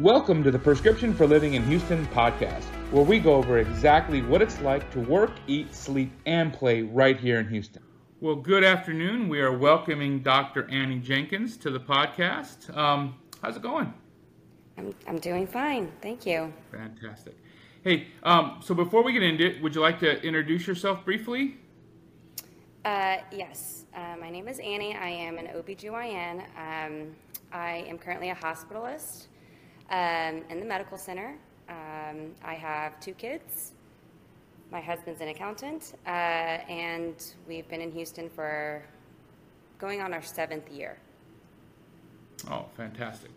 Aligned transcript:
Welcome 0.00 0.44
to 0.44 0.50
the 0.50 0.58
Prescription 0.58 1.14
for 1.14 1.26
Living 1.26 1.54
in 1.54 1.64
Houston 1.64 2.04
podcast, 2.08 2.64
where 2.90 3.02
we 3.02 3.18
go 3.18 3.32
over 3.36 3.60
exactly 3.60 4.20
what 4.20 4.42
it's 4.42 4.60
like 4.60 4.90
to 4.90 5.00
work, 5.00 5.30
eat, 5.46 5.74
sleep, 5.74 6.12
and 6.26 6.52
play 6.52 6.82
right 6.82 7.18
here 7.18 7.40
in 7.40 7.48
Houston. 7.48 7.82
Well, 8.20 8.36
good 8.36 8.62
afternoon. 8.62 9.26
We 9.30 9.40
are 9.40 9.56
welcoming 9.56 10.22
Dr. 10.22 10.68
Annie 10.70 10.98
Jenkins 10.98 11.56
to 11.56 11.70
the 11.70 11.80
podcast. 11.80 12.76
Um, 12.76 13.14
how's 13.40 13.56
it 13.56 13.62
going? 13.62 13.94
I'm, 14.76 14.94
I'm 15.08 15.18
doing 15.18 15.46
fine. 15.46 15.90
Thank 16.02 16.26
you. 16.26 16.52
Fantastic. 16.70 17.34
Hey, 17.82 18.08
um, 18.22 18.58
so 18.62 18.74
before 18.74 19.02
we 19.02 19.14
get 19.14 19.22
into 19.22 19.46
it, 19.46 19.62
would 19.62 19.74
you 19.74 19.80
like 19.80 19.98
to 20.00 20.22
introduce 20.22 20.66
yourself 20.66 21.06
briefly? 21.06 21.56
Uh, 22.84 23.16
yes. 23.32 23.86
Uh, 23.94 24.16
my 24.20 24.28
name 24.28 24.46
is 24.46 24.58
Annie. 24.58 24.94
I 24.94 25.08
am 25.08 25.38
an 25.38 25.46
OBGYN. 25.46 26.42
Um, 26.58 27.16
I 27.50 27.86
am 27.88 27.96
currently 27.96 28.28
a 28.28 28.34
hospitalist 28.34 29.28
um, 29.90 30.42
in 30.50 30.60
the 30.60 30.66
medical 30.66 30.98
center. 30.98 31.36
Um, 31.68 32.32
I 32.44 32.54
have 32.54 32.98
two 33.00 33.12
kids. 33.12 33.72
My 34.70 34.80
husband's 34.80 35.20
an 35.20 35.28
accountant, 35.28 35.94
uh, 36.06 36.10
and 36.10 37.14
we've 37.46 37.68
been 37.68 37.80
in 37.80 37.92
Houston 37.92 38.28
for 38.28 38.82
going 39.78 40.00
on 40.00 40.12
our 40.12 40.22
seventh 40.22 40.68
year. 40.70 40.98
Oh, 42.50 42.66
fantastic. 42.76 43.30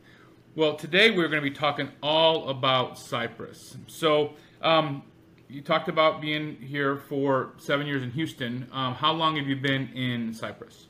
Well, 0.55 0.75
today 0.75 1.11
we're 1.11 1.27
going 1.27 1.41
to 1.41 1.49
be 1.49 1.55
talking 1.55 1.89
all 2.01 2.49
about 2.49 2.97
Cypress. 2.97 3.77
So, 3.87 4.33
um, 4.61 5.03
you 5.47 5.61
talked 5.61 5.89
about 5.89 6.21
being 6.21 6.55
here 6.57 6.97
for 6.97 7.53
seven 7.57 7.87
years 7.87 8.03
in 8.03 8.11
Houston. 8.11 8.67
Um, 8.71 8.93
how 8.93 9.11
long 9.13 9.35
have 9.37 9.47
you 9.47 9.55
been 9.55 9.89
in 9.89 10.33
Cypress? 10.33 10.87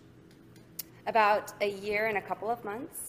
About 1.07 1.53
a 1.61 1.69
year 1.69 2.07
and 2.07 2.17
a 2.17 2.21
couple 2.21 2.49
of 2.49 2.63
months. 2.65 3.08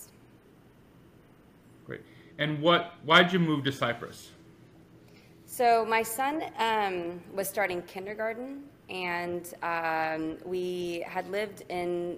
And 2.40 2.62
what? 2.62 2.94
Why 3.04 3.22
did 3.22 3.34
you 3.34 3.38
move 3.38 3.64
to 3.64 3.70
Cypress? 3.70 4.30
So 5.44 5.84
my 5.84 6.02
son 6.02 6.42
um, 6.59 7.20
was 7.34 7.46
starting 7.51 7.82
kindergarten, 7.82 8.62
and 8.88 9.52
um, 9.62 10.38
we 10.46 11.04
had 11.06 11.28
lived 11.30 11.65
in 11.68 12.16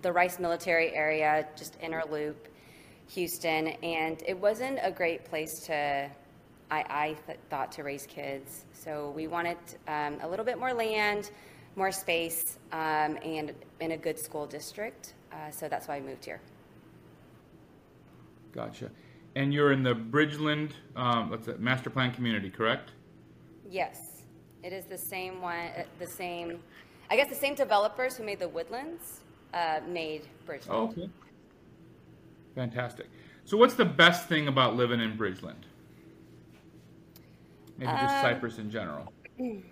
the 0.00 0.10
Rice 0.10 0.38
Military 0.38 0.94
area, 0.94 1.46
just 1.54 1.76
inner 1.82 2.02
loop, 2.10 2.48
Houston, 3.08 3.68
and 3.82 4.22
it 4.26 4.38
wasn't 4.38 4.78
a 4.82 4.90
great 4.90 5.26
place 5.26 5.60
to. 5.66 6.08
I, 6.70 6.84
I 6.88 7.16
th- 7.26 7.38
thought 7.50 7.70
to 7.72 7.82
raise 7.82 8.06
kids, 8.06 8.64
so 8.72 9.12
we 9.14 9.26
wanted 9.26 9.58
um, 9.86 10.16
a 10.22 10.28
little 10.28 10.46
bit 10.46 10.58
more 10.58 10.72
land, 10.72 11.30
more 11.76 11.92
space, 11.92 12.56
um, 12.72 13.18
and 13.22 13.52
in 13.80 13.92
a 13.92 13.98
good 13.98 14.18
school 14.18 14.46
district. 14.46 15.12
Uh, 15.30 15.50
so 15.50 15.68
that's 15.68 15.88
why 15.88 15.96
I 15.96 16.00
moved 16.00 16.24
here. 16.24 16.40
Gotcha. 18.52 18.90
And 19.34 19.52
you're 19.54 19.72
in 19.72 19.82
the 19.82 19.94
Bridgeland, 19.94 20.72
um, 20.94 21.30
what's 21.30 21.48
it, 21.48 21.58
master 21.60 21.88
plan 21.90 22.12
community, 22.12 22.50
correct? 22.50 22.90
Yes, 23.68 24.22
it 24.62 24.72
is 24.72 24.84
the 24.84 24.98
same 24.98 25.40
one, 25.40 25.68
uh, 25.76 25.84
the 25.98 26.06
same, 26.06 26.62
I 27.10 27.16
guess 27.16 27.28
the 27.30 27.34
same 27.34 27.54
developers 27.54 28.16
who 28.16 28.24
made 28.24 28.38
the 28.38 28.48
Woodlands 28.48 29.20
uh, 29.54 29.80
made 29.88 30.28
Bridgeland. 30.46 30.66
Oh, 30.70 30.88
okay. 30.88 31.08
Fantastic. 32.54 33.06
So, 33.44 33.56
what's 33.56 33.74
the 33.74 33.84
best 33.84 34.28
thing 34.28 34.48
about 34.48 34.76
living 34.76 35.00
in 35.00 35.16
Bridgeland? 35.16 35.64
Maybe 37.78 37.90
just 37.92 38.16
Um, 38.16 38.20
Cypress 38.20 38.58
in 38.58 38.70
general. 38.70 39.12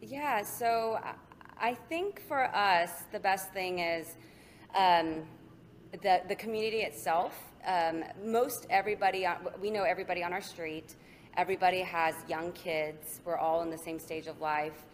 Yeah, 0.00 0.42
so 0.42 1.00
I- 1.02 1.14
I 1.60 1.74
think 1.74 2.20
for 2.20 2.44
us, 2.54 3.02
the 3.10 3.18
best 3.18 3.52
thing 3.52 3.80
is 3.80 4.14
um, 4.76 5.24
the, 6.02 6.22
the 6.28 6.36
community 6.36 6.82
itself. 6.82 7.47
Um, 7.66 8.04
most 8.24 8.66
everybody, 8.70 9.26
on, 9.26 9.36
we 9.60 9.70
know 9.70 9.82
everybody 9.82 10.22
on 10.22 10.32
our 10.32 10.40
street. 10.40 10.96
Everybody 11.36 11.80
has 11.80 12.14
young 12.28 12.52
kids. 12.52 13.20
We're 13.24 13.36
all 13.36 13.62
in 13.62 13.70
the 13.70 13.78
same 13.78 13.98
stage 13.98 14.26
of 14.26 14.40
life. 14.40 14.84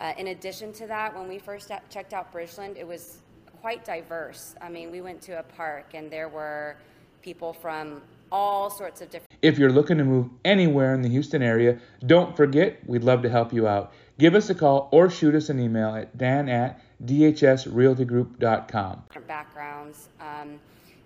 Uh, 0.00 0.12
in 0.16 0.28
addition 0.28 0.72
to 0.72 0.86
that, 0.86 1.14
when 1.14 1.28
we 1.28 1.38
first 1.38 1.70
checked 1.90 2.14
out 2.14 2.32
Bridgeland, 2.32 2.76
it 2.76 2.86
was 2.86 3.18
quite 3.60 3.84
diverse. 3.84 4.54
I 4.60 4.68
mean, 4.68 4.90
we 4.90 5.00
went 5.00 5.20
to 5.22 5.38
a 5.38 5.42
park 5.42 5.92
and 5.94 6.10
there 6.10 6.28
were 6.28 6.76
people 7.22 7.52
from 7.52 8.00
all 8.32 8.70
sorts 8.70 9.00
of 9.00 9.10
different 9.10 9.28
If 9.42 9.58
you're 9.58 9.72
looking 9.72 9.98
to 9.98 10.04
move 10.04 10.30
anywhere 10.44 10.94
in 10.94 11.02
the 11.02 11.08
Houston 11.08 11.42
area, 11.42 11.78
don't 12.06 12.36
forget, 12.36 12.78
we'd 12.86 13.04
love 13.04 13.22
to 13.22 13.28
help 13.28 13.52
you 13.52 13.66
out. 13.66 13.92
Give 14.18 14.34
us 14.34 14.48
a 14.50 14.54
call 14.54 14.88
or 14.92 15.10
shoot 15.10 15.34
us 15.34 15.48
an 15.48 15.58
email 15.58 15.94
at 15.94 16.16
dan 16.16 16.48
at 16.48 16.80
dhsrealtygroup.com. 17.04 19.02
backgrounds, 19.26 20.08
um, 20.20 20.60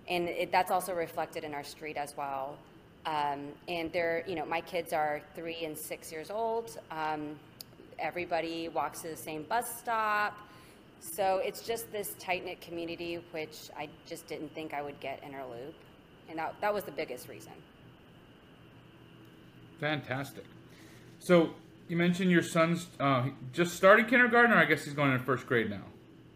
and 0.07 0.29
it, 0.29 0.51
that's 0.51 0.71
also 0.71 0.93
reflected 0.93 1.43
in 1.43 1.53
our 1.53 1.63
street 1.63 1.97
as 1.97 2.15
well. 2.15 2.57
Um, 3.05 3.49
and 3.67 3.91
they're, 3.91 4.23
you 4.27 4.35
know, 4.35 4.45
my 4.45 4.61
kids 4.61 4.93
are 4.93 5.21
three 5.35 5.63
and 5.65 5.77
six 5.77 6.11
years 6.11 6.31
old. 6.31 6.77
Um, 6.89 7.39
everybody 7.99 8.67
walks 8.69 9.01
to 9.01 9.09
the 9.09 9.15
same 9.15 9.43
bus 9.43 9.79
stop, 9.79 10.35
so 10.99 11.39
it's 11.43 11.61
just 11.61 11.91
this 11.91 12.15
tight 12.19 12.45
knit 12.45 12.61
community, 12.61 13.19
which 13.31 13.69
I 13.77 13.89
just 14.05 14.27
didn't 14.27 14.53
think 14.55 14.73
I 14.73 14.81
would 14.81 14.99
get 14.99 15.23
in 15.23 15.35
our 15.35 15.45
loop, 15.45 15.75
and 16.29 16.39
that 16.39 16.55
that 16.61 16.73
was 16.73 16.83
the 16.83 16.91
biggest 16.91 17.27
reason. 17.27 17.53
Fantastic. 19.79 20.45
So, 21.19 21.51
you 21.87 21.97
mentioned 21.97 22.31
your 22.31 22.41
son's 22.41 22.87
uh, 22.99 23.29
just 23.53 23.75
started 23.75 24.07
kindergarten, 24.07 24.51
or 24.51 24.57
I 24.57 24.65
guess 24.65 24.83
he's 24.83 24.93
going 24.93 25.11
in 25.11 25.19
first 25.19 25.45
grade 25.45 25.69
now? 25.69 25.83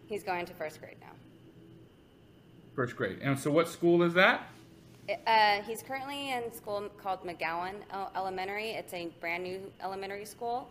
He's 0.06 0.22
going 0.22 0.46
to 0.46 0.54
first 0.54 0.80
grade 0.80 0.96
now. 1.00 1.12
First 2.80 2.96
grade. 2.96 3.18
And 3.20 3.38
so, 3.38 3.50
what 3.50 3.68
school 3.68 4.02
is 4.02 4.14
that? 4.14 4.48
Uh, 5.26 5.60
he's 5.64 5.82
currently 5.82 6.30
in 6.30 6.50
school 6.50 6.88
called 6.96 7.22
McGowan 7.26 7.74
Elementary. 8.16 8.70
It's 8.70 8.94
a 8.94 9.10
brand 9.20 9.42
new 9.42 9.60
elementary 9.82 10.24
school. 10.24 10.66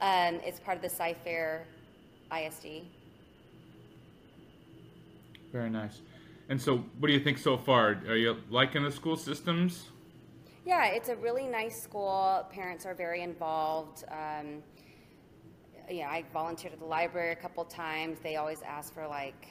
Um, 0.00 0.40
it's 0.44 0.58
part 0.58 0.76
of 0.76 0.82
the 0.82 0.88
Cy-Fair 0.88 1.64
ISD. 2.36 2.82
Very 5.52 5.70
nice. 5.70 6.00
And 6.48 6.60
so, 6.60 6.78
what 6.98 7.06
do 7.06 7.12
you 7.12 7.20
think 7.20 7.38
so 7.38 7.56
far? 7.56 7.90
Are 8.08 8.16
you 8.16 8.38
liking 8.50 8.82
the 8.82 8.90
school 8.90 9.16
systems? 9.16 9.84
Yeah, 10.64 10.86
it's 10.86 11.10
a 11.10 11.14
really 11.14 11.46
nice 11.46 11.80
school. 11.80 12.44
Parents 12.50 12.84
are 12.84 12.94
very 12.94 13.22
involved. 13.22 14.02
Um, 14.10 14.64
yeah, 15.88 16.10
I 16.10 16.24
volunteered 16.32 16.72
at 16.72 16.80
the 16.80 16.86
library 16.86 17.30
a 17.30 17.36
couple 17.36 17.64
times. 17.66 18.18
They 18.20 18.34
always 18.34 18.62
ask 18.62 18.92
for 18.92 19.06
like 19.06 19.46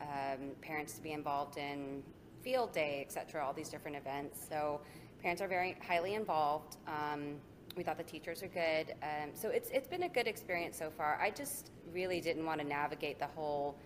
um, 0.00 0.50
parents 0.60 0.94
to 0.94 1.02
be 1.02 1.12
involved 1.12 1.56
in 1.58 2.02
field 2.42 2.72
day, 2.72 3.04
et 3.06 3.12
cetera, 3.12 3.44
all 3.44 3.52
these 3.52 3.68
different 3.68 3.96
events. 3.96 4.46
So 4.48 4.80
parents 5.20 5.42
are 5.42 5.48
very 5.48 5.76
highly 5.86 6.14
involved. 6.14 6.76
Um, 6.86 7.36
we 7.76 7.82
thought 7.82 7.98
the 7.98 8.04
teachers 8.04 8.42
are 8.42 8.48
good. 8.48 8.94
Um, 9.02 9.30
so 9.34 9.50
it's 9.50 9.68
it's 9.70 9.88
been 9.88 10.04
a 10.04 10.08
good 10.08 10.26
experience 10.26 10.78
so 10.78 10.90
far. 10.90 11.18
I 11.20 11.30
just 11.30 11.70
really 11.92 12.20
didn't 12.20 12.46
want 12.46 12.60
to 12.60 12.66
navigate 12.66 13.18
the 13.18 13.26
whole 13.26 13.76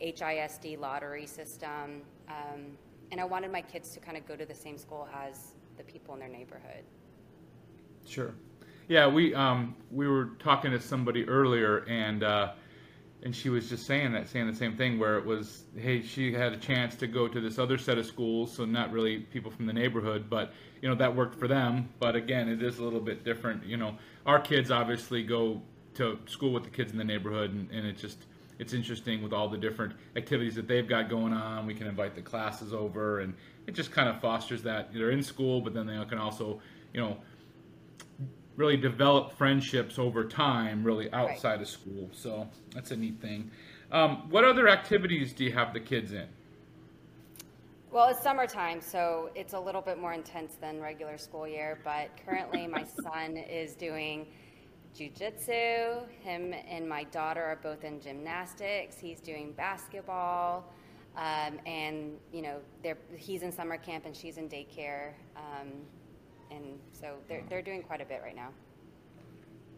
HISD 0.00 0.78
lottery 0.78 1.26
system, 1.26 2.02
um, 2.28 2.78
and 3.10 3.20
I 3.20 3.24
wanted 3.24 3.50
my 3.50 3.60
kids 3.60 3.90
to 3.94 4.00
kind 4.00 4.16
of 4.16 4.26
go 4.26 4.36
to 4.36 4.46
the 4.46 4.54
same 4.54 4.78
school 4.78 5.08
as 5.12 5.54
the 5.76 5.82
people 5.82 6.14
in 6.14 6.20
their 6.20 6.28
neighborhood. 6.28 6.84
Sure. 8.06 8.34
Yeah, 8.88 9.06
we 9.06 9.34
um, 9.34 9.74
we 9.90 10.08
were 10.08 10.30
talking 10.38 10.70
to 10.70 10.80
somebody 10.80 11.28
earlier, 11.28 11.78
and 11.88 12.22
uh, 12.22 12.52
and 13.22 13.36
she 13.36 13.50
was 13.50 13.68
just 13.68 13.86
saying 13.86 14.12
that, 14.12 14.28
saying 14.28 14.46
the 14.46 14.56
same 14.56 14.76
thing, 14.76 14.98
where 14.98 15.18
it 15.18 15.24
was, 15.24 15.64
hey, 15.76 16.02
she 16.02 16.32
had 16.32 16.52
a 16.52 16.56
chance 16.56 16.94
to 16.96 17.06
go 17.06 17.28
to 17.28 17.40
this 17.40 17.58
other 17.58 17.76
set 17.76 17.98
of 17.98 18.06
schools, 18.06 18.52
so 18.52 18.64
not 18.64 18.92
really 18.92 19.18
people 19.18 19.50
from 19.50 19.66
the 19.66 19.72
neighborhood, 19.72 20.30
but 20.30 20.52
you 20.80 20.88
know 20.88 20.94
that 20.94 21.14
worked 21.14 21.38
for 21.38 21.46
them. 21.46 21.88
But 21.98 22.16
again, 22.16 22.48
it 22.48 22.62
is 22.62 22.78
a 22.78 22.84
little 22.84 23.00
bit 23.00 23.24
different. 23.24 23.66
You 23.66 23.76
know, 23.76 23.96
our 24.24 24.40
kids 24.40 24.70
obviously 24.70 25.22
go 25.22 25.60
to 25.94 26.18
school 26.26 26.52
with 26.52 26.64
the 26.64 26.70
kids 26.70 26.92
in 26.92 26.98
the 26.98 27.04
neighborhood, 27.04 27.52
and, 27.52 27.70
and 27.70 27.86
it 27.86 27.98
just 27.98 28.18
it's 28.58 28.72
interesting 28.72 29.22
with 29.22 29.32
all 29.32 29.48
the 29.48 29.58
different 29.58 29.94
activities 30.16 30.54
that 30.54 30.68
they've 30.68 30.88
got 30.88 31.08
going 31.08 31.32
on. 31.32 31.66
We 31.66 31.74
can 31.74 31.86
invite 31.86 32.14
the 32.14 32.22
classes 32.22 32.72
over, 32.72 33.20
and 33.20 33.34
it 33.66 33.72
just 33.72 33.90
kind 33.90 34.08
of 34.08 34.20
fosters 34.20 34.62
that 34.62 34.92
they're 34.94 35.10
in 35.10 35.22
school, 35.22 35.60
but 35.60 35.74
then 35.74 35.86
they 35.86 36.02
can 36.06 36.18
also, 36.18 36.60
you 36.94 37.00
know, 37.00 37.18
really 38.60 38.76
develop 38.76 39.32
friendships 39.38 39.98
over 39.98 40.22
time, 40.22 40.84
really 40.84 41.10
outside 41.12 41.62
of 41.62 41.66
school. 41.66 42.10
So 42.12 42.46
that's 42.74 42.90
a 42.90 42.96
neat 42.96 43.18
thing. 43.20 43.50
Um, 43.90 44.28
what 44.30 44.44
other 44.44 44.68
activities 44.68 45.32
do 45.32 45.44
you 45.44 45.52
have 45.52 45.72
the 45.72 45.80
kids 45.80 46.12
in? 46.12 46.26
Well, 47.90 48.08
it's 48.08 48.22
summertime, 48.22 48.80
so 48.82 49.30
it's 49.34 49.54
a 49.54 49.58
little 49.58 49.80
bit 49.80 49.98
more 49.98 50.12
intense 50.12 50.54
than 50.60 50.78
regular 50.78 51.18
school 51.18 51.48
year. 51.48 51.80
But 51.82 52.10
currently, 52.24 52.66
my 52.66 52.84
son 53.02 53.38
is 53.38 53.74
doing 53.74 54.26
jujitsu. 54.96 56.06
Him 56.20 56.54
and 56.68 56.88
my 56.88 57.04
daughter 57.04 57.42
are 57.42 57.58
both 57.62 57.82
in 57.82 57.98
gymnastics. 58.00 58.98
He's 58.98 59.20
doing 59.20 59.52
basketball, 59.52 60.70
um, 61.16 61.58
and 61.66 62.12
you 62.32 62.42
know, 62.42 62.58
they're, 62.82 62.98
he's 63.16 63.42
in 63.42 63.50
summer 63.50 63.78
camp 63.78 64.04
and 64.04 64.14
she's 64.14 64.36
in 64.36 64.48
daycare. 64.48 65.12
Um, 65.34 65.72
and 66.50 66.78
so 66.92 67.16
they're 67.28 67.42
they're 67.48 67.62
doing 67.62 67.82
quite 67.82 68.00
a 68.00 68.04
bit 68.04 68.20
right 68.22 68.36
now. 68.36 68.48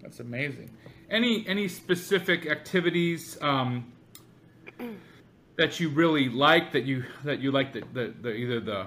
That's 0.00 0.20
amazing. 0.20 0.70
Any 1.10 1.46
any 1.46 1.68
specific 1.68 2.46
activities 2.46 3.38
um, 3.40 3.92
that 5.56 5.80
you 5.80 5.88
really 5.90 6.28
like 6.28 6.72
that 6.72 6.84
you 6.84 7.04
that 7.24 7.40
you 7.40 7.52
like 7.52 7.72
the, 7.72 7.82
the, 7.92 8.14
the 8.20 8.32
either 8.32 8.60
the 8.60 8.86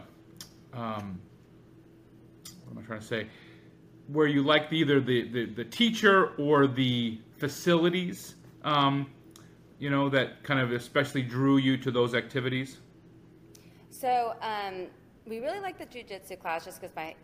um, 0.73 1.19
what 2.65 2.77
am 2.77 2.83
I 2.83 2.85
trying 2.85 2.99
to 2.99 3.05
say, 3.05 3.27
where 4.07 4.27
you 4.27 4.43
liked 4.43 4.73
either 4.73 4.99
the, 4.99 5.27
the, 5.29 5.45
the 5.45 5.63
teacher 5.63 6.31
or 6.37 6.67
the 6.67 7.19
facilities, 7.37 8.35
um, 8.63 9.09
you 9.79 9.89
know, 9.89 10.09
that 10.09 10.43
kind 10.43 10.59
of 10.59 10.71
especially 10.71 11.21
drew 11.21 11.57
you 11.57 11.77
to 11.77 11.91
those 11.91 12.13
activities? 12.13 12.77
So 13.89 14.35
um, 14.41 14.87
we 15.25 15.39
really 15.39 15.59
like 15.59 15.77
the 15.77 15.85
jujitsu 15.85 16.39
class 16.39 16.65
just 16.65 16.81
because 16.81 16.95
my 16.95 17.15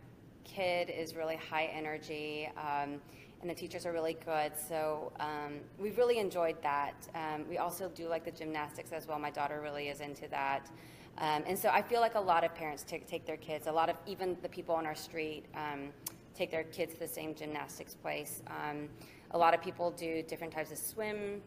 kid 0.43 0.89
is 0.89 1.15
really 1.15 1.35
high 1.35 1.65
energy 1.65 2.49
um, 2.57 3.01
and 3.41 3.49
the 3.49 3.55
teachers 3.55 3.85
are 3.85 3.91
really 3.91 4.17
good. 4.25 4.51
So 4.67 5.11
um, 5.19 5.59
we 5.79 5.91
really 5.91 6.19
enjoyed 6.19 6.61
that. 6.61 6.95
Um, 7.15 7.45
we 7.49 7.57
also 7.57 7.89
do 7.89 8.07
like 8.07 8.23
the 8.23 8.31
gymnastics 8.31 8.91
as 8.91 9.07
well. 9.07 9.17
My 9.19 9.31
daughter 9.31 9.61
really 9.61 9.87
is 9.87 9.99
into 9.99 10.27
that. 10.29 10.69
Um, 11.17 11.43
and 11.45 11.57
so 11.57 11.69
I 11.69 11.81
feel 11.81 11.99
like 11.99 12.15
a 12.15 12.19
lot 12.19 12.43
of 12.43 12.53
parents 12.55 12.83
take, 12.83 13.07
take 13.07 13.25
their 13.25 13.37
kids, 13.37 13.67
a 13.67 13.71
lot 13.71 13.89
of 13.89 13.95
even 14.05 14.37
the 14.41 14.49
people 14.49 14.75
on 14.75 14.85
our 14.85 14.95
street 14.95 15.45
um, 15.55 15.89
take 16.35 16.51
their 16.51 16.63
kids 16.63 16.93
to 16.93 16.99
the 16.99 17.07
same 17.07 17.35
gymnastics 17.35 17.93
place. 17.93 18.41
Um, 18.47 18.89
a 19.31 19.37
lot 19.37 19.53
of 19.53 19.61
people 19.61 19.91
do 19.91 20.23
different 20.23 20.53
types 20.53 20.71
of 20.71 20.77
swim. 20.77 21.41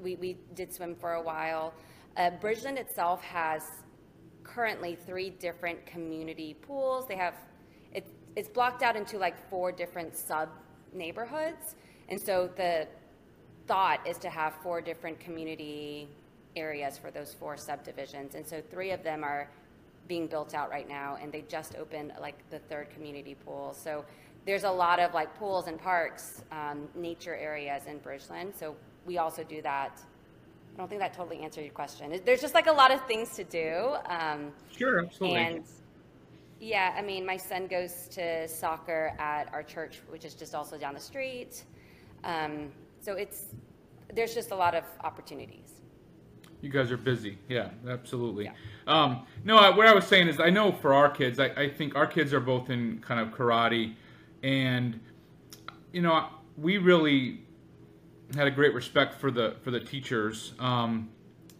We, 0.00 0.16
we 0.16 0.38
did 0.54 0.72
swim 0.72 0.94
for 0.94 1.14
a 1.14 1.22
while. 1.22 1.74
Uh, 2.16 2.30
Bridgeland 2.42 2.76
itself 2.76 3.22
has 3.22 3.62
currently 4.42 4.96
three 5.06 5.30
different 5.30 5.84
community 5.86 6.54
pools. 6.54 7.06
They 7.06 7.16
have, 7.16 7.34
it's 8.36 8.48
blocked 8.48 8.82
out 8.82 8.96
into 8.96 9.18
like 9.18 9.36
four 9.48 9.72
different 9.72 10.16
sub 10.16 10.48
neighborhoods. 10.92 11.76
And 12.08 12.20
so 12.20 12.50
the 12.56 12.86
thought 13.66 14.06
is 14.06 14.18
to 14.18 14.30
have 14.30 14.54
four 14.62 14.80
different 14.80 15.18
community 15.20 16.08
areas 16.56 16.98
for 16.98 17.10
those 17.10 17.32
four 17.34 17.56
subdivisions. 17.56 18.34
And 18.34 18.46
so 18.46 18.62
three 18.70 18.90
of 18.90 19.02
them 19.02 19.24
are 19.24 19.48
being 20.06 20.26
built 20.26 20.54
out 20.54 20.70
right 20.70 20.88
now, 20.88 21.16
and 21.20 21.32
they 21.32 21.42
just 21.48 21.76
opened 21.76 22.12
like 22.20 22.36
the 22.50 22.58
third 22.58 22.90
community 22.90 23.34
pool. 23.44 23.74
So 23.74 24.04
there's 24.44 24.64
a 24.64 24.70
lot 24.70 25.00
of 25.00 25.14
like 25.14 25.34
pools 25.38 25.66
and 25.66 25.80
parks, 25.80 26.42
um, 26.52 26.88
nature 26.94 27.34
areas 27.34 27.84
in 27.86 27.98
Bridgeland. 28.00 28.54
So 28.54 28.76
we 29.06 29.18
also 29.18 29.42
do 29.42 29.62
that. 29.62 30.00
I 30.74 30.78
don't 30.78 30.88
think 30.88 31.00
that 31.00 31.14
totally 31.14 31.38
answered 31.40 31.62
your 31.62 31.72
question. 31.72 32.20
There's 32.24 32.40
just 32.40 32.54
like 32.54 32.66
a 32.66 32.72
lot 32.72 32.90
of 32.92 33.04
things 33.06 33.34
to 33.36 33.44
do. 33.44 33.94
Um, 34.06 34.52
Sure, 34.76 35.04
absolutely. 35.04 35.38
and 35.38 35.64
yeah, 36.60 36.94
I 36.96 37.02
mean, 37.02 37.26
my 37.26 37.36
son 37.36 37.66
goes 37.66 38.08
to 38.12 38.48
soccer 38.48 39.14
at 39.18 39.52
our 39.52 39.62
church, 39.62 40.00
which 40.08 40.24
is 40.24 40.34
just 40.34 40.54
also 40.54 40.78
down 40.78 40.94
the 40.94 41.00
street. 41.00 41.64
Um, 42.22 42.70
so 43.00 43.14
it's 43.14 43.46
there's 44.14 44.34
just 44.34 44.50
a 44.50 44.56
lot 44.56 44.74
of 44.74 44.84
opportunities. 45.02 45.72
You 46.60 46.70
guys 46.70 46.90
are 46.90 46.96
busy. 46.96 47.36
Yeah, 47.48 47.70
absolutely. 47.88 48.44
Yeah. 48.44 48.52
Um, 48.86 49.26
no, 49.44 49.58
I, 49.58 49.68
what 49.68 49.86
I 49.86 49.94
was 49.94 50.06
saying 50.06 50.28
is, 50.28 50.40
I 50.40 50.48
know 50.48 50.72
for 50.72 50.94
our 50.94 51.10
kids, 51.10 51.38
I, 51.38 51.46
I 51.48 51.68
think 51.68 51.94
our 51.94 52.06
kids 52.06 52.32
are 52.32 52.40
both 52.40 52.70
in 52.70 53.00
kind 53.00 53.20
of 53.20 53.36
karate, 53.36 53.94
and 54.42 54.98
you 55.92 56.00
know, 56.00 56.28
we 56.56 56.78
really 56.78 57.40
had 58.34 58.46
a 58.46 58.50
great 58.50 58.72
respect 58.74 59.14
for 59.14 59.30
the 59.30 59.56
for 59.62 59.70
the 59.70 59.80
teachers 59.80 60.54
um, 60.58 61.10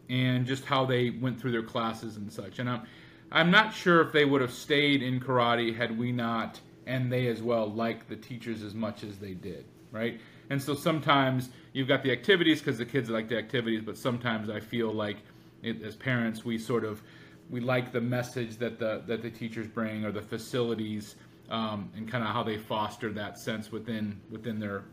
and 0.09 0.47
just 0.47 0.65
how 0.65 0.85
they 0.87 1.11
went 1.11 1.39
through 1.41 1.53
their 1.53 1.63
classes 1.63 2.17
and 2.17 2.33
such. 2.33 2.59
And 2.59 2.71
I'm 2.71 2.87
I'm 3.35 3.51
not 3.51 3.75
sure 3.75 4.01
if 4.01 4.13
they 4.13 4.25
would 4.25 4.41
have 4.41 4.53
stayed 4.53 5.03
in 5.03 5.19
karate 5.19 5.77
had 5.77 5.99
we 5.99 6.13
not 6.13 6.61
and 6.87 7.13
they 7.13 7.27
as 7.27 7.43
well 7.43 7.67
liked 7.67 8.09
the 8.09 8.15
teachers 8.15 8.63
as 8.63 8.75
much 8.75 9.03
as 9.03 9.19
they 9.19 9.35
did, 9.35 9.65
right? 9.91 10.21
And 10.51 10.63
so 10.63 10.75
sometimes 10.75 11.51
you've 11.73 11.89
got 11.89 12.05
the 12.05 12.13
activities 12.13 12.61
because 12.61 12.79
the 12.79 12.87
kids 12.87 13.11
like 13.11 13.29
the 13.29 13.37
activities, 13.37 13.83
but 13.85 13.99
sometimes 13.99 14.49
I 14.49 14.61
feel 14.61 14.93
like 14.93 15.17
it, 15.65 15.83
as 15.83 15.97
parents 15.97 16.45
we 16.45 16.59
sort 16.59 16.85
of 16.85 17.03
we 17.51 17.59
like 17.61 17.91
the 17.91 18.01
message 18.01 18.57
that 18.59 18.79
the 18.79 19.03
that 19.07 19.23
the 19.23 19.31
teachers 19.31 19.67
bring 19.67 20.05
or 20.05 20.13
the 20.13 20.23
facilities 20.23 21.17
um, 21.51 21.91
and 21.97 22.09
kind 22.09 22.23
of 22.23 22.31
how 22.31 22.45
they 22.45 22.57
foster 22.57 23.11
that 23.13 23.37
sense 23.37 23.73
within 23.73 24.21
within 24.31 24.61
their 24.61 24.85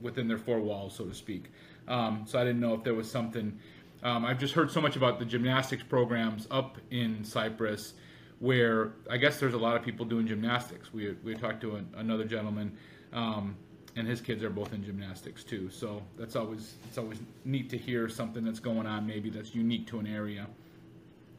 within 0.00 0.26
their 0.26 0.38
four 0.38 0.60
walls, 0.60 0.96
so 0.96 1.04
to 1.04 1.14
speak. 1.14 1.52
Um, 1.86 2.24
so 2.26 2.40
I 2.40 2.44
didn't 2.44 2.60
know 2.60 2.74
if 2.74 2.82
there 2.82 2.94
was 2.94 3.08
something. 3.08 3.58
Um, 4.02 4.24
I've 4.24 4.38
just 4.38 4.54
heard 4.54 4.70
so 4.70 4.80
much 4.80 4.96
about 4.96 5.18
the 5.18 5.24
gymnastics 5.24 5.82
programs 5.82 6.46
up 6.50 6.78
in 6.90 7.24
Cypress, 7.24 7.94
where 8.38 8.92
I 9.10 9.16
guess 9.16 9.40
there's 9.40 9.54
a 9.54 9.58
lot 9.58 9.76
of 9.76 9.82
people 9.82 10.04
doing 10.04 10.26
gymnastics. 10.26 10.92
We 10.92 11.16
we 11.24 11.34
talked 11.34 11.60
to 11.62 11.76
an, 11.76 11.88
another 11.96 12.24
gentleman, 12.24 12.76
um, 13.12 13.56
and 13.96 14.06
his 14.06 14.20
kids 14.20 14.42
are 14.42 14.50
both 14.50 14.72
in 14.72 14.84
gymnastics 14.84 15.44
too. 15.44 15.70
So 15.70 16.02
that's 16.18 16.36
always 16.36 16.74
it's 16.88 16.98
always 16.98 17.18
neat 17.44 17.70
to 17.70 17.78
hear 17.78 18.08
something 18.08 18.44
that's 18.44 18.60
going 18.60 18.86
on, 18.86 19.06
maybe 19.06 19.30
that's 19.30 19.54
unique 19.54 19.86
to 19.88 19.98
an 19.98 20.06
area. 20.06 20.46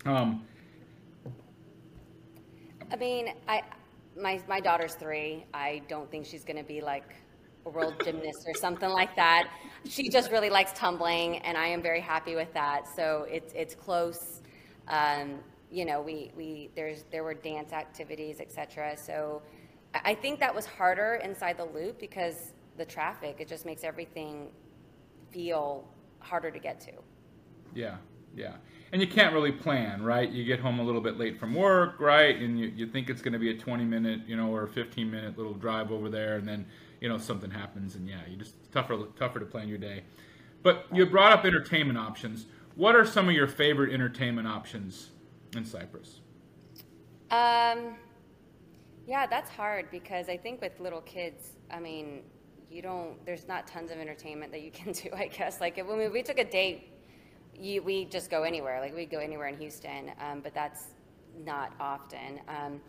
Um, 0.06 0.44
I 2.92 2.96
mean, 2.96 3.34
I 3.48 3.62
my 4.20 4.42
my 4.48 4.60
daughter's 4.60 4.96
three. 4.96 5.46
I 5.54 5.82
don't 5.88 6.10
think 6.10 6.26
she's 6.26 6.44
going 6.44 6.58
to 6.58 6.64
be 6.64 6.82
like 6.82 7.16
world 7.70 7.96
gymnast 8.04 8.46
or 8.48 8.54
something 8.54 8.90
like 8.90 9.16
that. 9.16 9.50
She 9.86 10.10
just 10.10 10.32
really 10.32 10.50
likes 10.50 10.74
tumbling, 10.74 11.38
and 11.40 11.58
I 11.58 11.68
am 11.68 11.82
very 11.82 12.02
happy 12.02 12.36
with 12.36 12.54
that. 12.54 12.88
So 12.96 13.26
it's 13.30 13.54
it's 13.54 13.76
close. 13.76 14.42
Um, 14.88 15.40
you 15.70 15.86
know, 15.86 16.02
we 16.02 16.32
we 16.36 16.70
there's 16.76 17.06
there 17.12 17.24
were 17.24 17.34
dance 17.34 17.74
activities, 17.74 18.40
etc. 18.40 18.96
So 18.98 19.42
I 19.94 20.14
think 20.14 20.40
that 20.40 20.54
was 20.54 20.66
harder 20.66 21.22
inside 21.24 21.58
the 21.58 21.66
loop 21.66 22.00
because 22.00 22.54
the 22.78 22.86
traffic. 22.86 23.38
It 23.40 23.48
just 23.48 23.66
makes 23.66 23.84
everything 23.84 24.50
feel 25.32 25.88
harder 26.20 26.52
to 26.52 26.60
get 26.60 26.80
to. 26.82 26.92
Yeah, 27.74 27.98
yeah. 28.36 28.54
And 28.94 29.02
you 29.02 29.08
can't 29.08 29.34
really 29.34 29.52
plan, 29.52 30.02
right? 30.02 30.30
You 30.30 30.46
get 30.46 30.60
home 30.60 30.80
a 30.80 30.84
little 30.84 31.02
bit 31.02 31.18
late 31.18 31.40
from 31.40 31.54
work, 31.54 32.00
right? 32.00 32.36
And 32.38 32.58
you, 32.58 32.68
you 32.68 32.88
think 32.88 33.10
it's 33.10 33.22
going 33.22 33.34
to 33.34 33.40
be 33.40 33.52
a 33.52 33.58
20 33.58 33.84
minute, 33.84 34.22
you 34.26 34.38
know, 34.38 34.50
or 34.50 34.64
a 34.64 34.68
15 34.68 35.12
minute 35.12 35.38
little 35.38 35.54
drive 35.54 35.92
over 35.92 36.10
there, 36.10 36.38
and 36.38 36.48
then, 36.48 36.66
you 37.02 37.10
know, 37.10 37.18
something 37.18 37.52
happens, 37.52 37.96
and 37.96 38.08
yeah, 38.08 38.22
you 38.30 38.38
just 38.38 38.56
tougher 38.72 38.98
tougher 39.18 39.40
to 39.40 39.46
plan 39.46 39.68
your 39.68 39.78
day. 39.78 40.04
But 40.64 40.86
you 40.92 41.06
brought 41.06 41.32
up 41.32 41.46
entertainment 41.46 41.98
options. 41.98 42.46
What 42.76 42.96
are 42.96 43.06
some 43.06 43.30
of 43.30 43.36
your 43.36 43.48
favorite 43.48 43.94
entertainment 43.94 44.48
options 44.48 45.10
in 45.56 45.66
Cypress? 45.66 46.22
Um, 47.32 47.96
yeah, 49.08 49.26
that's 49.28 49.50
hard 49.50 49.90
because 49.92 50.30
I 50.30 50.38
think 50.38 50.62
with 50.62 50.80
little 50.80 51.02
kids, 51.02 51.52
I 51.72 51.80
mean, 51.80 52.22
you 52.70 52.82
don't. 52.82 53.24
There's 53.26 53.48
not 53.48 53.68
tons 53.68 53.92
of 53.92 53.98
entertainment 53.98 54.52
that 54.52 54.62
you 54.62 54.72
can 54.74 54.92
do. 54.92 55.10
I 55.16 55.28
guess 55.28 55.62
like 55.62 55.78
when 55.78 55.98
we, 55.98 56.08
we 56.10 56.24
took 56.24 56.40
a 56.40 56.46
date, 56.46 56.90
you, 57.56 57.82
we 57.82 58.06
just 58.06 58.30
go 58.30 58.44
anywhere. 58.44 58.80
Like 58.80 58.96
we 58.96 59.06
go 59.06 59.20
anywhere 59.20 59.48
in 59.48 59.58
Houston, 59.58 60.12
um, 60.20 60.42
but 60.42 60.54
that's 60.54 60.88
not 61.46 61.74
often. 61.80 62.40
Um, 62.48 62.82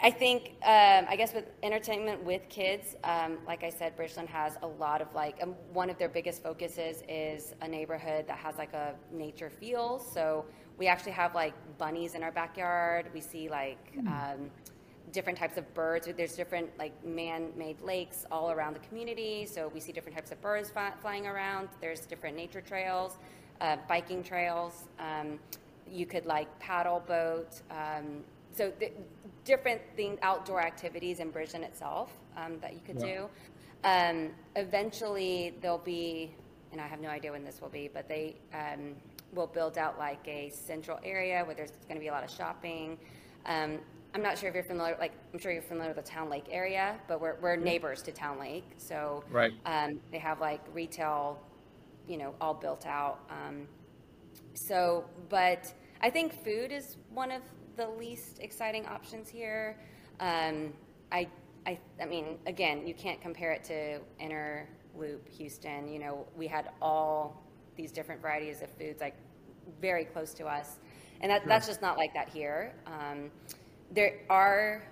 I 0.00 0.10
think, 0.10 0.50
um, 0.62 1.06
I 1.08 1.14
guess 1.16 1.32
with 1.32 1.46
entertainment 1.62 2.22
with 2.22 2.48
kids, 2.48 2.96
um, 3.04 3.38
like 3.46 3.64
I 3.64 3.70
said, 3.70 3.96
Bridgeland 3.96 4.28
has 4.28 4.56
a 4.62 4.66
lot 4.66 5.00
of 5.00 5.12
like, 5.14 5.38
um, 5.42 5.54
one 5.72 5.88
of 5.90 5.98
their 5.98 6.08
biggest 6.08 6.42
focuses 6.42 7.02
is 7.08 7.54
a 7.62 7.68
neighborhood 7.68 8.26
that 8.28 8.38
has 8.38 8.56
like 8.58 8.72
a 8.74 8.94
nature 9.12 9.50
feel. 9.50 9.98
So 9.98 10.44
we 10.78 10.86
actually 10.86 11.12
have 11.12 11.34
like 11.34 11.54
bunnies 11.78 12.14
in 12.14 12.22
our 12.22 12.32
backyard. 12.32 13.06
We 13.14 13.20
see 13.20 13.48
like 13.48 13.78
um, 14.06 14.50
different 15.12 15.38
types 15.38 15.56
of 15.56 15.72
birds. 15.74 16.08
There's 16.16 16.34
different 16.36 16.70
like 16.78 16.92
man-made 17.04 17.80
lakes 17.80 18.26
all 18.30 18.50
around 18.50 18.74
the 18.74 18.80
community. 18.80 19.46
So 19.46 19.68
we 19.72 19.80
see 19.80 19.92
different 19.92 20.16
types 20.16 20.32
of 20.32 20.40
birds 20.40 20.70
fly, 20.70 20.92
flying 21.00 21.26
around. 21.26 21.68
There's 21.80 22.00
different 22.00 22.36
nature 22.36 22.60
trails, 22.60 23.18
uh, 23.60 23.76
biking 23.88 24.22
trails. 24.22 24.84
Um, 24.98 25.38
you 25.90 26.06
could 26.06 26.26
like 26.26 26.58
paddle 26.58 27.02
boat. 27.06 27.62
Um, 27.70 28.24
so 28.52 28.70
th- 28.70 28.92
different 29.44 29.80
thing, 29.96 30.18
outdoor 30.22 30.60
activities 30.60 31.20
in 31.20 31.30
Bridgeland 31.32 31.64
itself 31.64 32.12
um, 32.36 32.58
that 32.60 32.72
you 32.74 32.80
could 32.86 33.00
Yeah. 33.00 33.28
do. 33.28 33.28
Um, 33.84 34.30
eventually, 34.56 35.54
there'll 35.60 35.78
be, 35.78 36.34
and 36.72 36.80
I 36.80 36.86
have 36.86 37.00
no 37.00 37.08
idea 37.08 37.32
when 37.32 37.44
this 37.44 37.60
will 37.60 37.68
be, 37.68 37.88
but 37.92 38.08
they 38.08 38.36
um, 38.54 38.96
will 39.34 39.46
build 39.46 39.76
out 39.78 39.98
like 39.98 40.26
a 40.26 40.50
central 40.50 40.98
area 41.04 41.44
where 41.44 41.54
there's 41.54 41.72
going 41.88 41.96
to 41.96 42.00
be 42.00 42.08
a 42.08 42.12
lot 42.12 42.24
of 42.24 42.30
shopping. 42.30 42.98
Um, 43.46 43.78
I'm 44.14 44.22
not 44.22 44.38
sure 44.38 44.48
if 44.48 44.54
you're 44.54 44.64
familiar, 44.64 44.96
like 45.00 45.12
I'm 45.32 45.38
sure 45.40 45.52
you're 45.52 45.60
familiar 45.62 45.92
with 45.92 46.04
the 46.04 46.10
Towne 46.10 46.30
Lake 46.30 46.46
area, 46.50 46.96
but 47.08 47.20
we're, 47.20 47.36
we're 47.40 47.56
neighbors 47.56 48.00
to 48.02 48.12
Towne 48.12 48.38
Lake, 48.38 48.64
so 48.78 49.24
Right. 49.30 49.52
um, 49.66 50.00
they 50.12 50.18
have 50.18 50.40
like 50.40 50.60
retail, 50.72 51.38
you 52.08 52.16
know, 52.16 52.34
all 52.40 52.54
built 52.54 52.86
out. 52.86 53.18
Um, 53.28 53.66
so, 54.54 55.04
but 55.28 55.72
I 56.00 56.10
think 56.10 56.32
food 56.44 56.70
is 56.70 56.96
one 57.12 57.32
of 57.32 57.42
the 57.76 57.88
least 57.88 58.38
exciting 58.40 58.86
options 58.86 59.28
here. 59.28 59.76
Um, 60.20 60.72
I, 61.12 61.28
I, 61.66 61.78
I 62.00 62.04
mean, 62.06 62.38
again, 62.46 62.86
you 62.86 62.94
can't 62.94 63.20
compare 63.20 63.52
it 63.52 63.64
to 63.64 64.00
Inner 64.20 64.68
Loop 64.96 65.28
Houston. 65.28 65.88
You 65.88 65.98
know, 65.98 66.26
we 66.36 66.46
had 66.46 66.70
all 66.80 67.42
these 67.76 67.90
different 67.92 68.20
varieties 68.22 68.62
of 68.62 68.70
foods 68.70 69.00
like 69.00 69.16
very 69.80 70.04
close 70.04 70.34
to 70.34 70.46
us, 70.46 70.78
and 71.20 71.30
that, 71.30 71.42
that's 71.46 71.66
just 71.66 71.82
not 71.82 71.96
like 71.96 72.12
that 72.14 72.28
here. 72.28 72.72
Um, 72.86 73.30
there 73.92 74.20
are 74.30 74.82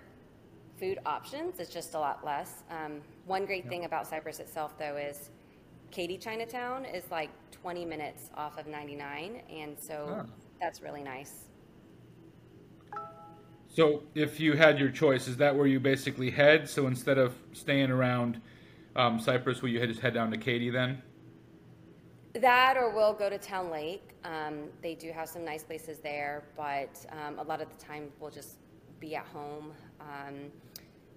food 0.78 0.98
options. 1.06 1.60
It's 1.60 1.72
just 1.72 1.94
a 1.94 1.98
lot 1.98 2.24
less. 2.24 2.62
Um, 2.70 3.00
one 3.26 3.46
great 3.46 3.68
thing 3.68 3.84
about 3.84 4.06
Cypress 4.06 4.40
itself, 4.40 4.76
though, 4.78 4.96
is 4.96 5.30
Katy 5.90 6.18
Chinatown 6.18 6.84
is 6.84 7.04
like 7.10 7.30
20 7.52 7.84
minutes 7.84 8.30
off 8.34 8.58
of 8.58 8.66
99, 8.66 9.42
and 9.50 9.78
so 9.78 10.24
Ah. 10.24 10.26
that's 10.60 10.80
really 10.82 11.02
nice. 11.02 11.44
So 13.74 14.02
if 14.14 14.38
you 14.38 14.52
had 14.52 14.78
your 14.78 14.90
choice, 14.90 15.26
is 15.26 15.38
that 15.38 15.56
where 15.56 15.66
you 15.66 15.80
basically 15.80 16.30
head? 16.30 16.68
So 16.68 16.86
instead 16.86 17.16
of 17.16 17.34
staying 17.54 17.90
around 17.90 18.38
um, 18.94 19.18
Cypress, 19.18 19.62
will 19.62 19.70
you 19.70 19.84
just 19.86 20.00
head 20.00 20.12
down 20.12 20.30
to 20.30 20.36
Katy 20.36 20.68
then? 20.68 21.00
That 22.34 22.76
or 22.76 22.94
we'll 22.94 23.14
go 23.14 23.30
to 23.30 23.38
Towne 23.38 23.70
Lake. 23.70 24.14
Um, 24.24 24.64
they 24.82 24.94
do 24.94 25.10
have 25.10 25.26
some 25.28 25.42
nice 25.42 25.62
places 25.64 26.00
there, 26.00 26.44
but 26.54 27.04
um, 27.12 27.38
a 27.38 27.42
lot 27.42 27.62
of 27.62 27.68
the 27.70 27.82
time 27.82 28.10
we'll 28.20 28.30
just 28.30 28.56
be 29.00 29.16
at 29.16 29.24
home. 29.26 29.72
Um, 30.00 30.50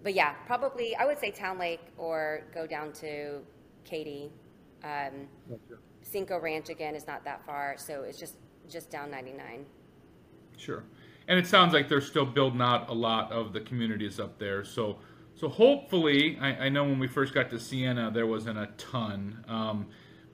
but 0.02 0.14
yeah, 0.14 0.34
probably 0.46 0.96
I 0.96 1.06
would 1.06 1.20
say 1.20 1.32
Towne 1.32 1.60
Lake 1.60 1.82
or 1.98 2.44
go 2.54 2.66
down 2.66 2.94
to 2.94 3.42
Katy. 3.84 4.32
Um, 4.82 5.28
Cinco 6.04 6.40
Ranch 6.40 6.70
again 6.70 6.96
is 6.96 7.06
not 7.06 7.26
that 7.26 7.46
far, 7.46 7.76
so 7.78 8.04
it's 8.04 8.18
just 8.18 8.36
just 8.70 8.90
down 8.90 9.12
99. 9.12 9.66
Sure. 10.58 10.84
And 11.28 11.40
it 11.40 11.48
sounds 11.48 11.74
like 11.74 11.90
they're 11.90 12.02
still 12.02 12.26
building 12.26 12.62
out 12.62 12.90
a 12.90 12.94
lot 12.94 13.32
of 13.32 13.54
the 13.54 13.60
communities 13.62 14.20
up 14.20 14.38
there. 14.38 14.64
So, 14.64 14.98
so 15.36 15.50
hopefully, 15.50 16.38
I, 16.40 16.66
I 16.66 16.70
know 16.70 16.84
when 16.84 17.00
we 17.00 17.08
first 17.08 17.34
got 17.34 17.50
to 17.50 17.60
Sienna, 17.60 18.12
there 18.12 18.28
wasn't 18.28 18.58
a 18.58 18.70
ton. 18.78 19.44
Um, 19.48 19.88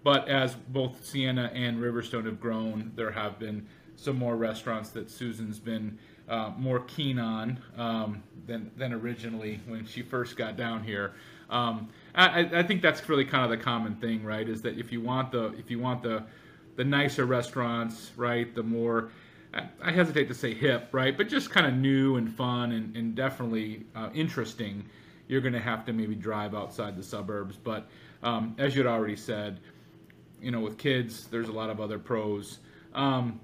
but 0.04 0.28
as 0.28 0.56
both 0.56 1.06
Sienna 1.06 1.52
and 1.54 1.80
Riverstone 1.80 2.26
have 2.26 2.40
grown, 2.40 2.92
there 2.96 3.12
have 3.12 3.40
been 3.40 3.68
some 3.96 4.18
more 4.18 4.36
restaurants 4.36 4.90
that 4.90 5.10
Susan's 5.12 5.60
been 5.60 5.98
uh, 6.28 6.52
more 6.58 6.80
keen 6.82 7.20
on 7.20 7.60
um, 7.78 8.24
than 8.48 8.72
than 8.78 8.94
originally 8.94 9.60
when 9.68 9.86
she 9.86 10.02
first 10.02 10.36
got 10.36 10.58
down 10.58 10.84
here. 10.84 11.14
Um, 11.50 11.90
I, 12.16 12.60
I 12.60 12.64
think 12.64 12.82
that's 12.82 13.08
really 13.10 13.26
kind 13.26 13.44
of 13.44 13.50
the 13.50 13.64
common 13.64 13.96
thing, 13.96 14.24
right? 14.24 14.48
Is 14.48 14.62
that 14.62 14.78
if 14.78 14.92
you 14.92 15.02
want 15.02 15.32
the 15.32 15.54
if 15.54 15.70
you 15.70 15.80
want 15.80 16.02
the 16.02 16.24
the 16.78 16.84
nicer 16.84 17.26
restaurants, 17.26 18.12
right, 18.16 18.54
the 18.56 18.64
more 18.64 19.12
I 19.54 19.92
hesitate 19.92 20.28
to 20.30 20.34
say 20.34 20.54
hip, 20.54 20.90
right, 20.92 21.18
but 21.18 21.28
just 21.28 21.50
kind 21.50 21.66
of 21.66 21.74
new 21.74 22.16
and 22.16 22.34
fun 22.34 22.72
and, 22.72 22.96
and 22.96 23.16
definitely 23.16 23.86
uh, 23.96 24.10
interesting. 24.14 24.86
You're 25.28 25.42
going 25.42 25.54
to 25.54 25.60
have 25.60 25.86
to 25.86 25.94
maybe 25.94 26.16
drive 26.16 26.56
outside 26.56 26.96
the 26.96 27.04
suburbs, 27.04 27.58
but 27.58 27.90
um, 28.24 28.56
as 28.58 28.76
you 28.76 28.84
had 28.84 28.92
already 28.92 29.16
said, 29.16 29.60
you 30.42 30.52
know, 30.52 30.62
with 30.62 30.78
kids, 30.78 31.28
there's 31.28 31.50
a 31.50 31.52
lot 31.52 31.70
of 31.70 31.80
other 31.82 32.00
pros. 32.00 32.60
Um, 32.94 33.40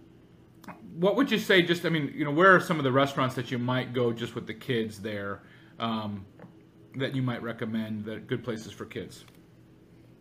what 0.96 1.16
would 1.16 1.30
you 1.32 1.38
say? 1.38 1.62
Just, 1.62 1.86
I 1.86 1.90
mean, 1.90 2.14
you 2.16 2.26
know, 2.26 2.32
where 2.32 2.56
are 2.56 2.60
some 2.60 2.78
of 2.78 2.84
the 2.84 2.92
restaurants 2.92 3.36
that 3.36 3.52
you 3.52 3.58
might 3.58 3.94
go 3.94 4.12
just 4.12 4.36
with 4.36 4.48
the 4.48 4.54
kids 4.54 5.00
there 5.00 5.42
um, 5.80 6.26
that 6.96 7.16
you 7.16 7.22
might 7.22 7.42
recommend 7.42 8.06
that 8.06 8.28
good 8.28 8.44
places 8.44 8.72
for 8.72 8.86
kids? 8.86 9.26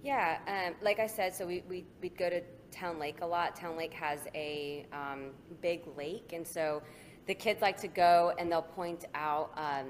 Yeah, 0.03 0.39
um, 0.47 0.75
like 0.83 1.01
I 1.01 1.07
said, 1.07 1.35
so 1.35 1.47
we, 1.47 1.65
we, 1.69 1.85
we'd 2.01 2.17
go 2.17 2.31
to 2.31 2.43
Towne 2.71 2.99
Lake 2.99 3.19
a 3.23 3.27
lot. 3.27 3.57
Towne 3.57 3.77
Lake 3.77 3.95
has 3.95 4.21
a 4.35 4.87
um, 4.93 5.31
big 5.61 5.83
lake, 5.97 6.33
and 6.33 6.47
so 6.47 6.83
the 7.27 7.35
kids 7.35 7.61
like 7.61 7.77
to 7.81 7.89
go 7.89 8.33
and 8.39 8.51
they'll 8.51 8.63
point 8.63 9.05
out 9.15 9.51
um, 9.57 9.87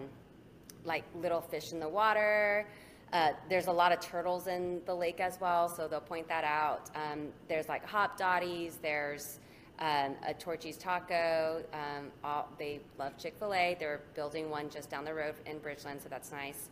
like 0.84 1.04
little 1.14 1.40
fish 1.40 1.72
in 1.72 1.80
the 1.80 1.88
water. 1.88 2.66
Uh, 3.12 3.32
there's 3.48 3.66
a 3.66 3.72
lot 3.72 3.92
of 3.92 4.00
turtles 4.00 4.46
in 4.46 4.80
the 4.84 4.94
lake 4.94 5.20
as 5.20 5.40
well, 5.40 5.68
so 5.68 5.86
they'll 5.86 6.00
point 6.00 6.28
that 6.28 6.44
out. 6.44 6.90
Um, 6.94 7.28
there's 7.48 7.68
like 7.68 7.86
Hopdoddy's. 7.86 8.76
There's 8.76 9.38
um, 9.78 10.16
a 10.26 10.34
Torchy's 10.34 10.76
Taco. 10.76 11.62
Um, 11.72 12.10
all, 12.24 12.48
they 12.58 12.80
love 12.98 13.16
Chick 13.16 13.34
Fil 13.38 13.54
A. 13.54 13.76
They're 13.78 14.00
building 14.14 14.50
one 14.50 14.70
just 14.70 14.90
down 14.90 15.04
the 15.04 15.14
road 15.14 15.34
in 15.46 15.60
Bridgeland, 15.60 16.02
so 16.02 16.08
that's 16.08 16.32
nice. 16.32 16.70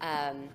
Um, 0.00 0.48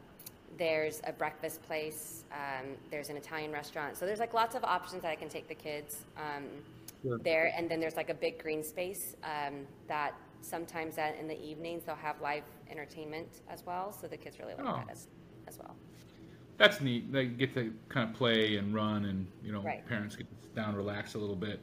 there's 0.58 1.02
a 1.06 1.14
breakfast 1.14 1.62
place. 1.64 2.24
Um, 2.32 2.76
there's 2.92 3.10
an 3.10 3.18
Italian 3.18 3.52
restaurant. 3.52 3.98
So 3.98 4.06
there's 4.06 4.20
like 4.20 4.34
lots 4.34 4.56
of 4.56 4.64
options 4.64 5.02
that 5.04 5.12
I 5.12 5.16
can 5.16 5.30
take 5.30 5.48
the 5.48 5.56
kids 5.56 6.04
um, 6.18 6.46
sure. 7.02 7.20
there. 7.20 7.54
And 7.56 7.70
then 7.70 7.80
there's 7.80 7.96
like 7.96 8.10
a 8.10 8.14
big 8.14 8.42
green 8.42 8.64
space 8.64 9.16
um, 9.24 9.68
that 9.88 10.14
sometimes 10.42 10.98
at, 10.98 11.18
in 11.18 11.28
the 11.28 11.40
evenings 11.42 11.84
they'll 11.86 11.96
have 11.96 12.20
live 12.22 12.44
entertainment 12.70 13.42
as 13.50 13.66
well. 13.66 13.92
So 13.92 14.08
the 14.08 14.18
kids 14.18 14.40
really 14.40 14.54
like 14.56 14.66
oh. 14.66 14.84
that 14.86 14.92
as, 14.92 15.08
as 15.48 15.58
well. 15.58 15.76
That's 16.58 16.82
neat. 16.82 17.12
They 17.12 17.26
get 17.26 17.54
to 17.54 17.74
kind 17.88 18.10
of 18.10 18.16
play 18.16 18.58
and 18.58 18.76
run, 18.76 19.06
and 19.06 19.26
you 19.42 19.54
know, 19.54 19.62
right. 19.62 19.88
parents 19.88 20.18
get 20.18 20.28
down, 20.56 20.76
relax 20.76 21.16
a 21.16 21.18
little 21.18 21.36
bit. 21.36 21.62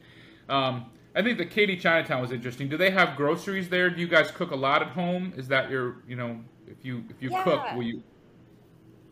Um, 0.49 0.87
I 1.15 1.21
think 1.21 1.37
the 1.37 1.45
Katy 1.45 1.77
Chinatown 1.77 2.19
was 2.19 2.31
interesting. 2.31 2.67
Do 2.67 2.77
they 2.77 2.89
have 2.89 3.15
groceries 3.15 3.69
there? 3.69 3.91
Do 3.91 4.01
you 4.01 4.07
guys 4.07 4.31
cook 4.31 4.49
a 4.49 4.55
lot 4.55 4.81
at 4.81 4.89
home? 4.89 5.33
Is 5.37 5.47
that 5.49 5.69
your, 5.69 5.97
you 6.07 6.15
know, 6.15 6.39
if 6.65 6.83
you 6.83 7.03
if 7.09 7.21
you 7.21 7.29
yeah. 7.29 7.43
cook, 7.43 7.75
will 7.75 7.83
you 7.83 8.01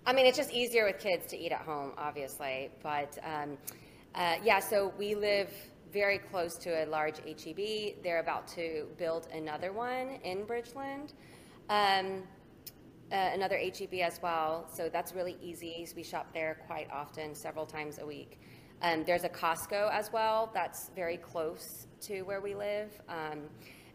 I 0.07 0.13
mean, 0.13 0.27
it's 0.27 0.37
just 0.37 0.51
easier 0.51 0.85
with 0.85 0.99
kids 0.99 1.25
to 1.27 1.37
eat 1.37 1.51
at 1.51 1.61
home, 1.61 1.91
obviously. 1.97 2.69
But 2.83 3.17
um, 3.23 3.57
uh, 4.13 4.35
yeah, 4.43 4.59
so 4.59 4.93
we 4.99 5.15
live 5.15 5.49
very 5.91 6.19
close 6.19 6.57
to 6.59 6.83
a 6.83 6.85
large 6.85 7.17
HEB. 7.25 8.03
They're 8.03 8.19
about 8.19 8.47
to 8.49 8.85
build 8.99 9.27
another 9.33 9.73
one 9.73 10.19
in 10.23 10.45
Bridgeland, 10.45 11.13
um, 11.69 12.21
uh, 13.11 13.15
another 13.15 13.57
HEB 13.57 13.95
as 14.03 14.21
well. 14.21 14.67
So 14.71 14.89
that's 14.89 15.13
really 15.13 15.37
easy. 15.41 15.87
We 15.95 16.03
shop 16.03 16.27
there 16.35 16.59
quite 16.67 16.87
often, 16.91 17.33
several 17.33 17.65
times 17.65 17.97
a 17.97 18.05
week. 18.05 18.39
Um, 18.83 19.05
there's 19.05 19.23
a 19.23 19.29
Costco 19.29 19.91
as 19.91 20.13
well 20.13 20.51
that's 20.53 20.91
very 20.95 21.17
close 21.17 21.87
to 22.01 22.21
where 22.21 22.41
we 22.41 22.53
live. 22.53 22.91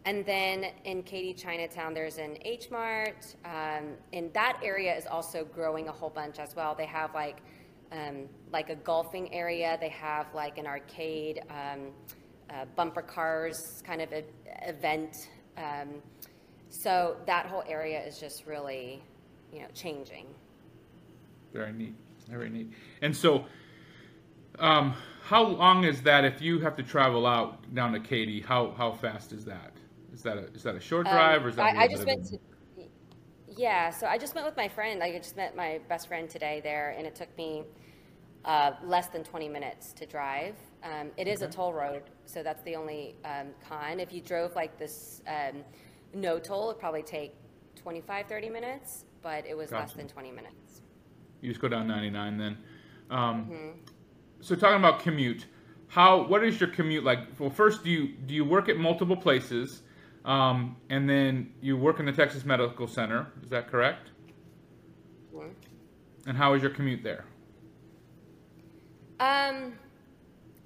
And 0.07 0.25
then 0.25 0.67
in 0.85 1.03
Katy 1.03 1.35
Chinatown, 1.35 1.93
there's 1.93 2.17
an 2.17 2.39
H 2.43 2.71
Mart, 2.71 3.35
um, 3.45 3.97
and 4.15 4.33
that 4.33 4.59
area 4.63 4.97
is 4.97 5.07
also 5.07 5.45
growing 5.45 5.89
a 5.89 5.93
whole 5.93 6.09
bunch 6.09 6.39
as 6.39 6.57
well. 6.57 6.75
They 6.75 6.87
have 6.87 7.15
like 7.15 7.43
um, 7.93 8.29
like 8.53 8.71
a 8.71 8.77
golfing 8.77 9.33
area. 9.33 9.77
They 9.81 9.89
have 9.91 10.27
like 10.35 10.59
an 10.59 10.67
arcade, 10.67 11.43
um, 11.51 11.89
uh, 12.49 12.65
bumper 12.77 13.03
cars 13.03 13.83
kind 13.87 14.01
of 14.01 14.13
a, 14.13 14.25
event. 14.67 15.29
Um, 15.57 16.03
so 16.71 17.17
that 17.27 17.47
whole 17.47 17.65
area 17.69 18.01
is 18.03 18.19
just 18.19 18.47
really, 18.47 19.03
you 19.53 19.61
know, 19.61 19.69
changing. 19.75 20.27
Very 21.53 21.73
neat. 21.73 21.95
Very 22.29 22.49
neat. 22.49 22.73
And 23.03 23.15
so, 23.15 23.45
um, 24.59 24.95
how 25.23 25.43
long 25.43 25.85
is 25.85 26.03
that 26.03 26.25
if 26.25 26.41
you 26.41 26.61
have 26.61 26.77
to 26.77 26.83
travel 26.83 27.27
out 27.27 27.75
down 27.75 27.93
to 27.93 28.01
Katy? 28.01 28.41
How 28.41 28.73
how 28.77 28.93
fast 28.93 29.33
is 29.33 29.45
that? 29.45 29.73
Is 30.13 30.23
that 30.23 30.37
a 30.37 30.47
is 30.55 30.63
that 30.63 30.75
a 30.75 30.81
short 30.81 31.07
um, 31.07 31.13
drive 31.13 31.41
um, 31.41 31.47
or 31.47 31.49
is 31.51 31.57
that? 31.57 31.77
I, 31.77 31.85
I 31.85 31.89
just 31.89 32.07
went 32.07 32.27
to. 32.27 32.39
Yeah, 33.57 33.91
so 33.91 34.07
I 34.07 34.17
just 34.17 34.35
went 34.35 34.47
with 34.47 34.57
my 34.57 34.69
friend. 34.69 35.03
I 35.03 35.17
just 35.19 35.37
met 35.37 35.57
my 35.57 35.81
best 35.89 36.09
friend 36.09 36.31
today 36.31 36.61
there, 36.63 36.95
and 36.97 37.07
it 37.07 37.15
took 37.15 37.37
me 37.37 37.65
uh, 38.45 38.73
less 38.85 39.09
than 39.09 39.25
20 39.25 39.49
minutes 39.49 39.93
to 39.95 40.07
drive. 40.07 40.55
Um, 40.83 41.11
it 41.17 41.27
is 41.27 41.43
okay. 41.43 41.51
a 41.51 41.53
toll 41.53 41.73
road, 41.73 42.03
so 42.25 42.43
that's 42.43 42.63
the 42.63 42.77
only 42.77 43.17
um, 43.25 43.49
con. 43.69 44.01
If 44.01 44.13
you 44.13 44.21
drove 44.21 44.55
like 44.55 44.79
this 44.79 45.21
um, 45.27 45.63
no 46.15 46.39
toll, 46.39 46.71
it'd 46.71 46.81
probably 46.81 47.03
take 47.03 47.35
25, 47.77 48.27
30 48.27 48.49
minutes, 48.49 49.05
but 49.23 49.45
it 49.47 49.57
was 49.57 49.71
gotcha. 49.71 49.83
less 49.83 49.93
than 49.95 50.09
20 50.09 50.31
minutes. 50.31 50.83
You 51.41 51.51
just 51.51 51.61
go 51.61 51.69
down 51.69 51.87
99 51.87 52.39
then. 52.39 52.59
Um, 53.11 53.45
mm-hmm. 53.45 53.69
So 54.41 54.55
talking 54.55 54.79
about 54.79 55.01
commute, 55.01 55.47
how 55.89 56.23
what 56.23 56.45
is 56.45 56.61
your 56.61 56.71
commute 56.71 57.05
like? 57.05 57.21
Well, 57.39 57.51
first, 57.51 57.85
do 57.85 57.91
you 57.91 58.09
do 58.09 58.35
you 58.35 58.45
work 58.45 58.69
at 58.69 58.77
multiple 58.77 59.17
places? 59.17 59.83
Um, 60.25 60.77
and 60.91 61.09
then 61.09 61.53
you 61.61 61.77
work 61.77 61.99
in 61.99 62.07
the 62.07 62.13
Texas 62.13 62.45
Medical 62.45 62.87
Center. 62.87 63.27
Is 63.43 63.51
that 63.51 63.71
correct? 63.71 64.11
What? 65.31 65.51
And 66.27 66.37
how 66.37 66.55
is 66.55 66.63
your 66.63 66.71
commute 66.71 67.03
there? 67.03 67.25
Um, 69.19 69.75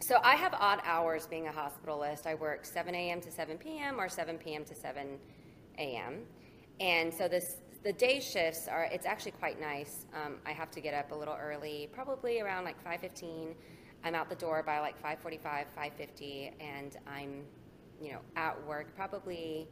so 0.01 0.19
I 0.23 0.37
have 0.37 0.55
odd 0.55 0.81
hours 0.85 1.27
being 1.27 1.49
a 1.49 1.53
hospitalist. 1.53 2.27
I 2.27 2.35
work 2.35 2.65
7 2.65 2.95
a.m. 2.95 3.21
to 3.21 3.31
7 3.31 3.59
p.m. 3.59 4.01
or 4.01 4.09
7 4.09 4.39
p.m. 4.39 4.65
to 4.65 4.75
7 4.75 5.19
a.m. 5.79 6.23
And 6.81 7.13
so 7.13 7.29
this 7.29 7.57
the 7.85 7.93
day 7.93 8.19
shifts 8.19 8.67
are 8.67 8.85
it's 8.85 9.07
actually 9.07 9.33
quite 9.33 9.61
nice. 9.61 10.07
Um, 10.15 10.37
I 10.47 10.53
have 10.53 10.71
to 10.73 10.81
get 10.81 10.95
up 10.95 11.13
a 11.13 11.15
little 11.15 11.37
early, 11.41 11.89
probably 11.93 12.41
around 12.41 12.65
like 12.65 12.83
5:15. 12.85 13.55
I'm 14.05 14.15
out 14.15 14.29
the 14.29 14.37
door 14.37 14.63
by 14.63 14.81
like 14.81 15.01
5:45, 15.03 15.67
5:50, 15.77 16.53
and 16.61 16.97
I'm 17.07 17.45
you 18.05 18.13
know, 18.13 18.21
at 18.37 18.63
work, 18.67 18.95
probably 18.95 19.67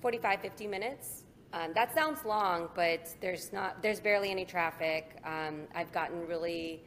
45, 0.00 0.40
50 0.40 0.66
minutes. 0.66 1.24
Um, 1.52 1.72
that 1.74 1.94
sounds 1.94 2.24
long, 2.24 2.68
but 2.74 3.14
there's 3.20 3.52
not, 3.52 3.82
there's 3.82 4.00
barely 4.00 4.30
any 4.30 4.44
traffic. 4.44 5.18
Um, 5.24 5.62
I've 5.74 5.92
gotten 5.92 6.26
really 6.26 6.82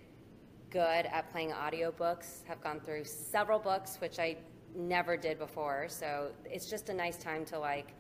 good 0.70 1.06
at 1.06 1.32
playing 1.32 1.52
audiobooks, 1.52 2.46
have 2.46 2.62
gone 2.62 2.80
through 2.80 3.06
several 3.06 3.60
books, 3.60 3.98
which 4.02 4.20
I 4.20 4.38
never 4.76 5.18
did 5.18 5.40
before. 5.40 5.88
So 5.88 6.32
it's 6.46 6.70
just 6.70 6.90
a 6.90 6.94
nice 6.94 7.18
time 7.18 7.46
to 7.46 7.60
like 7.60 7.94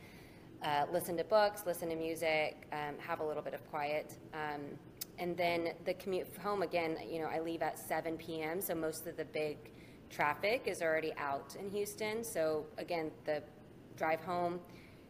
uh, 0.63 0.85
listen 0.91 1.17
to 1.17 1.23
books, 1.23 1.63
listen 1.65 1.89
to 1.89 1.95
music, 1.95 2.67
um, 2.71 2.95
have 2.99 3.19
a 3.19 3.23
little 3.23 3.43
bit 3.43 3.53
of 3.53 3.67
quiet. 3.69 4.17
Um, 4.33 4.61
and 5.17 5.35
then 5.35 5.73
the 5.85 5.93
commute 5.95 6.27
home 6.41 6.61
again, 6.61 6.97
you 7.09 7.19
know, 7.19 7.27
I 7.27 7.39
leave 7.39 7.61
at 7.61 7.77
7 7.79 8.17
p.m. 8.17 8.61
So 8.61 8.75
most 8.75 9.07
of 9.07 9.17
the 9.17 9.25
big 9.25 9.57
traffic 10.09 10.63
is 10.65 10.81
already 10.81 11.13
out 11.17 11.55
in 11.59 11.69
Houston. 11.69 12.23
So 12.23 12.65
again, 12.77 13.11
the 13.25 13.43
drive 13.97 14.21
home, 14.21 14.59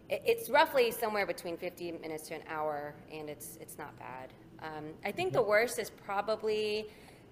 it's 0.09 0.49
roughly 0.49 0.91
somewhere 0.91 1.25
between 1.25 1.57
50 1.57 1.93
minutes 1.93 2.27
to 2.29 2.35
an 2.35 2.41
hour, 2.47 2.95
and 3.11 3.29
it's 3.29 3.57
it's 3.61 3.77
not 3.77 3.97
bad. 3.99 4.33
Um, 4.61 4.85
I 5.05 5.11
think 5.11 5.33
the 5.33 5.41
worst 5.41 5.79
is 5.79 5.89
probably 5.89 6.87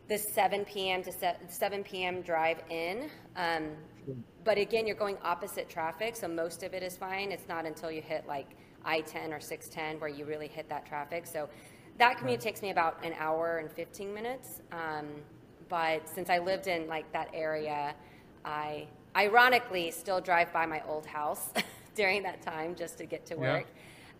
the 0.07 0.17
7 0.17 0.63
p.m. 0.65 1.03
to 1.03 1.11
7 1.49 1.83
p.m. 1.83 2.21
drive 2.21 2.59
in. 2.69 3.09
Um, 3.35 3.71
but 4.43 4.57
again, 4.57 4.87
you're 4.87 4.95
going 4.95 5.17
opposite 5.23 5.69
traffic, 5.69 6.15
so 6.15 6.27
most 6.27 6.63
of 6.63 6.73
it 6.73 6.81
is 6.81 6.95
fine. 6.95 7.31
It's 7.31 7.49
not 7.49 7.65
until 7.65 7.91
you 7.91 8.01
hit 8.01 8.25
like 8.27 8.51
I-10 8.85 9.35
or 9.35 9.41
610 9.41 9.99
where 9.99 10.09
you 10.09 10.23
really 10.25 10.47
hit 10.47 10.69
that 10.69 10.85
traffic. 10.85 11.25
So 11.25 11.49
that 11.97 12.17
commute 12.17 12.39
takes 12.39 12.61
me 12.61 12.69
about 12.69 13.03
an 13.03 13.13
hour 13.19 13.57
and 13.57 13.69
15 13.69 14.13
minutes. 14.13 14.61
Um, 14.71 15.07
but 15.69 16.07
since 16.09 16.29
I 16.29 16.39
lived 16.39 16.67
in 16.67 16.87
like 16.87 17.11
that 17.13 17.29
area, 17.33 17.95
I 18.45 18.87
ironically 19.15 19.91
still 19.91 20.21
drive 20.21 20.53
by 20.53 20.65
my 20.65 20.81
old 20.87 21.05
house 21.05 21.49
during 21.95 22.23
that 22.23 22.41
time 22.41 22.75
just 22.75 22.97
to 22.99 23.05
get 23.05 23.25
to 23.27 23.35
Yeah. 23.37 23.61
work. 23.61 23.67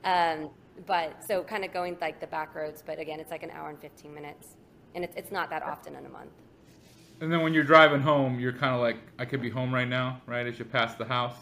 Um, 0.04 0.50
but 0.86 1.24
so 1.24 1.44
kind 1.44 1.66
of 1.66 1.74
going 1.74 1.98
like 2.02 2.20
the 2.20 2.28
back 2.28 2.56
roads, 2.56 2.84
but 2.86 3.00
again, 3.00 3.20
it's 3.20 3.32
like 3.32 3.44
an 3.44 3.52
hour 3.52 3.70
and 3.70 3.80
15 3.80 4.14
minutes. 4.14 4.58
And 4.96 5.04
it's, 5.04 5.16
it's 5.16 5.32
not 5.32 5.50
that 5.52 5.64
often 5.64 5.96
in 5.96 6.06
a 6.06 6.10
month. 6.10 6.32
And 7.22 7.32
then 7.32 7.42
when 7.42 7.54
you're 7.54 7.64
driving 7.64 8.02
home, 8.02 8.40
you're 8.40 8.54
kind 8.54 8.76
of 8.76 8.82
like, 8.82 8.98
I 9.20 9.26
could 9.26 9.42
be 9.42 9.50
home 9.50 9.74
right 9.74 9.88
now, 9.88 10.22
right? 10.28 10.46
As 10.48 10.60
you 10.60 10.66
pass 10.66 10.96
the 10.96 11.06
house. 11.06 11.36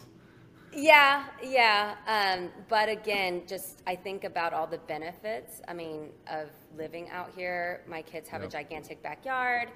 Yeah, 0.72 1.24
yeah. 1.42 1.96
Um, 2.06 2.50
but 2.68 2.88
again, 2.88 3.42
just 3.46 3.82
I 3.86 3.96
think 3.96 4.24
about 4.24 4.52
all 4.52 4.66
the 4.66 4.78
benefits. 4.78 5.60
I 5.68 5.74
mean, 5.74 6.10
of 6.30 6.50
living 6.76 7.08
out 7.10 7.32
here. 7.34 7.82
My 7.88 8.02
kids 8.02 8.28
have 8.28 8.42
Yep. 8.42 8.48
a 8.48 8.48
gigantic 8.48 9.02
backyard. 9.02 9.70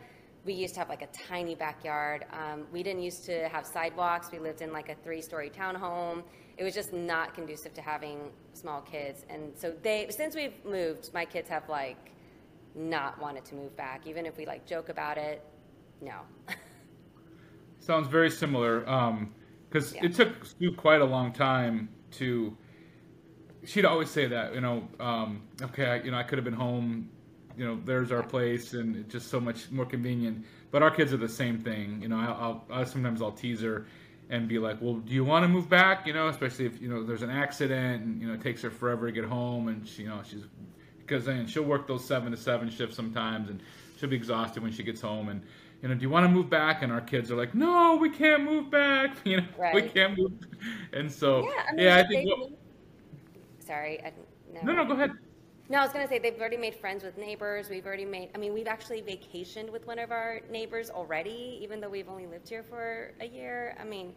We 0.44 0.54
used 0.54 0.74
to 0.74 0.80
have 0.80 0.88
like 0.88 1.02
a 1.02 1.08
tiny 1.08 1.54
backyard. 1.54 2.24
Um, 2.32 2.66
we 2.72 2.82
didn't 2.82 3.02
used 3.02 3.24
to 3.26 3.48
have 3.48 3.66
sidewalks. 3.66 4.30
We 4.32 4.38
lived 4.38 4.62
in 4.62 4.72
like 4.72 4.88
a 4.88 4.94
three-story 4.94 5.50
townhome. 5.50 6.22
It 6.56 6.64
was 6.64 6.74
just 6.74 6.92
not 6.92 7.34
conducive 7.34 7.74
to 7.74 7.82
having 7.82 8.30
small 8.54 8.80
kids. 8.80 9.26
And 9.28 9.52
so 9.56 9.74
they, 9.82 10.06
since 10.10 10.34
we've 10.34 10.64
moved, 10.64 11.10
my 11.12 11.24
kids 11.24 11.48
have 11.50 11.68
like 11.68 12.12
not 12.74 13.20
wanted 13.20 13.44
to 13.46 13.54
move 13.54 13.76
back. 13.76 14.06
Even 14.06 14.24
if 14.24 14.36
we 14.38 14.46
like 14.46 14.66
joke 14.66 14.88
about 14.88 15.18
it, 15.18 15.44
no. 16.00 16.20
Sounds 17.80 18.08
very 18.08 18.30
similar. 18.30 18.80
Because 19.68 19.94
Yeah. 19.94 20.06
it 20.06 20.14
took 20.14 20.44
Sue 20.44 20.72
quite 20.72 21.00
a 21.00 21.04
long 21.04 21.32
time 21.32 21.88
to. 22.12 22.56
She'd 23.64 23.84
always 23.84 24.08
say 24.08 24.26
that, 24.26 24.54
you 24.54 24.62
know, 24.62 24.88
um, 25.00 25.42
okay, 25.60 25.84
I, 25.84 25.96
you 25.96 26.10
know, 26.10 26.16
I 26.16 26.22
could 26.22 26.38
have 26.38 26.46
been 26.46 26.54
home. 26.54 27.10
You 27.60 27.66
know, 27.66 27.78
there's 27.84 28.10
our 28.10 28.22
place, 28.22 28.72
and 28.72 28.96
it's 28.96 29.12
just 29.12 29.28
so 29.28 29.38
much 29.38 29.70
more 29.70 29.84
convenient. 29.84 30.46
But 30.70 30.82
our 30.82 30.90
kids 30.90 31.12
are 31.12 31.18
the 31.18 31.28
same 31.28 31.58
thing. 31.58 32.00
You 32.00 32.08
know, 32.08 32.16
I'll, 32.16 32.64
I'll 32.70 32.80
I, 32.80 32.84
sometimes 32.84 33.20
I'll 33.20 33.32
tease 33.32 33.60
her 33.60 33.84
and 34.30 34.48
be 34.48 34.58
like, 34.58 34.80
"Well, 34.80 34.94
do 34.94 35.12
you 35.12 35.26
want 35.26 35.44
to 35.44 35.48
move 35.48 35.68
back?" 35.68 36.06
You 36.06 36.14
know, 36.14 36.28
especially 36.28 36.64
if 36.64 36.80
you 36.80 36.88
know 36.88 37.04
there's 37.04 37.20
an 37.20 37.28
accident, 37.28 38.02
and 38.02 38.18
you 38.22 38.28
know 38.28 38.32
it 38.32 38.40
takes 38.40 38.62
her 38.62 38.70
forever 38.70 39.04
to 39.08 39.12
get 39.12 39.26
home, 39.26 39.68
and 39.68 39.86
she, 39.86 40.04
you 40.04 40.08
know, 40.08 40.22
she's 40.26 40.44
because 41.00 41.26
then 41.26 41.46
she'll 41.46 41.64
work 41.64 41.86
those 41.86 42.02
seven 42.02 42.30
to 42.30 42.38
seven 42.38 42.70
shifts 42.70 42.96
sometimes, 42.96 43.50
and 43.50 43.60
she'll 43.98 44.08
be 44.08 44.16
exhausted 44.16 44.62
when 44.62 44.72
she 44.72 44.82
gets 44.82 45.02
home. 45.02 45.28
And 45.28 45.42
you 45.82 45.88
know, 45.90 45.94
do 45.94 46.00
you 46.00 46.08
want 46.08 46.24
to 46.24 46.30
move 46.30 46.48
back? 46.48 46.80
And 46.82 46.90
our 46.90 47.02
kids 47.02 47.30
are 47.30 47.36
like, 47.36 47.54
"No, 47.54 47.96
we 47.96 48.08
can't 48.08 48.42
move 48.42 48.70
back. 48.70 49.18
You 49.26 49.42
know, 49.42 49.46
we 49.74 49.82
can't 49.82 50.16
move." 50.16 50.32
And 50.94 51.12
so, 51.12 51.42
Yeah, 51.44 51.50
I 51.68 51.82
yeah, 51.82 51.96
I 51.98 52.08
think. 52.08 52.26
moved- 52.26 52.54
Sorry, 53.58 54.02
I, 54.02 54.14
no, 54.64 54.72
no, 54.72 54.86
go 54.86 54.94
ahead. 54.94 55.10
No, 55.70 55.78
I 55.78 55.82
was 55.82 55.92
going 55.92 56.04
to 56.04 56.12
say 56.12 56.18
they've 56.18 56.38
already 56.38 56.56
made 56.56 56.74
friends 56.74 57.04
with 57.04 57.16
neighbors. 57.16 57.70
We've 57.70 57.86
already 57.86 58.04
made, 58.04 58.30
I 58.34 58.38
mean, 58.38 58.52
we've 58.52 58.66
actually 58.66 59.02
vacationed 59.02 59.70
with 59.70 59.86
one 59.86 60.00
of 60.00 60.10
our 60.10 60.40
neighbors 60.50 60.90
already, 60.90 61.60
even 61.62 61.80
though 61.80 61.88
we've 61.88 62.08
only 62.08 62.26
lived 62.26 62.48
here 62.48 62.64
for 62.64 63.12
a 63.20 63.26
year. 63.26 63.76
I 63.80 63.84
mean, 63.84 64.12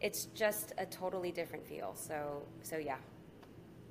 it's 0.00 0.24
just 0.34 0.72
a 0.78 0.86
totally 0.86 1.30
different 1.30 1.66
feel. 1.66 1.94
So, 1.94 2.42
so 2.62 2.78
yeah, 2.78 2.96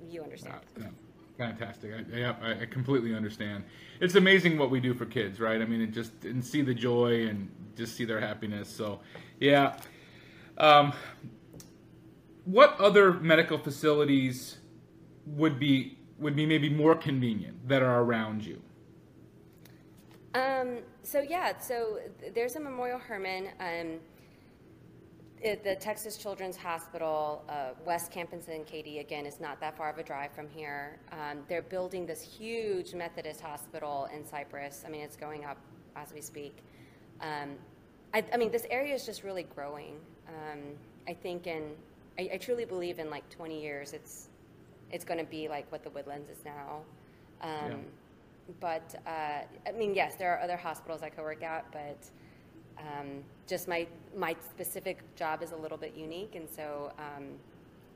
you 0.04 0.20
understand. 0.20 0.58
Yeah, 0.76 0.88
fantastic. 1.38 1.92
I, 1.94 2.16
yeah, 2.16 2.34
I, 2.42 2.66
completely 2.66 3.14
understand. 3.14 3.62
It's 4.00 4.16
amazing 4.16 4.58
what 4.58 4.70
we 4.70 4.80
do 4.80 4.92
for 4.92 5.06
kids, 5.06 5.38
right? 5.38 5.62
I 5.62 5.64
mean, 5.64 5.92
just 5.92 6.24
and 6.24 6.44
see 6.44 6.62
the 6.62 6.74
joy 6.74 7.28
and 7.28 7.48
just 7.76 7.94
see 7.94 8.04
their 8.04 8.20
happiness. 8.20 8.68
So, 8.68 8.98
yeah. 9.38 9.76
Um, 10.58 10.92
what 12.46 12.76
other 12.80 13.12
medical 13.12 13.58
facilities 13.58 14.56
would 15.24 15.60
be 15.60 15.95
would 16.18 16.36
be 16.36 16.46
maybe 16.46 16.68
more 16.68 16.94
convenient 16.94 17.68
that 17.68 17.82
are 17.82 18.02
around 18.02 18.44
you? 18.44 18.60
Um, 20.34 20.78
so 21.02 21.20
yeah, 21.20 21.58
so 21.58 21.98
there's 22.34 22.56
a 22.56 22.60
Memorial 22.60 22.98
Hermann, 22.98 23.48
um, 23.60 24.00
the 25.42 25.76
Texas 25.76 26.16
Children's 26.16 26.56
Hospital, 26.56 27.44
uh, 27.48 27.70
West 27.84 28.10
Campus 28.10 28.48
in 28.48 28.64
Katy, 28.64 28.98
again, 28.98 29.26
is 29.26 29.40
not 29.40 29.60
that 29.60 29.76
far 29.76 29.90
of 29.90 29.98
a 29.98 30.02
drive 30.02 30.32
from 30.32 30.48
here. 30.48 30.98
Um, 31.12 31.38
they're 31.48 31.62
building 31.62 32.06
this 32.06 32.20
huge 32.20 32.94
Methodist 32.94 33.40
hospital 33.40 34.08
in 34.14 34.26
Cypress. 34.26 34.84
I 34.86 34.90
mean, 34.90 35.02
it's 35.02 35.16
going 35.16 35.44
up 35.44 35.58
as 35.94 36.12
we 36.12 36.20
speak. 36.20 36.58
Um, 37.20 37.56
I, 38.12 38.24
I 38.32 38.36
mean, 38.36 38.50
this 38.50 38.66
area 38.70 38.94
is 38.94 39.06
just 39.06 39.22
really 39.22 39.44
growing. 39.44 39.96
Um, 40.28 40.60
I 41.06 41.14
think 41.14 41.46
in, 41.46 41.72
I, 42.18 42.30
I 42.34 42.36
truly 42.38 42.64
believe 42.64 42.98
in 42.98 43.10
like 43.10 43.28
20 43.30 43.60
years, 43.60 43.92
it's, 43.92 44.28
it's 44.92 45.04
going 45.04 45.18
to 45.18 45.30
be 45.30 45.48
like 45.48 45.70
what 45.72 45.82
the 45.82 45.90
Woodlands 45.90 46.28
is 46.30 46.44
now. 46.44 46.80
Um, 47.42 47.50
Yeah. 47.70 47.76
But, 48.60 48.94
uh, 49.06 49.40
I 49.66 49.72
mean, 49.76 49.92
yes, 49.92 50.14
there 50.14 50.32
are 50.32 50.40
other 50.40 50.56
hospitals 50.56 51.02
I 51.02 51.08
could 51.08 51.24
work 51.24 51.42
at, 51.42 51.64
but 51.72 52.08
um, 52.78 53.24
just 53.48 53.66
my, 53.66 53.88
my 54.16 54.36
specific 54.48 55.02
job 55.16 55.42
is 55.42 55.50
a 55.50 55.56
little 55.56 55.76
bit 55.78 55.94
unique, 55.96 56.36
and 56.36 56.48
so 56.48 56.92
um, 56.96 57.24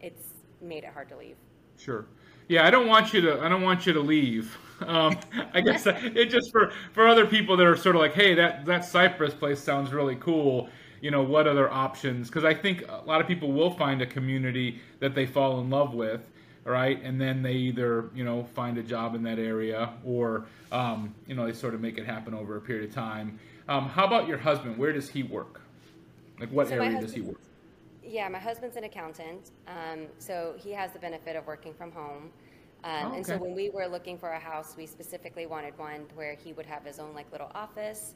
it's 0.01 0.25
made 0.61 0.83
it 0.83 0.91
hard 0.93 1.09
to 1.11 1.17
leave. 1.17 1.37
Sure. 1.79 2.05
Yeah, 2.49 2.67
I 2.67 2.71
don't 2.71 2.89
want 2.89 3.13
you 3.13 3.21
to. 3.21 3.41
I 3.41 3.49
don't 3.49 3.63
want 3.63 3.87
you 3.87 3.93
to 3.93 4.01
leave. 4.01 4.57
Um, 4.87 5.19
I 5.53 5.61
guess 5.61 5.87
it 5.87 6.31
just 6.31 6.51
for 6.51 6.73
for 6.95 7.07
other 7.07 7.27
people 7.27 7.55
that 7.59 7.67
are 7.67 7.77
sort 7.77 7.97
of 7.97 8.01
like, 8.01 8.15
hey, 8.15 8.35
that 8.37 8.65
that 8.65 8.83
Cypress 8.83 9.35
place 9.35 9.61
sounds 9.61 9.93
really 9.93 10.17
cool. 10.17 10.71
You 11.03 11.11
know, 11.11 11.23
what 11.23 11.47
other 11.47 11.71
options? 11.71 12.29
Because 12.29 12.45
I 12.47 12.55
think 12.55 12.85
a 12.89 13.03
lot 13.05 13.21
of 13.21 13.27
people 13.27 13.53
will 13.53 13.71
find 13.73 14.01
a 14.01 14.07
community 14.07 14.81
that 15.01 15.15
they 15.15 15.27
fall 15.27 15.61
in 15.61 15.69
love 15.69 15.93
with, 15.93 16.30
right? 16.65 17.03
And 17.03 17.21
then 17.21 17.43
they 17.43 17.55
either 17.55 18.11
you 18.15 18.25
know 18.25 18.45
find 18.45 18.79
a 18.79 18.83
job 18.83 19.15
in 19.15 19.23
that 19.25 19.39
area, 19.39 19.95
or 20.05 20.47
um, 20.73 21.15
you 21.27 21.35
know 21.35 21.47
they 21.47 21.53
sort 21.53 21.75
of 21.75 21.81
make 21.81 21.99
it 21.99 22.07
happen 22.07 22.35
over 22.35 22.57
a 22.57 22.61
period 22.61 22.89
of 22.89 22.95
time. 22.95 23.39
Um, 23.69 23.89
how 23.89 24.07
about 24.07 24.27
your 24.29 24.39
husband? 24.39 24.77
Where 24.77 24.93
does 24.93 25.09
he 25.09 25.23
work? 25.23 25.61
Like, 26.39 26.51
what 26.51 26.69
So 26.69 26.75
area 26.77 26.99
does 26.99 27.13
he 27.15 27.21
work? 27.21 27.41
Yeah, 28.03 28.29
my 28.29 28.39
husband's 28.39 28.77
an 28.77 28.85
accountant, 28.85 29.53
um, 29.69 30.09
so 30.19 30.55
he 30.59 30.73
has 30.73 30.93
the 30.93 30.99
benefit 30.99 31.37
of 31.37 31.47
working 31.47 31.75
from 31.75 31.93
home. 31.93 32.33
Um, 32.83 33.13
Oh, 33.13 33.13
And 33.13 33.27
so 33.27 33.37
when 33.37 33.55
we 33.55 33.71
were 33.71 33.87
looking 33.87 34.19
for 34.19 34.31
a 34.31 34.41
house, 34.41 34.75
we 34.77 34.87
specifically 34.87 35.47
wanted 35.47 35.77
one 35.79 36.07
where 36.15 36.35
he 36.35 36.53
would 36.55 36.67
have 36.67 36.85
his 36.85 36.99
own 36.99 37.15
like 37.15 37.31
little 37.31 37.51
office, 37.55 38.15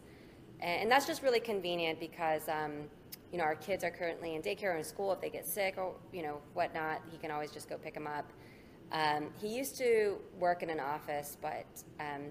and, 0.61 0.83
and 0.83 0.91
that's 0.91 1.07
just 1.07 1.23
really 1.23 1.41
convenient 1.41 2.01
because 2.01 2.49
um, 2.49 2.89
you 3.35 3.39
know 3.39 3.45
our 3.45 3.57
kids 3.57 3.83
are 3.83 3.91
currently 3.91 4.37
in 4.37 4.43
daycare 4.43 4.75
or 4.75 4.77
in 4.77 4.85
school. 4.85 5.11
If 5.13 5.21
they 5.21 5.29
get 5.29 5.45
sick 5.45 5.75
or 5.77 5.97
you 6.13 6.23
know 6.23 6.39
whatnot, 6.53 7.03
he 7.11 7.19
can 7.19 7.33
always 7.33 7.51
just 7.51 7.69
go 7.69 7.77
pick 7.77 7.95
them 7.95 8.07
up. 8.07 8.33
Um, 8.93 9.31
he 9.41 9.49
used 9.49 9.77
to 9.79 10.19
work 10.39 10.63
in 10.63 10.71
an 10.71 10.79
office, 10.79 11.37
but 11.43 11.67
um, 11.99 12.31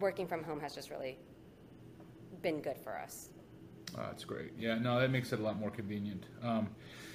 working 0.00 0.26
from 0.26 0.42
home 0.42 0.58
has 0.58 0.74
just 0.74 0.90
really 0.90 1.16
been 2.42 2.60
good 2.60 2.76
for 2.76 2.98
us. 2.98 3.28
Oh, 3.96 4.02
that's 4.08 4.24
great. 4.24 4.50
Yeah, 4.58 4.78
no, 4.78 4.98
that 4.98 5.12
makes 5.12 5.32
it 5.32 5.38
a 5.38 5.42
lot 5.42 5.60
more 5.60 5.70
convenient. 5.70 6.26
Um, 6.42 6.70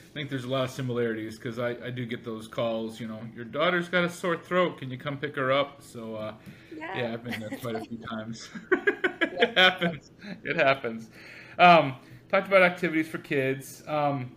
I 0.09 0.13
think 0.13 0.29
there's 0.29 0.45
a 0.45 0.49
lot 0.49 0.63
of 0.63 0.71
similarities 0.71 1.35
because 1.37 1.59
I, 1.59 1.71
I 1.71 1.89
do 1.89 2.05
get 2.05 2.23
those 2.23 2.47
calls. 2.47 2.97
You 3.01 3.09
know, 3.09 3.19
your 3.35 3.43
daughter's 3.45 3.89
got 3.89 4.05
a 4.05 4.09
sore 4.09 4.37
throat. 4.37 4.77
Can 4.77 4.89
you 4.89 4.97
come 4.97 5.17
pick 5.17 5.35
her 5.35 5.51
up? 5.51 5.81
So 5.83 6.15
uh, 6.15 6.33
Yeah. 6.77 6.87
yeah, 6.95 7.11
I've 7.13 7.25
been 7.25 7.41
there 7.41 7.51
quite 7.61 7.75
a 7.75 7.81
few 7.81 7.97
times. 8.09 8.49
it 8.71 9.57
happens. 9.57 10.11
It 10.45 10.55
happens. 10.55 11.09
Um, 11.59 11.95
talked 12.31 12.47
about 12.47 12.63
activities 12.63 13.09
for 13.09 13.17
kids. 13.17 13.83
Um, 13.87 14.31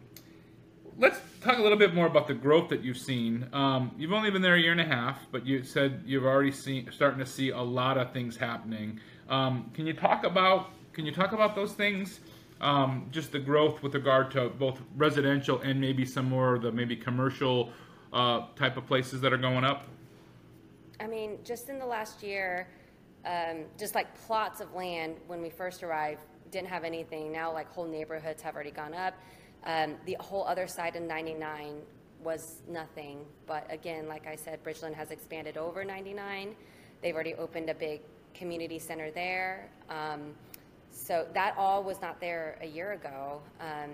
let's 0.98 1.20
talk 1.40 1.58
a 1.58 1.62
little 1.62 1.78
bit 1.78 1.94
more 1.94 2.06
about 2.06 2.26
the 2.26 2.34
growth 2.34 2.68
that 2.70 2.82
you've 2.82 2.98
seen. 2.98 3.46
Um, 3.52 3.92
you've 3.96 4.12
only 4.12 4.32
been 4.32 4.42
there 4.42 4.56
a 4.56 4.60
year 4.60 4.72
and 4.72 4.80
a 4.80 4.84
half, 4.84 5.20
but 5.30 5.46
you 5.46 5.62
said 5.62 6.02
you've 6.04 6.24
already 6.24 6.50
seen 6.50 6.90
starting 6.92 7.20
to 7.20 7.26
see 7.26 7.50
a 7.50 7.60
lot 7.60 7.96
of 7.96 8.12
things 8.12 8.36
happening. 8.36 8.98
Um, 9.28 9.70
can 9.74 9.86
you 9.86 9.92
talk 9.92 10.24
about 10.24 10.70
can 10.92 11.06
you 11.06 11.12
talk 11.12 11.32
about 11.32 11.54
those 11.54 11.72
things? 11.72 12.20
Um, 12.60 13.08
just 13.10 13.32
the 13.32 13.38
growth 13.38 13.82
with 13.82 13.94
regard 13.94 14.30
to 14.32 14.48
both 14.48 14.80
residential 14.96 15.60
and 15.60 15.80
maybe 15.80 16.04
some 16.04 16.28
more 16.28 16.56
of 16.56 16.62
the 16.62 16.72
maybe 16.72 16.96
commercial 16.96 17.70
uh, 18.12 18.46
type 18.56 18.76
of 18.76 18.86
places 18.86 19.20
that 19.20 19.32
are 19.32 19.38
going 19.38 19.64
up. 19.64 19.86
I 21.00 21.06
mean, 21.06 21.38
just 21.44 21.68
in 21.68 21.80
the 21.80 21.86
last 21.86 22.22
year, 22.22 22.68
um, 23.26 23.64
just 23.76 23.94
like 23.94 24.14
plots 24.26 24.60
of 24.60 24.72
land 24.72 25.16
when 25.26 25.42
we 25.42 25.50
first 25.50 25.82
arrived 25.82 26.22
didn't 26.54 26.68
have 26.68 26.84
anything. 26.84 27.32
Now, 27.32 27.52
like 27.52 27.68
whole 27.70 27.86
neighborhoods 27.86 28.40
have 28.42 28.54
already 28.54 28.70
gone 28.70 28.94
up. 28.94 29.14
Um, 29.64 29.96
the 30.06 30.16
whole 30.20 30.44
other 30.44 30.66
side 30.66 30.96
of 30.96 31.02
99 31.02 31.82
was 32.22 32.62
nothing. 32.68 33.18
But 33.46 33.66
again, 33.70 34.08
like 34.08 34.26
I 34.26 34.36
said, 34.36 34.62
Bridgeland 34.64 34.94
has 34.94 35.10
expanded 35.10 35.56
over 35.58 35.84
99. 35.84 36.54
They've 37.02 37.14
already 37.14 37.34
opened 37.34 37.68
a 37.68 37.74
big 37.74 38.00
community 38.34 38.78
center 38.78 39.10
there. 39.10 39.68
Um, 39.90 40.34
so 40.90 41.26
that 41.34 41.54
all 41.58 41.82
was 41.82 42.00
not 42.00 42.20
there 42.20 42.56
a 42.62 42.66
year 42.66 42.92
ago. 42.92 43.42
Um, 43.60 43.90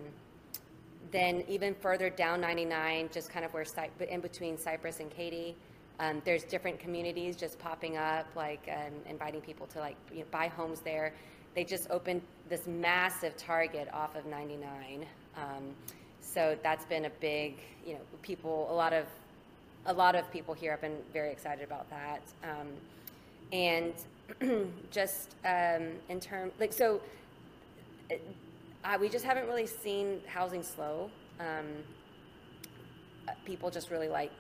then 1.11 1.43
even 1.49 1.75
further 1.75 2.11
down 2.11 2.41
99, 2.43 3.09
just 3.11 3.31
kind 3.31 3.45
of 3.45 3.53
where 3.55 3.65
in 4.09 4.21
between 4.21 4.59
Cypress 4.59 5.01
and 5.01 5.11
Katy, 5.11 5.57
Um, 5.99 6.23
there's 6.25 6.45
different 6.45 6.79
communities 6.79 7.37
just 7.37 7.59
popping 7.59 7.97
up, 7.99 8.27
like 8.35 8.65
um, 8.69 8.95
inviting 9.07 9.41
people 9.43 9.67
to 9.67 9.81
like 9.81 9.97
you 10.13 10.21
know, 10.21 10.27
buy 10.31 10.49
homes 10.49 10.81
there. 10.81 11.13
They 11.55 11.65
just 11.65 11.91
opened 11.91 12.23
this 12.49 12.67
massive 12.67 13.37
Target 13.37 13.89
off 13.93 14.15
of 14.15 14.27
99. 14.27 15.05
Um, 15.37 15.75
so 16.21 16.57
that's 16.63 16.85
been 16.85 17.07
a 17.07 17.11
big, 17.21 17.59
you 17.87 17.95
know, 17.95 18.01
people, 18.23 18.69
a 18.71 18.75
lot 18.75 18.93
of, 18.93 19.07
a 19.87 19.93
lot 19.93 20.15
of 20.15 20.31
people 20.31 20.55
here 20.55 20.73
have 20.73 20.81
been 20.81 20.99
very 21.13 21.31
excited 21.33 21.65
about 21.65 21.89
that. 21.91 22.23
Um, 22.45 22.69
and 23.53 23.95
just 24.91 25.35
um, 25.45 25.89
in 26.09 26.21
terms, 26.21 26.53
like, 26.61 26.73
so 26.73 27.01
uh, 28.85 28.99
we 29.01 29.09
just 29.09 29.25
haven't 29.25 29.47
really 29.47 29.67
seen 29.67 30.21
housing 30.27 30.63
slow. 30.63 31.11
Um, 31.39 31.67
uh, 33.29 33.33
people 33.45 33.71
just 33.71 33.91
really 33.91 34.09
like 34.09 34.33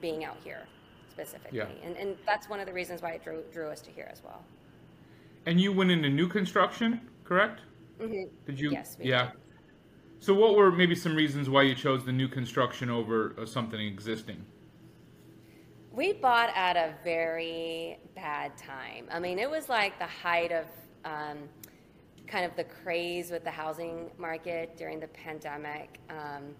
being 0.00 0.24
out 0.24 0.36
here 0.44 0.62
specifically. 1.10 1.58
Yeah. 1.58 1.66
And, 1.84 1.96
and 1.96 2.16
that's 2.26 2.48
one 2.48 2.60
of 2.60 2.66
the 2.66 2.72
reasons 2.72 3.02
why 3.02 3.12
it 3.12 3.24
drew, 3.24 3.42
drew 3.52 3.68
us 3.68 3.80
to 3.82 3.90
here 3.90 4.08
as 4.10 4.22
well. 4.22 4.42
And 5.46 5.60
you 5.60 5.72
went 5.72 5.90
into 5.90 6.08
new 6.08 6.28
construction, 6.28 7.00
correct? 7.24 7.60
Mm-hmm. 8.00 8.24
Did 8.46 8.60
you? 8.60 8.70
Yes, 8.70 8.96
we 8.98 9.06
yeah. 9.06 9.30
did. 9.30 9.40
So, 10.20 10.32
what 10.34 10.54
were 10.54 10.70
maybe 10.70 10.94
some 10.94 11.16
reasons 11.16 11.50
why 11.50 11.62
you 11.62 11.74
chose 11.74 12.04
the 12.04 12.12
new 12.12 12.28
construction 12.28 12.88
over 12.88 13.34
uh, 13.38 13.44
something 13.44 13.80
existing? 13.80 14.44
We 15.90 16.12
bought 16.12 16.50
at 16.54 16.76
a 16.76 16.94
very 17.04 17.98
bad 18.14 18.56
time. 18.56 19.06
I 19.10 19.18
mean, 19.18 19.38
it 19.38 19.50
was 19.50 19.68
like 19.68 19.98
the 19.98 20.06
height 20.06 20.52
of 20.52 20.66
um, 21.04 21.38
kind 22.26 22.44
of 22.44 22.56
the 22.56 22.64
craze 22.64 23.30
with 23.30 23.44
the 23.44 23.50
housing 23.50 24.10
market 24.16 24.76
during 24.76 25.00
the 25.00 25.08
pandemic, 25.08 25.98
um, 26.08 26.54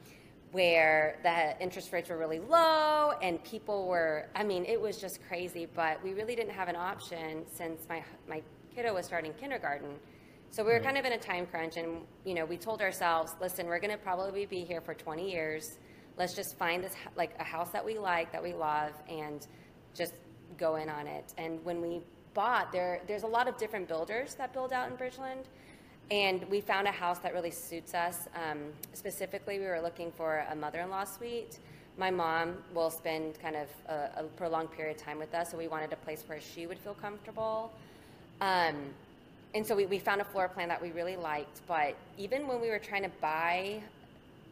where 0.50 1.18
the 1.22 1.58
interest 1.62 1.92
rates 1.92 2.10
were 2.10 2.18
really 2.18 2.40
low 2.40 3.12
and 3.22 3.42
people 3.42 3.86
were, 3.86 4.28
I 4.34 4.44
mean, 4.44 4.66
it 4.66 4.78
was 4.78 4.98
just 4.98 5.20
crazy, 5.26 5.66
but 5.72 6.02
we 6.04 6.12
really 6.12 6.36
didn't 6.36 6.52
have 6.52 6.68
an 6.68 6.76
option 6.76 7.44
since 7.50 7.88
my, 7.88 8.02
my 8.28 8.42
kiddo 8.74 8.94
was 8.94 9.06
starting 9.06 9.32
kindergarten. 9.34 9.98
So 10.50 10.62
we 10.62 10.68
were 10.70 10.74
Right. 10.76 10.84
kind 10.84 10.98
of 10.98 11.04
in 11.04 11.12
a 11.12 11.18
time 11.18 11.46
crunch, 11.46 11.76
and 11.76 12.06
you 12.24 12.34
know, 12.34 12.44
we 12.44 12.56
told 12.58 12.82
ourselves, 12.82 13.34
listen, 13.40 13.66
we're 13.66 13.78
going 13.78 13.90
to 13.90 13.96
probably 13.98 14.44
be 14.46 14.64
here 14.64 14.80
for 14.80 14.94
20 14.94 15.30
years. 15.30 15.78
Let's 16.18 16.34
just 16.34 16.56
find 16.58 16.84
this 16.84 16.94
like 17.16 17.30
a 17.38 17.44
house 17.44 17.70
that 17.70 17.84
we 17.84 17.98
like, 17.98 18.32
that 18.32 18.42
we 18.42 18.52
love, 18.52 18.92
and 19.08 19.46
just 19.94 20.14
go 20.58 20.76
in 20.76 20.88
on 20.90 21.06
it. 21.06 21.32
And 21.38 21.64
when 21.64 21.80
we 21.80 22.02
bought, 22.34 22.70
there 22.72 23.00
there's 23.06 23.22
a 23.22 23.26
lot 23.26 23.48
of 23.48 23.56
different 23.56 23.88
builders 23.88 24.34
that 24.34 24.52
build 24.52 24.72
out 24.72 24.90
in 24.90 24.96
Bridgeland, 24.96 25.44
and 26.10 26.44
we 26.50 26.60
found 26.60 26.86
a 26.86 26.92
house 26.92 27.18
that 27.20 27.32
really 27.32 27.50
suits 27.50 27.94
us. 27.94 28.28
Um, 28.34 28.58
specifically, 28.92 29.58
we 29.58 29.64
were 29.66 29.80
looking 29.80 30.12
for 30.12 30.44
a 30.50 30.54
mother-in-law 30.54 31.04
suite. 31.04 31.60
My 31.96 32.10
mom 32.10 32.56
will 32.74 32.90
spend 32.90 33.40
kind 33.40 33.56
of 33.56 33.68
a, 33.88 34.20
a 34.20 34.22
prolonged 34.36 34.72
period 34.72 34.96
of 34.96 35.02
time 35.02 35.18
with 35.18 35.32
us, 35.34 35.50
so 35.50 35.56
we 35.56 35.68
wanted 35.68 35.92
a 35.92 35.96
place 35.96 36.24
where 36.26 36.40
she 36.40 36.66
would 36.66 36.78
feel 36.78 36.94
comfortable. 36.94 37.72
Um, 38.42 38.74
and 39.54 39.64
so 39.64 39.76
we, 39.76 39.86
we 39.86 40.00
found 40.00 40.20
a 40.20 40.24
floor 40.24 40.48
plan 40.48 40.66
that 40.68 40.82
we 40.82 40.90
really 40.90 41.14
liked, 41.14 41.60
but 41.68 41.94
even 42.18 42.48
when 42.48 42.60
we 42.60 42.70
were 42.70 42.80
trying 42.80 43.04
to 43.04 43.10
buy, 43.20 43.80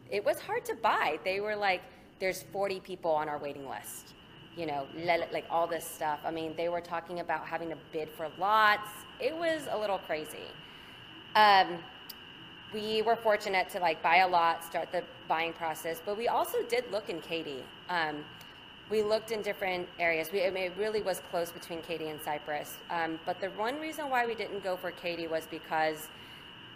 it 0.09 0.23
was 0.23 0.39
hard 0.39 0.63
to 0.65 0.75
buy. 0.75 1.19
They 1.25 1.41
were 1.41 1.57
like, 1.57 1.81
there's 2.19 2.43
40 2.53 2.79
people 2.79 3.11
on 3.11 3.27
our 3.27 3.37
waiting 3.37 3.67
list, 3.67 4.13
you 4.55 4.65
know, 4.65 4.87
like 5.33 5.43
all 5.49 5.67
this 5.67 5.85
stuff. 5.85 6.19
I 6.23 6.31
mean, 6.31 6.53
they 6.55 6.69
were 6.69 6.79
talking 6.79 7.19
about 7.19 7.45
having 7.45 7.69
to 7.69 7.77
bid 7.91 8.09
for 8.09 8.29
lots. 8.39 8.89
It 9.19 9.35
was 9.35 9.63
a 9.69 9.77
little 9.77 9.97
crazy. 9.97 10.47
Um, 11.35 11.79
we 12.73 13.01
were 13.01 13.17
fortunate 13.17 13.67
to 13.71 13.79
like 13.79 14.01
buy 14.01 14.17
a 14.17 14.27
lot, 14.27 14.63
start 14.63 14.93
the 14.93 15.03
buying 15.27 15.51
process, 15.51 16.01
but 16.05 16.17
we 16.17 16.29
also 16.29 16.59
did 16.69 16.89
look 16.91 17.09
in 17.09 17.19
Katy. 17.19 17.65
Um, 17.89 18.23
we 18.91 19.01
looked 19.01 19.31
in 19.31 19.41
different 19.41 19.87
areas. 19.99 20.31
We, 20.31 20.45
I 20.45 20.49
mean, 20.49 20.65
it 20.65 20.73
really 20.77 21.01
was 21.01 21.21
close 21.31 21.49
between 21.51 21.81
Katy 21.81 22.09
and 22.09 22.21
Cypress. 22.21 22.75
Um, 22.89 23.19
but 23.25 23.39
the 23.39 23.47
one 23.51 23.79
reason 23.79 24.09
why 24.09 24.27
we 24.27 24.35
didn't 24.35 24.63
go 24.63 24.75
for 24.75 24.91
Katy 24.91 25.27
was 25.27 25.47
because 25.49 26.09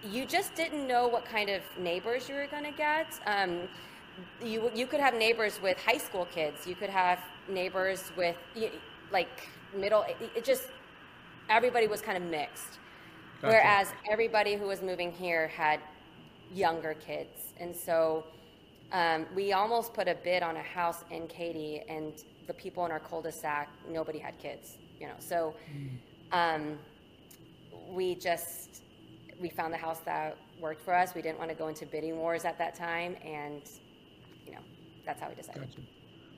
you 0.09 0.25
just 0.25 0.55
didn't 0.55 0.87
know 0.87 1.07
what 1.07 1.25
kind 1.25 1.49
of 1.49 1.61
neighbors 1.77 2.29
you 2.29 2.35
were 2.35 2.47
going 2.47 2.63
to 2.63 2.71
get. 2.71 3.07
Um, 3.25 3.67
you, 4.41 4.71
you 4.73 4.87
could 4.87 5.01
have 5.01 5.13
neighbors 5.13 5.59
with 5.61 5.77
high 5.77 5.97
school 5.97 6.25
kids. 6.33 6.65
You 6.65 6.75
could 6.75 6.89
have 6.89 7.19
neighbors 7.49 8.11
with 8.15 8.37
like 9.11 9.49
middle. 9.75 10.03
It, 10.03 10.17
it 10.37 10.45
just 10.45 10.69
everybody 11.49 11.87
was 11.87 12.01
kind 12.01 12.17
of 12.17 12.23
mixed. 12.29 12.79
Gotcha. 13.41 13.53
Whereas 13.53 13.87
everybody 14.09 14.55
who 14.55 14.67
was 14.67 14.81
moving 14.81 15.11
here 15.11 15.49
had 15.49 15.81
younger 16.53 16.93
kids, 16.93 17.53
and 17.59 17.75
so 17.75 18.23
um, 18.95 19.25
we 19.35 19.51
almost 19.51 19.93
put 19.93 20.07
a 20.07 20.15
bid 20.15 20.41
on 20.41 20.55
a 20.55 20.63
house 20.63 21.03
in 21.11 21.27
Katy, 21.27 21.81
and 21.89 22.13
the 22.47 22.53
people 22.53 22.85
in 22.85 22.91
our 22.91 22.99
cul-de-sac, 22.99 23.67
nobody 23.89 24.19
had 24.19 24.39
kids. 24.39 24.77
You 24.99 25.07
know, 25.07 25.15
so 25.19 25.53
um, 26.31 26.79
we 27.89 28.15
just 28.15 28.83
we 29.41 29.49
found 29.49 29.73
the 29.73 29.77
house 29.77 29.99
that 30.05 30.37
worked 30.61 30.81
for 30.81 30.95
us. 30.95 31.13
We 31.13 31.21
didn't 31.21 31.39
want 31.39 31.49
to 31.49 31.55
go 31.55 31.67
into 31.67 31.85
bidding 31.85 32.15
wars 32.15 32.45
at 32.45 32.57
that 32.57 32.73
time, 32.73 33.17
and 33.21 33.61
you 34.45 34.53
know, 34.53 34.61
that's 35.05 35.19
how 35.19 35.27
we 35.27 35.35
decided. 35.35 35.67
Gotcha. 35.67 35.81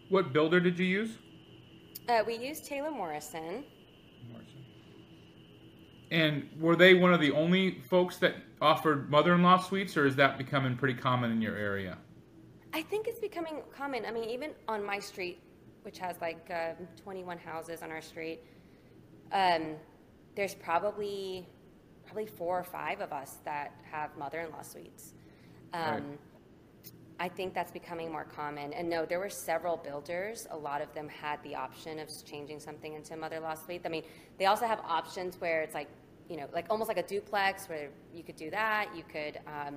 What 0.09 0.33
builder 0.33 0.59
did 0.59 0.79
you 0.79 0.85
use? 0.85 1.11
Uh, 2.09 2.23
we 2.25 2.37
used 2.37 2.65
Taylor 2.65 2.89
Morrison. 2.89 3.63
And 6.09 6.49
were 6.57 6.77
they 6.77 6.93
one 6.93 7.13
of 7.13 7.19
the 7.19 7.33
only 7.33 7.81
folks 7.81 8.15
that 8.17 8.35
offered 8.61 9.11
mother-in-law 9.11 9.57
suites, 9.57 9.97
or 9.97 10.07
is 10.07 10.15
that 10.15 10.37
becoming 10.37 10.77
pretty 10.77 10.93
common 10.93 11.31
in 11.31 11.41
your 11.41 11.57
area? 11.57 11.97
I 12.77 12.83
think 12.83 13.07
it's 13.07 13.19
becoming 13.19 13.63
common. 13.75 14.05
I 14.05 14.11
mean, 14.11 14.29
even 14.29 14.51
on 14.67 14.85
my 14.85 14.99
street, 14.99 15.39
which 15.81 15.97
has 15.97 16.15
like 16.21 16.51
um 16.51 16.87
21 17.03 17.39
houses 17.39 17.81
on 17.81 17.89
our 17.91 18.01
street, 18.01 18.39
um, 19.31 19.63
there's 20.35 20.53
probably 20.53 21.47
probably 22.05 22.27
four 22.27 22.59
or 22.59 22.63
five 22.63 23.01
of 23.01 23.11
us 23.11 23.39
that 23.45 23.73
have 23.91 24.15
mother-in-law 24.15 24.61
suites. 24.61 25.15
Um, 25.73 25.81
Right. 25.81 26.03
I 27.19 27.27
think 27.27 27.55
that's 27.55 27.71
becoming 27.71 28.11
more 28.11 28.25
common. 28.25 28.73
And 28.73 28.87
no, 28.87 29.03
there 29.03 29.17
were 29.17 29.29
several 29.29 29.75
builders. 29.77 30.47
A 30.51 30.57
lot 30.69 30.81
of 30.81 30.93
them 30.93 31.09
had 31.09 31.41
the 31.41 31.55
option 31.55 31.97
of 31.97 32.07
changing 32.31 32.59
something 32.59 32.93
into 32.93 33.15
a 33.15 33.17
mother-in-law 33.17 33.55
suite. 33.55 33.81
I 33.85 33.89
mean, 33.89 34.03
they 34.37 34.45
also 34.45 34.67
have 34.67 34.81
options 34.81 35.41
where 35.41 35.63
it's 35.63 35.73
like, 35.73 35.89
you 36.29 36.37
know, 36.37 36.47
like 36.53 36.67
almost 36.69 36.89
like 36.89 36.99
a 36.99 37.07
duplex 37.15 37.67
where 37.67 37.89
you 38.13 38.21
could 38.21 38.35
do 38.35 38.51
that. 38.51 38.95
You 38.95 39.03
could. 39.11 39.39
Um, 39.47 39.75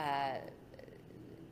uh, 0.00 0.38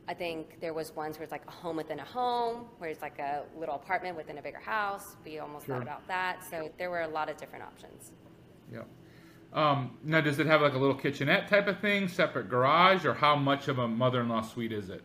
I 0.09 0.13
think 0.13 0.59
there 0.61 0.73
was 0.73 0.95
ones 0.95 1.17
where 1.17 1.23
it's 1.23 1.31
like 1.31 1.45
a 1.47 1.51
home 1.51 1.75
within 1.75 1.99
a 1.99 2.05
home, 2.05 2.65
where 2.77 2.89
it's 2.89 3.01
like 3.01 3.19
a 3.19 3.43
little 3.59 3.75
apartment 3.75 4.15
within 4.15 4.37
a 4.37 4.41
bigger 4.41 4.59
house. 4.59 5.17
We 5.25 5.39
almost 5.39 5.65
Sure. 5.65 5.75
thought 5.75 5.83
about 5.83 6.07
that. 6.07 6.43
So 6.49 6.71
there 6.77 6.89
were 6.89 7.01
a 7.01 7.07
lot 7.07 7.29
of 7.29 7.35
different 7.37 7.65
options. 7.65 8.13
Yeah. 8.71 8.83
Um, 9.53 9.97
now, 10.03 10.21
does 10.21 10.39
it 10.39 10.45
have 10.47 10.61
like 10.61 10.73
a 10.73 10.77
little 10.77 10.95
kitchenette 10.95 11.47
type 11.49 11.67
of 11.67 11.79
thing, 11.79 12.07
separate 12.07 12.49
garage, 12.49 13.05
or 13.05 13.13
how 13.13 13.35
much 13.35 13.67
of 13.67 13.79
a 13.79 13.87
mother-in-law 13.87 14.41
suite 14.43 14.71
is 14.71 14.89
it? 14.89 15.01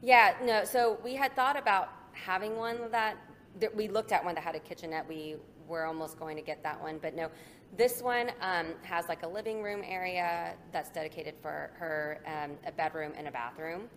Yeah, 0.00 0.34
no. 0.42 0.64
So 0.64 0.98
we 1.04 1.14
had 1.14 1.34
thought 1.36 1.56
about 1.56 1.90
having 2.12 2.56
one 2.56 2.90
that, 2.90 3.16
that 3.60 3.74
we 3.74 3.88
looked 3.88 4.10
at 4.10 4.24
one 4.24 4.34
that 4.34 4.42
had 4.42 4.56
a 4.56 4.60
kitchenette. 4.60 5.06
We 5.08 5.36
were 5.68 5.84
almost 5.84 6.18
going 6.18 6.36
to 6.36 6.42
get 6.42 6.62
that 6.64 6.80
one, 6.82 6.98
but 7.00 7.14
no. 7.14 7.30
This 7.74 8.02
one 8.02 8.30
um, 8.42 8.74
has 8.82 9.08
like 9.08 9.22
a 9.22 9.28
living 9.28 9.62
room 9.62 9.82
area 9.84 10.54
that's 10.72 10.90
dedicated 10.90 11.34
for 11.40 11.70
her, 11.78 12.20
um, 12.26 12.52
a 12.66 12.72
bedroom 12.72 13.12
and 13.16 13.28
a 13.28 13.30
bathroom. 13.30 13.88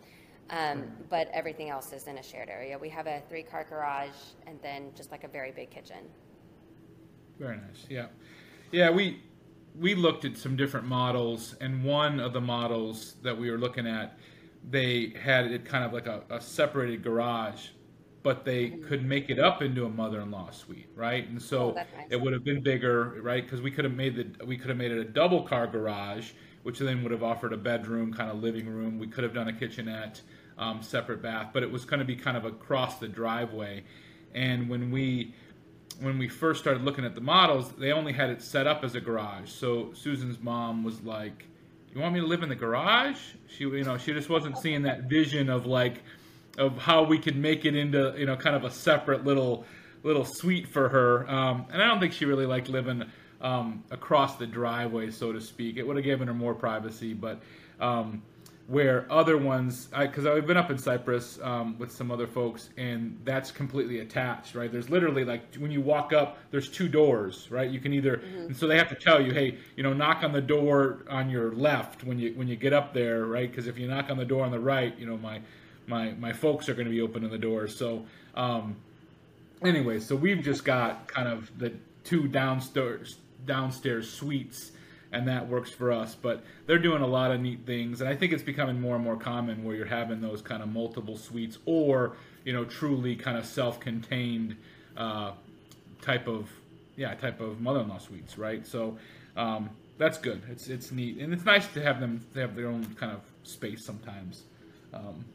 Um, 0.50 0.84
but 1.10 1.28
everything 1.34 1.70
else 1.70 1.92
is 1.92 2.08
in 2.08 2.20
a 2.20 2.24
shared 2.24 2.50
area. 2.50 2.78
We 2.78 2.88
have 2.90 3.08
a 3.08 3.22
three-car 3.28 3.66
garage 3.68 4.16
and 4.46 4.60
then 4.62 4.92
just 4.96 5.12
like 5.12 5.24
a 5.24 5.28
very 5.28 5.52
big 5.52 5.72
kitchen. 5.72 6.06
Very 7.40 7.58
nice. 7.58 7.86
Yeah, 7.90 8.08
yeah. 8.72 8.90
We 8.92 9.22
we 9.78 9.96
looked 9.96 10.24
at 10.24 10.38
some 10.38 10.56
different 10.56 10.86
models, 10.86 11.56
and 11.60 11.84
one 11.84 12.20
of 12.22 12.32
the 12.32 12.40
models 12.40 13.16
that 13.24 13.38
we 13.38 13.52
were 13.52 13.58
looking 13.58 13.86
at, 13.86 14.18
they 14.70 15.14
had 15.20 15.52
it 15.52 15.66
kind 15.66 15.84
of 15.84 15.92
like 15.92 16.08
a, 16.08 16.24
a 16.30 16.40
separated 16.40 17.04
garage, 17.04 17.70
but 18.26 18.44
they 18.44 18.70
could 18.72 19.06
make 19.06 19.30
it 19.30 19.38
up 19.38 19.62
into 19.62 19.86
a 19.86 19.90
mother-in-law 19.90 20.50
suite, 20.50 20.90
right? 20.96 21.30
And 21.30 21.40
so 21.40 21.70
Oh, 21.70 21.74
nice. 21.76 21.86
it 22.10 22.20
would 22.20 22.34
have 22.34 22.44
been 22.44 22.64
bigger, 22.64 23.22
right? 23.22 23.44
Because 23.44 23.62
we 23.62 23.70
could 23.70 23.86
have 23.86 23.94
made 23.94 24.16
the 24.16 24.46
we 24.48 24.58
could 24.58 24.70
have 24.70 24.78
made 24.80 24.92
it 24.92 24.98
a 24.98 25.04
double 25.04 25.44
car 25.44 25.68
garage, 25.68 26.32
which 26.64 26.80
then 26.80 27.04
would 27.04 27.12
have 27.12 27.22
offered 27.22 27.54
a 27.54 27.58
bedroom, 27.58 28.12
kind 28.12 28.32
of 28.32 28.42
living 28.42 28.68
room. 28.68 28.98
We 28.98 29.06
could 29.06 29.24
have 29.24 29.36
done 29.36 29.48
a 29.48 29.54
kitchenette, 29.54 30.22
um, 30.58 30.82
separate 30.82 31.22
bath, 31.22 31.52
but 31.54 31.62
it 31.62 31.72
was 31.72 31.86
going 31.86 32.00
to 32.00 32.06
be 32.06 32.16
kind 32.16 32.36
of 32.36 32.46
across 32.46 32.98
the 32.98 33.08
driveway. 33.08 33.84
And 34.34 34.70
when 34.70 34.90
we 34.90 35.36
when 36.02 36.18
we 36.18 36.28
first 36.28 36.60
started 36.62 36.82
looking 36.84 37.06
at 37.06 37.14
the 37.14 37.22
models, 37.22 37.74
they 37.74 37.92
only 37.92 38.12
had 38.12 38.32
it 38.32 38.42
set 38.42 38.66
up 38.66 38.84
as 38.84 38.96
a 38.96 39.02
garage. 39.02 39.52
So 39.52 39.94
Susan's 39.94 40.40
mom 40.42 40.84
was 40.84 41.00
like, 41.04 41.46
"You 41.94 42.02
want 42.02 42.16
me 42.16 42.22
to 42.22 42.26
live 42.26 42.42
in 42.42 42.50
the 42.50 42.56
garage?" 42.56 43.20
She, 43.48 43.66
you 43.66 43.84
know, 43.84 44.00
she 44.00 44.14
just 44.14 44.30
wasn't 44.30 44.58
seeing 44.58 44.82
that 44.82 45.04
vision 45.04 45.48
of 45.48 45.68
like, 45.68 46.02
of 46.58 46.78
how 46.78 47.04
we 47.04 47.18
could 47.18 47.36
make 47.36 47.66
it 47.66 47.76
into, 47.76 48.14
you 48.18 48.26
know, 48.26 48.36
kind 48.36 48.56
of 48.56 48.64
a 48.64 48.72
separate 48.72 49.26
little, 49.26 49.66
little 50.04 50.26
suite 50.26 50.68
for 50.68 50.90
her. 50.90 51.30
Um, 51.30 51.66
and 51.72 51.82
I 51.82 51.88
don't 51.88 52.00
think 52.00 52.14
she 52.14 52.26
really 52.26 52.46
liked 52.46 52.70
living 52.70 53.04
um, 53.42 53.84
across 53.92 54.38
the 54.38 54.48
driveway, 54.48 55.12
so 55.12 55.32
to 55.32 55.42
speak. 55.42 55.78
It 55.78 55.86
would 55.86 55.96
have 55.96 56.06
given 56.06 56.28
her 56.28 56.34
more 56.34 56.54
privacy, 56.54 57.14
but. 57.14 57.42
Um, 57.80 58.22
where 58.68 59.06
other 59.12 59.38
ones, 59.38 59.90
because 59.98 60.26
I've 60.26 60.48
been 60.48 60.58
up 60.58 60.72
in 60.72 60.78
Cypress 60.78 61.40
um, 61.44 61.78
with 61.78 61.92
some 61.92 62.10
other 62.10 62.26
folks, 62.26 62.70
and 62.78 63.20
that's 63.24 63.52
completely 63.52 64.00
attached, 64.00 64.56
right? 64.56 64.72
There's 64.72 64.90
literally 64.90 65.24
like 65.24 65.56
when 65.56 65.70
you 65.70 65.82
walk 65.82 66.14
up, 66.14 66.40
there's 66.50 66.68
two 66.68 66.90
doors, 66.90 67.48
right? 67.52 67.70
You 67.70 67.80
can 67.80 67.94
either, 67.94 68.18
mm-hmm. 68.18 68.40
and 68.48 68.58
so 68.58 68.68
they 68.68 68.78
have 68.78 68.90
to 68.90 68.96
tell 68.96 69.22
you, 69.22 69.34
hey, 69.34 69.60
you 69.76 69.84
know, 69.84 69.94
knock 69.94 70.24
on 70.24 70.32
the 70.32 70.42
door 70.42 71.04
on 71.10 71.30
your 71.30 71.52
left 71.54 72.04
when 72.04 72.18
you 72.18 72.34
when 72.36 72.48
you 72.48 72.56
get 72.56 72.74
up 72.74 72.94
there, 72.94 73.26
right? 73.26 73.50
Because 73.50 73.68
if 73.68 73.78
you 73.78 73.88
knock 73.88 74.10
on 74.10 74.18
the 74.18 74.26
door 74.26 74.44
on 74.44 74.52
the 74.52 74.60
right, 74.60 74.98
you 74.98 75.06
know, 75.06 75.18
my 75.18 75.42
my 75.88 76.12
my 76.14 76.34
folks 76.34 76.70
are 76.70 76.74
going 76.74 76.88
to 76.88 76.92
be 76.92 77.02
opening 77.02 77.30
the 77.30 77.38
door. 77.38 77.68
So, 77.68 78.06
um, 78.36 78.76
anyway, 79.64 80.00
so 80.00 80.16
we've 80.16 80.42
just 80.42 80.66
got 80.66 81.08
kind 81.08 81.28
of 81.28 81.52
the 81.58 81.74
two 82.04 82.28
downstairs 82.28 83.18
downstairs 83.46 84.12
suites 84.12 84.72
and 85.16 85.28
that 85.28 85.48
works 85.48 85.72
for 85.72 85.92
us. 85.92 86.16
But 86.16 86.44
they're 86.68 86.80
doing 86.80 87.02
a 87.02 87.08
lot 87.08 87.32
of 87.32 87.40
neat 87.40 87.66
things, 87.66 88.02
and 88.02 88.10
I 88.10 88.16
think 88.16 88.34
it's 88.34 88.44
becoming 88.44 88.80
more 88.80 88.96
and 88.96 89.04
more 89.04 89.16
common 89.16 89.64
where 89.64 89.76
you're 89.76 89.86
having 89.86 90.22
those 90.22 90.42
kind 90.42 90.62
of 90.62 90.72
multiple 90.72 91.18
suites, 91.18 91.58
or 91.66 92.18
you 92.44 92.54
know, 92.54 92.66
truly 92.66 93.16
kind 93.16 93.38
of 93.38 93.46
self-contained 93.46 94.56
uh, 94.98 95.32
type 96.02 96.28
of 96.28 96.50
yeah 96.96 97.14
type 97.16 97.40
of 97.40 97.62
mother-in-law 97.62 97.98
suites, 98.00 98.38
right? 98.38 98.68
So 98.68 98.98
um, 99.38 99.70
that's 99.98 100.18
good. 100.18 100.42
It's 100.52 100.68
it's 100.68 100.92
neat, 100.92 101.18
and 101.18 101.34
it's 101.34 101.46
nice 101.46 101.68
to 101.74 101.82
have 101.82 102.00
them 102.00 102.26
to 102.34 102.42
have 102.42 102.56
their 102.56 102.68
own 102.68 102.86
kind 102.96 103.12
of 103.12 103.22
space 103.44 103.84
sometimes. 103.84 104.44
Um, 104.94 105.26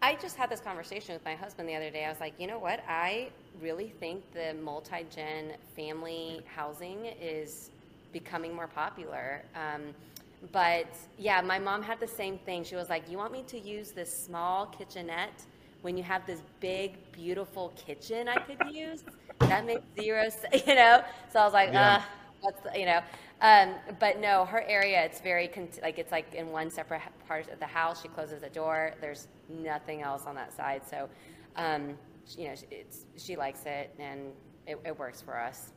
I 0.00 0.14
just 0.14 0.36
had 0.36 0.48
this 0.48 0.60
conversation 0.60 1.14
with 1.14 1.24
my 1.24 1.34
husband 1.34 1.68
the 1.68 1.74
other 1.74 1.90
day. 1.90 2.04
I 2.04 2.08
was 2.08 2.20
like, 2.20 2.34
you 2.38 2.46
know 2.46 2.58
what? 2.58 2.84
I 2.88 3.30
really 3.60 3.92
think 3.98 4.22
the 4.32 4.54
multi 4.62 5.04
gen 5.14 5.54
family 5.74 6.40
housing 6.54 7.06
is 7.20 7.70
becoming 8.12 8.54
more 8.54 8.68
popular. 8.68 9.42
Um, 9.56 9.94
but 10.52 10.86
yeah, 11.18 11.40
my 11.40 11.58
mom 11.58 11.82
had 11.82 11.98
the 11.98 12.06
same 12.06 12.38
thing. 12.38 12.62
She 12.62 12.76
was 12.76 12.88
like, 12.88 13.10
"You 13.10 13.18
want 13.18 13.32
me 13.32 13.42
to 13.48 13.58
use 13.58 13.90
this 13.90 14.12
small 14.16 14.66
kitchenette 14.66 15.44
when 15.82 15.96
you 15.96 16.04
have 16.04 16.24
this 16.26 16.42
big, 16.60 17.10
beautiful 17.10 17.72
kitchen 17.76 18.28
I 18.28 18.38
could 18.38 18.72
use?" 18.72 19.02
that 19.40 19.66
makes 19.66 19.82
zero 20.00 20.28
sense, 20.28 20.62
you 20.66 20.76
know. 20.76 21.02
So 21.32 21.40
I 21.40 21.44
was 21.44 21.52
like, 21.52 21.72
yeah. 21.72 21.96
"Uh, 21.96 22.02
what's 22.40 22.78
you 22.78 22.86
know?" 22.86 23.00
Um, 23.40 23.74
but 24.00 24.20
no, 24.20 24.44
her 24.44 24.62
area 24.62 25.04
it's 25.04 25.20
very 25.20 25.50
like 25.82 25.98
it's 25.98 26.10
like 26.10 26.34
in 26.34 26.50
one 26.50 26.70
separate 26.70 27.02
part 27.26 27.48
of 27.50 27.60
the 27.60 27.66
house. 27.66 28.02
She 28.02 28.08
closes 28.08 28.42
the 28.42 28.48
door. 28.48 28.94
There's 29.00 29.28
nothing 29.48 30.02
else 30.02 30.24
on 30.26 30.34
that 30.34 30.52
side. 30.52 30.82
So, 30.88 31.08
um, 31.56 31.96
you 32.36 32.48
know, 32.48 32.54
it's 32.70 33.06
she 33.16 33.36
likes 33.36 33.62
it 33.64 33.94
and 33.98 34.32
it, 34.66 34.78
it 34.84 34.98
works 34.98 35.20
for 35.20 35.38
us. 35.38 35.72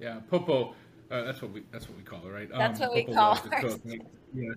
Yeah, 0.00 0.20
Popo 0.30 0.74
uh, 1.10 1.24
that's 1.24 1.42
what 1.42 1.50
we 1.50 1.62
that's 1.72 1.88
what 1.88 1.98
we 1.98 2.04
call 2.04 2.20
her, 2.20 2.30
right? 2.30 2.48
That's 2.48 2.80
um, 2.80 2.88
what 2.88 2.94
we 2.94 3.12
call 3.12 3.34
her. 3.34 3.70
Yeah, 4.32 4.52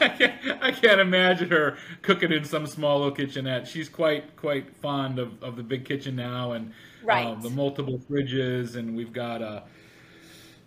I 0.00 0.08
can't, 0.08 0.64
I 0.64 0.72
can't 0.72 1.00
imagine 1.00 1.48
her 1.50 1.76
cooking 2.02 2.32
in 2.32 2.42
some 2.42 2.66
small 2.66 2.98
little 2.98 3.14
kitchenette. 3.14 3.68
She's 3.68 3.88
quite 3.88 4.34
quite 4.34 4.74
fond 4.78 5.20
of, 5.20 5.40
of 5.44 5.54
the 5.54 5.62
big 5.62 5.84
kitchen 5.84 6.16
now 6.16 6.50
and 6.52 6.72
right. 7.04 7.24
um, 7.24 7.40
the 7.40 7.50
multiple 7.50 8.00
fridges, 8.10 8.74
and 8.74 8.96
we've 8.96 9.12
got 9.12 9.42
uh, 9.42 9.60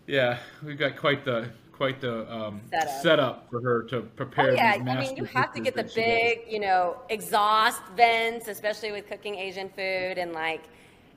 yeah, 0.10 0.40
we've 0.64 0.78
got 0.78 0.98
quite 0.98 1.24
the 1.24 1.50
quite 1.72 2.02
the 2.02 2.32
um, 2.34 2.62
setup. 2.72 3.02
setup. 3.02 3.50
for 3.50 3.62
her 3.62 3.84
to 3.84 4.02
prepare. 4.02 4.52
Oh, 4.52 4.56
yeah, 4.56 4.78
I 4.86 5.00
mean, 5.00 5.16
you 5.16 5.24
have 5.26 5.54
to 5.54 5.62
get 5.62 5.76
the 5.76 5.90
big, 5.96 6.40
you 6.50 6.60
know, 6.60 6.98
exhaust 7.10 7.82
vents, 7.96 8.48
especially 8.48 8.92
with 8.92 9.08
cooking 9.08 9.36
Asian 9.36 9.70
food, 9.70 10.18
and 10.18 10.34
like 10.34 10.64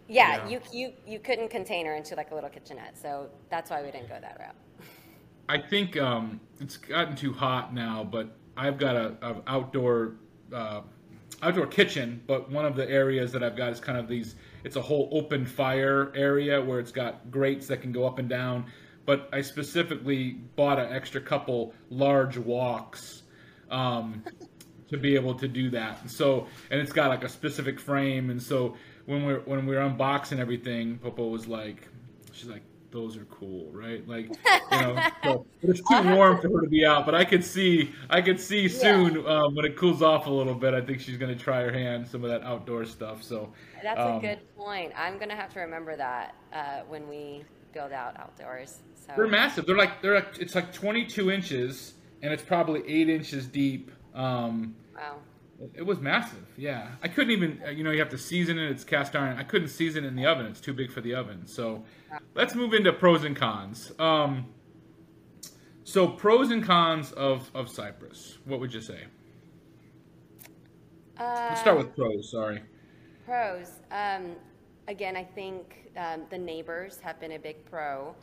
yeah, 0.09 0.45
yeah, 0.45 0.49
you 0.49 0.61
you 0.73 0.93
you 1.07 1.19
couldn't 1.19 1.49
contain 1.49 1.87
her 1.87 1.95
into 1.95 2.15
like 2.15 2.33
a 2.33 2.35
little 2.35 2.51
kitchenette, 2.51 2.99
so 2.99 3.29
that's 3.51 3.71
why 3.71 3.83
we 3.83 3.91
didn't 3.91 4.09
go 4.09 4.19
that 4.21 4.37
route. 4.39 4.55
I 5.49 5.59
think 5.59 5.97
um, 5.97 6.41
it's 6.61 6.77
gotten 6.77 7.17
too 7.17 7.33
hot 7.33 7.75
now, 7.75 8.05
but 8.05 8.29
I've 8.57 8.79
got 8.79 8.95
a, 8.95 9.17
a 9.23 9.37
outdoor 9.47 10.17
uh, 10.53 10.83
outdoor 11.43 11.67
kitchen, 11.67 12.23
but 12.27 12.51
one 12.51 12.65
of 12.65 12.77
the 12.77 12.89
areas 12.89 13.33
that 13.33 13.43
I've 13.43 13.57
got 13.57 13.73
is 13.73 13.81
kind 13.81 13.99
of 13.99 14.07
these. 14.07 14.35
It's 14.65 14.77
a 14.77 14.83
whole 14.83 15.09
open 15.11 15.45
fire 15.45 16.13
area 16.15 16.63
where 16.63 16.79
it's 16.79 16.93
got 16.93 17.31
grates 17.31 17.67
that 17.67 17.83
can 17.83 17.91
go 17.91 18.07
up 18.07 18.19
and 18.19 18.29
down. 18.29 18.67
But 19.05 19.29
I 19.33 19.41
specifically 19.41 20.33
bought 20.57 20.79
an 20.79 20.93
extra 20.93 21.21
couple 21.21 21.75
large 21.91 22.37
woks 22.37 23.23
um, 23.71 24.23
to 24.89 24.97
be 24.97 25.15
able 25.15 25.35
to 25.35 25.49
do 25.49 25.71
that. 25.71 26.01
And 26.03 26.11
so, 26.11 26.47
and 26.71 26.81
it's 26.81 26.93
got 26.93 27.09
like 27.09 27.25
a 27.25 27.29
specific 27.29 27.81
frame, 27.81 28.31
and 28.31 28.41
so 28.43 28.77
when 29.07 29.25
we're 29.25 29.41
when 29.41 29.67
we 29.67 29.77
are 29.77 29.89
unboxing 29.89 30.39
everything, 30.39 30.99
Popo 30.99 31.29
was 31.29 31.49
like, 31.49 31.89
she's 32.33 32.49
like, 32.49 32.63
those 32.93 33.17
are 33.17 33.25
cool, 33.25 33.71
right? 33.73 34.07
Like, 34.07 34.29
you 34.73 34.81
know, 34.81 35.09
so 35.25 35.47
it's 35.63 35.81
too 35.81 36.15
warm 36.15 36.41
for 36.41 36.49
her 36.51 36.61
to 36.61 36.69
be 36.69 36.85
out, 36.85 37.05
but 37.05 37.15
I 37.15 37.25
could 37.25 37.45
see, 37.45 37.91
I 38.09 38.21
could 38.21 38.39
see 38.39 38.69
soon 38.69 39.27
um, 39.27 39.55
when 39.55 39.65
it 39.65 39.77
cools 39.77 40.03
off 40.03 40.27
a 40.27 40.31
little 40.31 40.55
bit. 40.55 40.75
I 40.75 40.81
think 40.81 41.01
she's 41.01 41.17
going 41.17 41.37
to 41.37 41.43
try 41.43 41.63
her 41.63 41.73
hand 41.73 42.07
some 42.07 42.23
of 42.23 42.31
that 42.31 42.43
outdoor 42.43 42.85
stuff. 42.85 43.23
So 43.23 43.53
that's 43.83 43.99
um, 43.99 44.19
a 44.19 44.21
good 44.21 44.57
point. 44.57 44.93
I'm 44.97 45.17
going 45.17 45.31
to 45.31 45.37
have 45.37 45.53
to 45.55 45.61
remember 45.61 45.97
that 45.97 46.35
uh, 46.53 46.81
when 46.89 47.09
we 47.09 47.45
build 47.73 47.93
out 47.93 48.19
outdoors. 48.21 48.81
So 48.95 49.13
they're 49.17 49.27
massive. 49.27 49.67
They're 49.67 49.77
like 49.77 50.01
they're 50.03 50.15
like, 50.15 50.39
it's 50.39 50.55
like 50.55 50.73
22 50.73 51.31
inches, 51.31 51.95
and 52.23 52.33
it's 52.33 52.43
probably 52.43 52.83
eight 52.87 53.09
inches 53.09 53.47
deep. 53.47 53.91
Um, 54.15 54.77
wow. 54.95 55.17
It 55.75 55.87
was 55.87 56.01
massive. 56.01 56.47
Yeah, 56.57 56.89
I 57.03 57.09
couldn't 57.09 57.31
even. 57.31 57.63
Uh, 57.65 57.71
you 57.71 57.85
know, 57.85 57.91
you 57.91 58.01
have 58.01 58.09
to 58.11 58.19
season 58.19 58.59
it. 58.59 58.71
It's 58.71 58.85
cast 58.85 59.15
iron. 59.15 59.39
I 59.39 59.45
couldn't 59.45 59.69
season 59.69 60.05
it 60.05 60.09
in 60.09 60.17
the 60.17 60.27
oven. 60.27 60.47
It's 60.47 60.61
too 60.61 60.73
big 60.73 60.91
for 60.91 61.01
the 61.01 61.15
oven. 61.15 61.47
So, 61.47 61.85
let's 62.35 62.55
move 62.55 62.75
into 62.75 62.93
pros 62.93 63.25
and 63.25 63.37
cons. 63.37 63.93
Um, 63.99 64.47
so 65.85 66.09
pros 66.09 66.51
and 66.51 66.65
cons 66.65 67.13
of 67.13 67.51
of 67.55 67.69
Cypress. 67.69 68.39
What 68.45 68.61
would 68.61 68.73
you 68.73 68.81
say? 68.81 69.05
Uh, 71.19 71.47
let's 71.51 71.61
start 71.61 71.79
with 71.79 71.95
pros. 71.95 72.31
Sorry. 72.31 72.63
Pros. 73.25 73.81
Um, 73.91 74.37
again, 74.89 75.17
I 75.17 75.25
think 75.25 75.91
um, 75.97 76.23
the 76.31 76.39
neighbors 76.39 76.99
have 77.01 77.21
been 77.21 77.33
a 77.33 77.39
big 77.39 77.65
pro. 77.65 78.15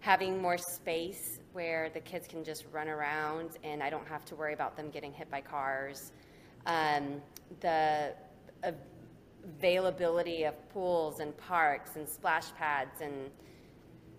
Having 0.00 0.40
more 0.40 0.56
space 0.56 1.40
where 1.52 1.90
the 1.90 2.00
kids 2.00 2.28
can 2.28 2.44
just 2.44 2.64
run 2.70 2.88
around 2.88 3.58
and 3.64 3.82
I 3.82 3.90
don't 3.90 4.06
have 4.06 4.24
to 4.26 4.36
worry 4.36 4.54
about 4.54 4.76
them 4.76 4.90
getting 4.90 5.12
hit 5.12 5.30
by 5.30 5.40
cars 5.40 6.12
um, 6.66 7.22
the 7.60 8.12
availability 9.44 10.44
of 10.44 10.54
pools 10.70 11.20
and 11.20 11.36
parks 11.36 11.96
and 11.96 12.08
splash 12.08 12.52
pads 12.54 13.00
and 13.00 13.30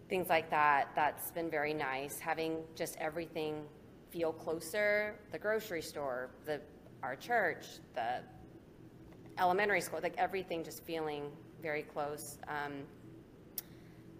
things 0.09 0.29
like 0.29 0.49
that. 0.49 0.89
That's 0.95 1.31
been 1.31 1.49
very 1.49 1.73
nice. 1.73 2.19
Having 2.19 2.59
just 2.75 2.97
everything 2.99 3.63
feel 4.09 4.31
closer, 4.31 5.15
the 5.31 5.37
grocery 5.37 5.81
store, 5.81 6.29
the 6.45 6.61
our 7.03 7.15
church, 7.15 7.65
the 7.93 8.21
elementary 9.37 9.81
school, 9.81 9.99
like 10.01 10.15
everything 10.17 10.63
just 10.63 10.83
feeling 10.83 11.29
very 11.61 11.83
close. 11.83 12.39
Um, 12.47 12.73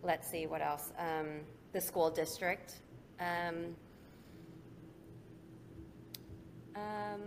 let's 0.04 0.30
see 0.30 0.46
what 0.46 0.62
else. 0.62 0.92
Um, 1.00 1.40
the 1.74 1.82
school 1.82 2.10
district. 2.10 2.82
Um, 3.20 3.76
um 6.76 7.22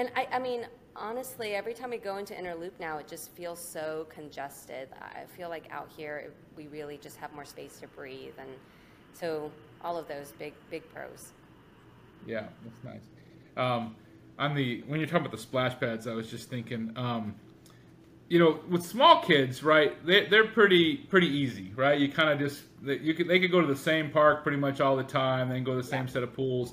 and 0.00 0.10
I, 0.16 0.26
I 0.32 0.38
mean, 0.38 0.66
honestly, 0.96 1.54
every 1.54 1.74
time 1.74 1.90
we 1.90 1.98
go 1.98 2.16
into 2.16 2.36
Inner 2.36 2.54
Loop 2.54 2.72
now, 2.80 2.96
it 2.96 3.06
just 3.06 3.32
feels 3.32 3.62
so 3.62 4.06
congested. 4.08 4.88
I 4.98 5.24
feel 5.36 5.50
like 5.50 5.64
out 5.70 5.90
here, 5.94 6.32
we 6.56 6.68
really 6.68 6.96
just 6.96 7.18
have 7.18 7.34
more 7.34 7.44
space 7.44 7.78
to 7.80 7.86
breathe. 7.86 8.32
And 8.38 8.48
so 9.12 9.52
all 9.84 9.98
of 9.98 10.08
those 10.08 10.32
big, 10.38 10.54
big 10.70 10.90
pros. 10.94 11.32
Yeah, 12.26 12.46
that's 12.64 12.82
nice. 12.82 13.02
Um, 13.58 13.94
on 14.38 14.54
the, 14.54 14.82
when 14.86 15.00
you're 15.00 15.06
talking 15.06 15.26
about 15.26 15.32
the 15.32 15.42
splash 15.42 15.78
pads, 15.78 16.06
I 16.06 16.14
was 16.14 16.30
just 16.30 16.48
thinking, 16.48 16.92
um, 16.96 17.34
you 18.28 18.38
know, 18.38 18.60
with 18.70 18.86
small 18.86 19.20
kids, 19.20 19.62
right? 19.62 20.02
They, 20.06 20.28
they're 20.28 20.46
pretty 20.46 20.96
pretty 20.96 21.26
easy, 21.26 21.72
right? 21.76 21.98
You 21.98 22.10
kind 22.10 22.30
of 22.30 22.38
just 22.38 22.62
they, 22.80 22.98
you 23.00 23.12
could 23.12 23.26
they 23.26 23.40
could 23.40 23.50
go 23.50 23.60
to 23.60 23.66
the 23.66 23.76
same 23.76 24.10
park 24.10 24.44
pretty 24.44 24.56
much 24.58 24.80
all 24.80 24.96
the 24.96 25.02
time, 25.02 25.48
then 25.48 25.64
go 25.64 25.72
to 25.72 25.82
the 25.82 25.88
same 25.88 26.06
yeah. 26.06 26.12
set 26.12 26.22
of 26.22 26.32
pools 26.32 26.72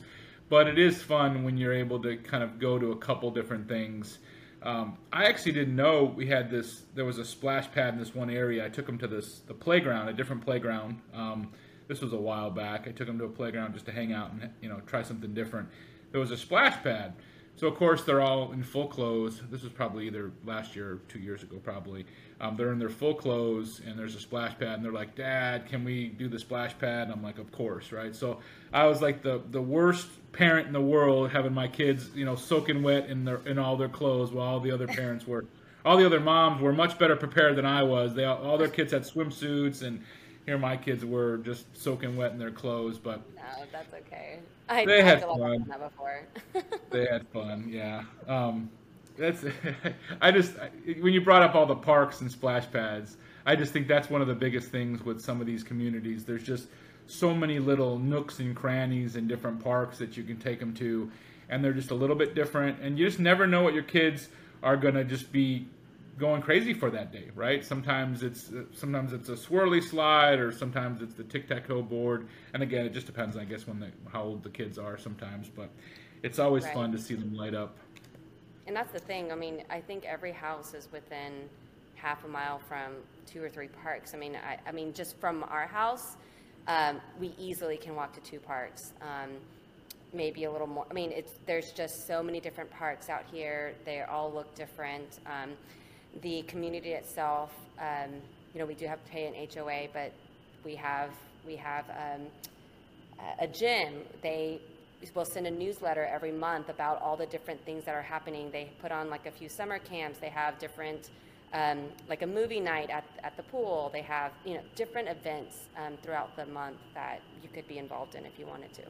but 0.50 0.68
it 0.68 0.80
is 0.80 1.02
fun 1.02 1.44
when 1.44 1.58
you're 1.58 1.74
able 1.74 2.02
to 2.02 2.18
kind 2.18 2.44
of 2.44 2.60
go 2.60 2.80
to 2.80 2.92
a 2.92 2.98
couple 2.98 3.30
different 3.32 3.68
things. 3.68 4.20
Um, 4.64 4.98
I 5.14 5.26
actually 5.26 5.52
didn't 5.54 5.76
know 5.76 6.04
we 6.04 6.28
had 6.28 6.50
this. 6.50 6.84
There 6.96 7.06
was 7.06 7.18
a 7.18 7.26
splash 7.26 7.72
pad 7.72 7.94
in 7.94 8.00
this 8.00 8.16
one 8.16 8.30
area. 8.30 8.66
I 8.66 8.70
took 8.70 8.86
them 8.86 8.98
to 9.00 9.08
this 9.08 9.40
the 9.48 9.54
playground, 9.54 10.10
a 10.10 10.14
different 10.14 10.44
playground. 10.44 11.02
Um, 11.14 11.52
this 11.88 12.02
was 12.02 12.14
a 12.14 12.18
while 12.18 12.50
back. 12.50 12.88
I 12.88 12.92
took 12.92 13.08
them 13.08 13.18
to 13.20 13.26
a 13.26 13.30
playground 13.30 13.74
just 13.74 13.86
to 13.86 13.92
hang 13.92 14.14
out 14.14 14.32
and 14.32 14.50
you 14.62 14.70
know 14.70 14.82
try 14.88 15.04
something 15.04 15.34
different. 15.34 15.70
There 16.12 16.20
was 16.20 16.32
a 16.32 16.38
splash 16.38 16.82
pad, 16.84 17.14
so 17.56 17.68
of 17.68 17.76
course 17.76 18.04
they're 18.04 18.22
all 18.22 18.52
in 18.52 18.64
full 18.64 18.88
clothes. 18.88 19.42
This 19.50 19.64
was 19.64 19.72
probably 19.72 20.08
either 20.08 20.32
last 20.46 20.76
year 20.76 20.94
or 20.94 20.96
two 21.08 21.20
years 21.20 21.44
ago, 21.44 21.58
probably. 21.64 22.06
Um, 22.40 22.56
they're 22.56 22.72
in 22.72 22.80
their 22.80 22.90
full 22.90 23.16
clothes 23.16 23.82
and 23.86 23.98
there's 23.98 24.16
a 24.16 24.20
splash 24.20 24.58
pad 24.60 24.76
and 24.76 24.86
they're 24.86 24.92
like, 24.92 25.16
Dad, 25.16 25.66
can 25.66 25.84
we 25.84 26.10
do 26.10 26.28
the 26.28 26.38
splash 26.38 26.78
pad? 26.78 27.04
And 27.04 27.14
I'm 27.14 27.24
like, 27.24 27.40
Of 27.40 27.52
course, 27.52 27.92
right? 27.92 28.16
So 28.16 28.40
I 28.72 28.86
was 28.86 29.02
like 29.02 29.24
the 29.24 29.42
the 29.50 29.62
worst 29.62 30.08
parent 30.38 30.68
in 30.68 30.74
the 30.74 30.82
world 30.82 31.32
having 31.32 31.54
my 31.54 31.68
kids, 31.68 32.10
you 32.16 32.26
know, 32.26 32.36
soaking 32.36 32.84
wet 32.84 33.10
in 33.10 33.26
their 33.26 33.38
in 33.46 33.58
all 33.58 33.76
their 33.78 33.90
clothes 33.90 34.32
while 34.32 34.48
all 34.48 34.60
the 34.60 34.72
other 34.72 34.88
parents 34.88 35.26
were 35.28 35.46
all 35.86 35.98
the 35.98 36.06
other 36.06 36.20
moms 36.20 36.62
were 36.62 36.74
much 36.74 36.98
better 37.00 37.16
prepared 37.16 37.56
than 37.56 37.66
I 37.66 37.84
was. 37.84 38.14
They 38.14 38.26
all, 38.26 38.38
all 38.44 38.58
their 38.58 38.68
kids 38.70 38.92
had 38.92 39.04
swimsuits 39.04 39.82
and 39.84 40.04
here 40.46 40.58
my 40.58 40.78
kids 40.78 41.04
were 41.04 41.38
just 41.40 41.76
soaking 41.76 42.16
wet 42.16 42.32
in 42.32 42.38
their 42.40 42.52
clothes, 42.52 42.98
but 42.98 43.22
No, 43.36 43.44
that's 43.72 43.94
okay. 43.94 44.40
I 44.70 44.86
They 44.86 45.02
had 45.02 45.22
talked 45.22 45.40
a 45.40 45.42
lot 45.42 45.58
fun. 45.58 45.66
that 45.68 45.80
before. 45.80 46.28
they 46.90 47.06
had 47.06 47.28
fun. 47.30 47.68
Yeah. 47.68 48.04
Um, 48.28 48.70
that's. 49.18 49.44
I 50.22 50.32
just 50.32 50.54
when 51.00 51.14
you 51.14 51.22
brought 51.22 51.42
up 51.42 51.56
all 51.56 51.66
the 51.66 51.76
parks 51.76 52.22
and 52.22 52.32
splash 52.32 52.70
pads, 52.72 53.18
I 53.46 53.56
just 53.56 53.74
think 53.74 53.88
that's 53.88 54.10
one 54.10 54.22
of 54.22 54.28
the 54.28 54.36
biggest 54.36 54.70
things 54.70 55.04
with 55.04 55.20
some 55.22 55.42
of 55.42 55.48
these 55.48 55.64
communities. 55.64 56.26
There's 56.26 56.44
just 56.44 56.68
so 57.08 57.34
many 57.34 57.60
little 57.60 57.98
nooks 57.98 58.40
and 58.40 58.56
crannies 58.56 59.16
in 59.16 59.28
different 59.28 59.64
parks 59.64 59.98
that 59.98 60.18
you 60.18 60.24
can 60.24 60.38
take 60.38 60.60
them 60.60 60.74
to, 60.76 61.10
and 61.50 61.64
they're 61.64 61.74
just 61.74 61.92
a 61.92 61.96
little 61.96 62.16
bit 62.16 62.36
different. 62.36 62.80
And 62.82 63.00
you 63.00 63.06
just 63.06 63.20
never 63.20 63.48
know 63.48 63.64
what 63.64 63.74
your 63.74 63.84
kids 63.84 64.30
are 64.62 64.78
gonna 64.78 65.04
just 65.04 65.32
be 65.32 65.68
going 66.18 66.42
crazy 66.42 66.74
for 66.74 66.90
that 66.90 67.12
day, 67.12 67.30
right? 67.36 67.64
Sometimes 67.64 68.24
it's 68.24 68.52
uh, 68.52 68.64
sometimes 68.74 69.14
it's 69.14 69.30
a 69.30 69.34
swirly 69.34 69.82
slide, 69.84 70.40
or 70.40 70.52
sometimes 70.52 71.02
it's 71.02 71.14
the 71.14 71.24
tic 71.24 71.48
tac 71.48 71.68
toe 71.68 71.82
board. 71.82 72.28
And 72.54 72.64
again, 72.64 72.86
it 72.86 72.94
just 72.94 73.06
depends, 73.06 73.38
I 73.38 73.46
guess, 73.46 73.68
when 73.68 73.80
the, 73.80 73.92
how 74.12 74.24
old 74.24 74.44
the 74.44 74.50
kids 74.50 74.78
are 74.78 74.98
sometimes. 74.98 75.48
But 75.48 75.70
it's 76.24 76.40
always 76.40 76.64
Right. 76.66 76.74
fun 76.74 76.92
to 76.92 76.98
see 76.98 77.14
them 77.14 77.36
light 77.36 77.54
up. 77.54 77.78
And 78.66 78.76
that's 78.76 78.92
the 78.92 79.00
thing. 79.00 79.32
I 79.32 79.36
mean, 79.36 79.64
I 79.70 79.80
think 79.80 80.06
every 80.06 80.34
house 80.34 80.74
is 80.74 80.90
within 80.92 81.48
half 81.96 82.26
a 82.26 82.28
mile 82.28 82.60
from 82.60 82.94
two 83.26 83.42
or 83.44 83.50
three 83.50 83.70
parks. 83.70 84.14
I 84.14 84.18
mean, 84.18 84.36
I, 84.36 84.58
I 84.68 84.72
mean, 84.72 84.94
just 84.94 85.18
from 85.20 85.44
our 85.44 85.68
house, 85.68 86.18
um, 86.68 87.00
we 87.20 87.34
easily 87.38 87.78
can 87.78 87.96
walk 87.96 88.14
to 88.14 88.22
two 88.22 88.40
parks. 88.40 88.94
Um, 89.02 89.32
maybe 90.14 90.46
a 90.46 90.52
little 90.52 90.68
more. 90.68 90.86
I 90.90 90.94
mean, 90.94 91.12
it's 91.12 91.32
there's 91.46 91.72
just 91.76 92.08
so 92.08 92.22
many 92.24 92.40
different 92.40 92.72
parks 92.72 93.10
out 93.10 93.24
here. 93.32 93.74
They 93.86 94.02
all 94.02 94.32
look 94.32 94.54
different. 94.56 95.20
Um, 95.26 95.52
the 96.22 96.42
community 96.44 96.92
itself, 96.94 97.52
um, 97.80 98.14
you 98.54 98.60
know, 98.60 98.66
we 98.66 98.74
do 98.74 98.88
have 98.88 99.04
to 99.04 99.12
pay 99.12 99.28
an 99.28 99.34
HOA, 99.54 99.88
but 99.94 100.12
we 100.64 100.76
have 100.76 101.12
we 101.46 101.56
have 101.56 101.86
um, 101.90 102.28
a- 103.20 103.44
a 103.44 103.48
gym. 103.48 104.02
They 104.22 104.62
will 105.14 105.26
send 105.26 105.46
a 105.46 105.52
newsletter 105.52 106.06
every 106.06 106.32
month 106.32 106.70
about 106.70 107.02
all 107.02 107.16
the 107.16 107.28
different 107.28 107.64
things 107.66 107.84
that 107.86 107.94
are 107.94 108.02
happening. 108.02 108.50
They 108.52 108.72
put 108.82 108.92
on 108.92 109.10
like 109.10 109.26
a 109.28 109.32
few 109.32 109.48
summer 109.48 109.78
camps. 109.78 110.20
They 110.20 110.30
have 110.30 110.58
different, 110.58 111.12
um, 111.54 111.86
like 112.10 112.22
a 112.22 112.28
movie 112.28 112.60
night 112.60 112.90
at, 112.90 113.06
at 113.24 113.38
the 113.38 113.44
pool. 113.44 113.90
They 113.94 114.02
have, 114.02 114.32
you 114.46 114.56
know, 114.56 114.62
different 114.76 115.08
events 115.08 115.58
um, 115.78 115.98
throughout 116.04 116.36
the 116.36 116.46
month 116.46 116.78
that 116.94 117.22
you 117.42 117.50
could 117.54 117.68
be 117.68 117.78
involved 117.78 118.16
in 118.16 118.26
if 118.26 118.38
you 118.38 118.46
wanted 118.46 118.74
to. 118.74 118.84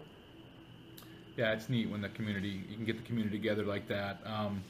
Yeah, 1.36 1.54
it's 1.54 1.70
neat 1.70 1.90
when 1.90 2.02
the 2.02 2.10
community 2.10 2.64
you 2.68 2.76
can 2.76 2.86
get 2.86 2.98
the 2.98 3.04
community 3.04 3.38
together 3.38 3.64
like 3.64 3.88
that. 3.90 4.20
Um, 4.26 4.64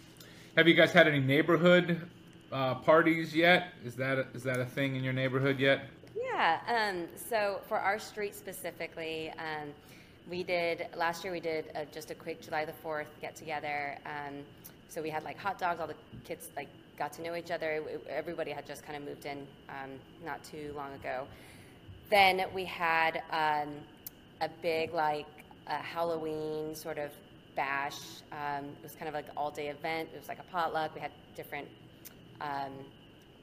have 0.57 0.67
you 0.67 0.73
guys 0.73 0.91
had 0.91 1.07
any 1.07 1.21
neighborhood 1.21 2.09
uh, 2.51 2.75
parties 2.75 3.33
yet? 3.33 3.73
Is 3.85 3.95
that 3.95 4.17
a, 4.17 4.27
is 4.33 4.43
that 4.43 4.59
a 4.59 4.65
thing 4.65 4.95
in 4.95 5.03
your 5.03 5.13
neighborhood 5.13 5.59
yet? 5.59 5.85
Yeah. 6.15 6.59
Um, 6.67 7.07
so 7.15 7.61
for 7.67 7.79
our 7.79 7.97
street 7.99 8.35
specifically, 8.35 9.31
um, 9.37 9.69
we 10.29 10.43
did 10.43 10.87
last 10.95 11.23
year. 11.23 11.31
We 11.31 11.39
did 11.39 11.71
uh, 11.73 11.85
just 11.91 12.11
a 12.11 12.15
quick 12.15 12.41
July 12.41 12.65
the 12.65 12.73
Fourth 12.73 13.09
get 13.21 13.35
together. 13.35 13.97
So 14.89 15.01
we 15.01 15.09
had 15.09 15.23
like 15.23 15.37
hot 15.37 15.59
dogs. 15.59 15.79
All 15.79 15.87
the 15.87 15.95
kids 16.23 16.49
like 16.55 16.69
got 16.97 17.13
to 17.13 17.21
know 17.21 17.35
each 17.35 17.51
other. 17.51 17.83
Everybody 18.09 18.51
had 18.51 18.65
just 18.65 18.83
kind 18.83 18.97
of 18.97 19.07
moved 19.07 19.25
in 19.25 19.45
um, 19.69 19.91
not 20.25 20.43
too 20.43 20.73
long 20.75 20.93
ago. 20.93 21.27
Then 22.09 22.45
we 22.53 22.65
had 22.65 23.21
um, 23.31 23.69
a 24.41 24.49
big 24.61 24.93
like 24.93 25.27
a 25.67 25.75
Halloween 25.75 26.73
sort 26.73 26.97
of 26.97 27.11
bash. 27.55 27.97
Um, 28.31 28.65
it 28.65 28.83
was 28.83 28.93
kind 28.93 29.07
of 29.07 29.13
like 29.13 29.25
an 29.25 29.33
all 29.35 29.51
day 29.51 29.67
event. 29.67 30.09
It 30.13 30.19
was 30.19 30.29
like 30.29 30.39
a 30.39 30.51
potluck. 30.51 30.95
We 30.95 31.01
had 31.01 31.11
different 31.35 31.67
um, 32.39 32.71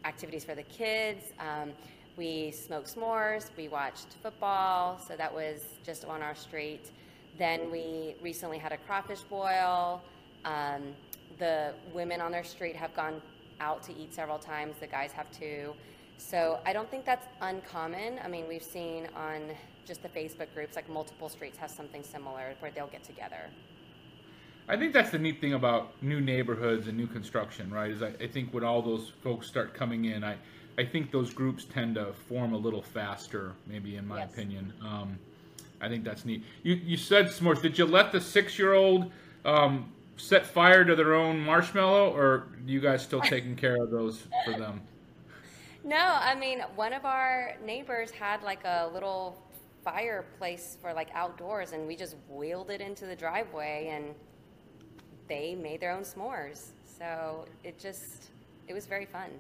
activities 0.05 0.45
for 0.45 0.55
the 0.55 0.63
kids. 0.63 1.33
Um, 1.39 1.73
we 2.17 2.53
smoked 2.53 2.95
s'mores. 2.95 3.51
We 3.57 3.69
watched 3.69 4.07
football. 4.23 4.99
So 5.07 5.17
that 5.17 5.33
was 5.35 5.61
just 5.85 6.05
on 6.05 6.23
our 6.23 6.35
street. 6.35 6.91
Then 7.39 7.71
we 7.71 8.15
recently 8.23 8.59
had 8.59 8.73
a 8.73 8.77
crawfish 8.79 9.23
boil. 9.23 10.01
Um, 10.45 10.95
the 11.39 11.75
women 11.93 12.21
on 12.21 12.33
their 12.33 12.45
street 12.45 12.77
have 12.77 12.95
gone 12.95 13.21
out 13.61 13.83
to 13.85 13.97
eat 13.97 14.13
several 14.15 14.39
times. 14.39 14.77
The 14.81 14.87
guys 14.87 15.13
have 15.13 15.31
too. 15.31 15.73
So 16.17 16.61
I 16.65 16.73
don't 16.73 16.91
think 16.91 17.05
that's 17.05 17.27
uncommon. 17.41 18.21
I 18.25 18.29
mean, 18.29 18.47
we've 18.49 18.63
seen 18.63 19.09
on 19.17 19.51
just 19.85 20.03
the 20.03 20.09
Facebook 20.09 20.53
groups, 20.55 20.77
like 20.77 20.89
multiple 20.89 21.29
streets 21.29 21.59
have 21.59 21.71
something 21.71 22.03
similar 22.03 22.55
where 22.61 22.71
they'll 22.71 22.87
get 22.87 23.05
together. 23.05 23.51
I 24.67 24.77
think 24.79 24.95
that's 24.95 25.11
the 25.11 25.19
neat 25.19 25.41
thing 25.41 25.53
about 25.53 25.93
new 26.03 26.21
neighborhoods 26.21 26.89
and 26.89 26.97
new 26.97 27.07
construction, 27.07 27.71
right? 27.71 27.91
Is 27.91 28.03
I, 28.03 28.13
I 28.21 28.27
think 28.29 28.55
when 28.55 28.65
all 28.65 28.81
those 28.81 29.13
folks 29.23 29.47
start 29.47 29.75
coming 29.75 30.07
in, 30.07 30.25
I, 30.25 30.37
I 30.79 30.85
think 30.87 31.11
those 31.11 31.35
groups 31.35 31.65
tend 31.65 31.97
to 31.97 32.15
form 32.29 32.55
a 32.55 32.57
little 32.57 32.81
faster, 32.81 33.53
maybe 33.67 33.97
in 33.97 34.07
my 34.07 34.21
Yes. 34.21 34.33
opinion. 34.33 34.73
Um, 34.83 35.19
I 35.81 35.89
think 35.89 36.03
that's 36.05 36.25
neat. 36.25 36.45
You 36.63 36.75
you 36.77 36.97
said 36.97 37.27
s'mores. 37.27 37.61
Did 37.61 37.77
you 37.79 37.85
let 37.85 38.11
the 38.11 38.21
six 38.21 38.59
year 38.59 38.73
old 38.73 39.13
um, 39.45 39.93
set 40.17 40.47
fire 40.47 40.85
to 40.85 40.95
their 40.95 41.15
own 41.15 41.41
marshmallow, 41.41 42.15
or 42.15 42.49
you 42.67 42.81
guys 42.81 43.03
still 43.03 43.21
taking 43.21 43.57
care 43.57 43.83
of 43.83 43.91
those 43.91 44.27
for 44.45 44.53
them? 44.53 44.81
No, 45.85 45.97
I 45.99 46.35
mean, 46.35 46.61
one 46.77 46.93
of 46.93 47.05
our 47.05 47.57
neighbors 47.65 48.11
had 48.11 48.43
like 48.43 48.65
a 48.65 48.91
little 48.93 49.43
fireplace 49.85 50.79
for 50.81 50.93
like 50.93 51.09
outdoors, 51.15 51.73
and 51.73 51.87
we 51.87 51.97
just 51.97 52.17
wheeled 52.31 52.71
it 52.71 52.81
into 52.81 53.07
the 53.07 53.17
driveway, 53.17 53.91
and 53.93 54.15
they 55.29 55.55
made 55.55 55.81
their 55.81 55.93
own 55.93 56.03
s'mores. 56.03 56.69
So 56.99 57.45
it 57.65 57.79
just, 57.79 58.31
it 58.67 58.73
was 58.73 58.87
very 58.87 59.05
fun. 59.05 59.31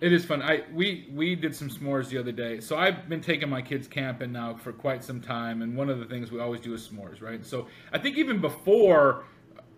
It 0.00 0.12
is 0.12 0.24
fun. 0.24 0.42
I 0.42 0.64
we 0.72 1.08
we 1.14 1.34
did 1.34 1.54
some 1.54 1.70
s'mores 1.70 2.08
the 2.08 2.18
other 2.18 2.32
day. 2.32 2.60
So 2.60 2.76
I've 2.76 3.08
been 3.08 3.20
taking 3.20 3.48
my 3.48 3.62
kids 3.62 3.88
camping 3.88 4.32
now 4.32 4.54
for 4.54 4.72
quite 4.72 5.02
some 5.02 5.20
time, 5.20 5.62
and 5.62 5.76
one 5.76 5.88
of 5.88 5.98
the 5.98 6.04
things 6.04 6.30
we 6.30 6.40
always 6.40 6.60
do 6.60 6.74
is 6.74 6.86
s'mores, 6.86 7.22
right? 7.22 7.44
So 7.46 7.68
I 7.92 7.98
think 7.98 8.18
even 8.18 8.40
before 8.40 9.24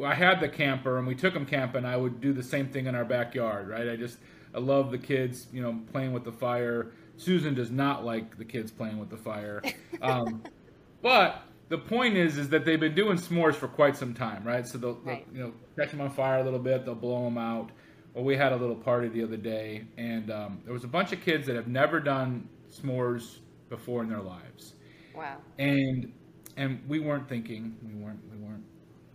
I 0.04 0.14
had 0.14 0.40
the 0.40 0.48
camper 0.48 0.98
and 0.98 1.06
we 1.06 1.14
took 1.14 1.34
them 1.34 1.46
camping, 1.46 1.84
I 1.84 1.96
would 1.96 2.20
do 2.20 2.32
the 2.32 2.42
same 2.42 2.68
thing 2.68 2.86
in 2.86 2.94
our 2.94 3.04
backyard, 3.04 3.68
right? 3.68 3.88
I 3.88 3.96
just 3.96 4.18
I 4.54 4.58
love 4.58 4.90
the 4.90 4.98
kids, 4.98 5.46
you 5.52 5.62
know, 5.62 5.80
playing 5.92 6.12
with 6.12 6.24
the 6.24 6.32
fire. 6.32 6.92
Susan 7.16 7.54
does 7.54 7.70
not 7.70 8.04
like 8.04 8.36
the 8.36 8.44
kids 8.44 8.70
playing 8.70 8.98
with 8.98 9.08
the 9.08 9.16
fire, 9.16 9.62
um, 10.02 10.42
but 11.02 11.42
the 11.68 11.78
point 11.78 12.16
is, 12.16 12.36
is 12.38 12.48
that 12.50 12.64
they've 12.64 12.78
been 12.78 12.94
doing 12.94 13.16
s'mores 13.16 13.54
for 13.54 13.68
quite 13.68 13.96
some 13.96 14.12
time, 14.14 14.44
right? 14.44 14.66
So 14.68 14.78
they'll, 14.78 15.00
they'll 15.04 15.22
you 15.32 15.40
know 15.40 15.52
catch 15.78 15.90
them 15.90 16.00
on 16.00 16.10
fire 16.10 16.40
a 16.40 16.44
little 16.44 16.58
bit, 16.58 16.84
they'll 16.84 16.94
blow 16.94 17.24
them 17.24 17.38
out. 17.38 17.70
Well, 18.14 18.24
we 18.24 18.36
had 18.36 18.52
a 18.52 18.56
little 18.56 18.76
party 18.76 19.08
the 19.08 19.22
other 19.22 19.36
day, 19.36 19.84
and 19.96 20.30
um, 20.30 20.60
there 20.64 20.72
was 20.72 20.84
a 20.84 20.88
bunch 20.88 21.12
of 21.12 21.20
kids 21.22 21.46
that 21.46 21.56
have 21.56 21.68
never 21.68 22.00
done 22.00 22.48
s'mores 22.70 23.38
before 23.68 24.02
in 24.02 24.08
their 24.08 24.20
lives, 24.22 24.74
Wow. 25.14 25.38
and 25.58 26.12
and 26.56 26.80
we 26.88 26.98
weren't 27.00 27.28
thinking, 27.28 27.76
we 27.82 27.94
weren't, 27.94 28.20
we 28.30 28.38
weren't, 28.38 28.64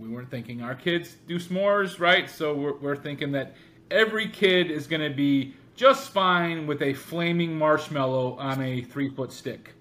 we 0.02 0.10
weren't 0.10 0.32
thinking 0.32 0.62
our 0.62 0.76
kids 0.76 1.16
do 1.28 1.38
s'mores, 1.38 2.00
right? 2.00 2.30
So 2.30 2.54
we're, 2.54 2.78
we're 2.78 2.96
thinking 2.96 3.32
that 3.34 3.56
every 3.92 4.28
kid 4.28 4.72
is 4.72 4.88
going 4.88 5.02
to 5.02 5.16
be 5.16 5.54
just 5.76 6.12
fine 6.12 6.66
with 6.68 6.82
a 6.82 6.94
flaming 6.94 7.58
marshmallow 7.58 8.36
on 8.38 8.62
a 8.62 8.82
three 8.82 9.10
foot 9.10 9.32
stick. 9.32 9.74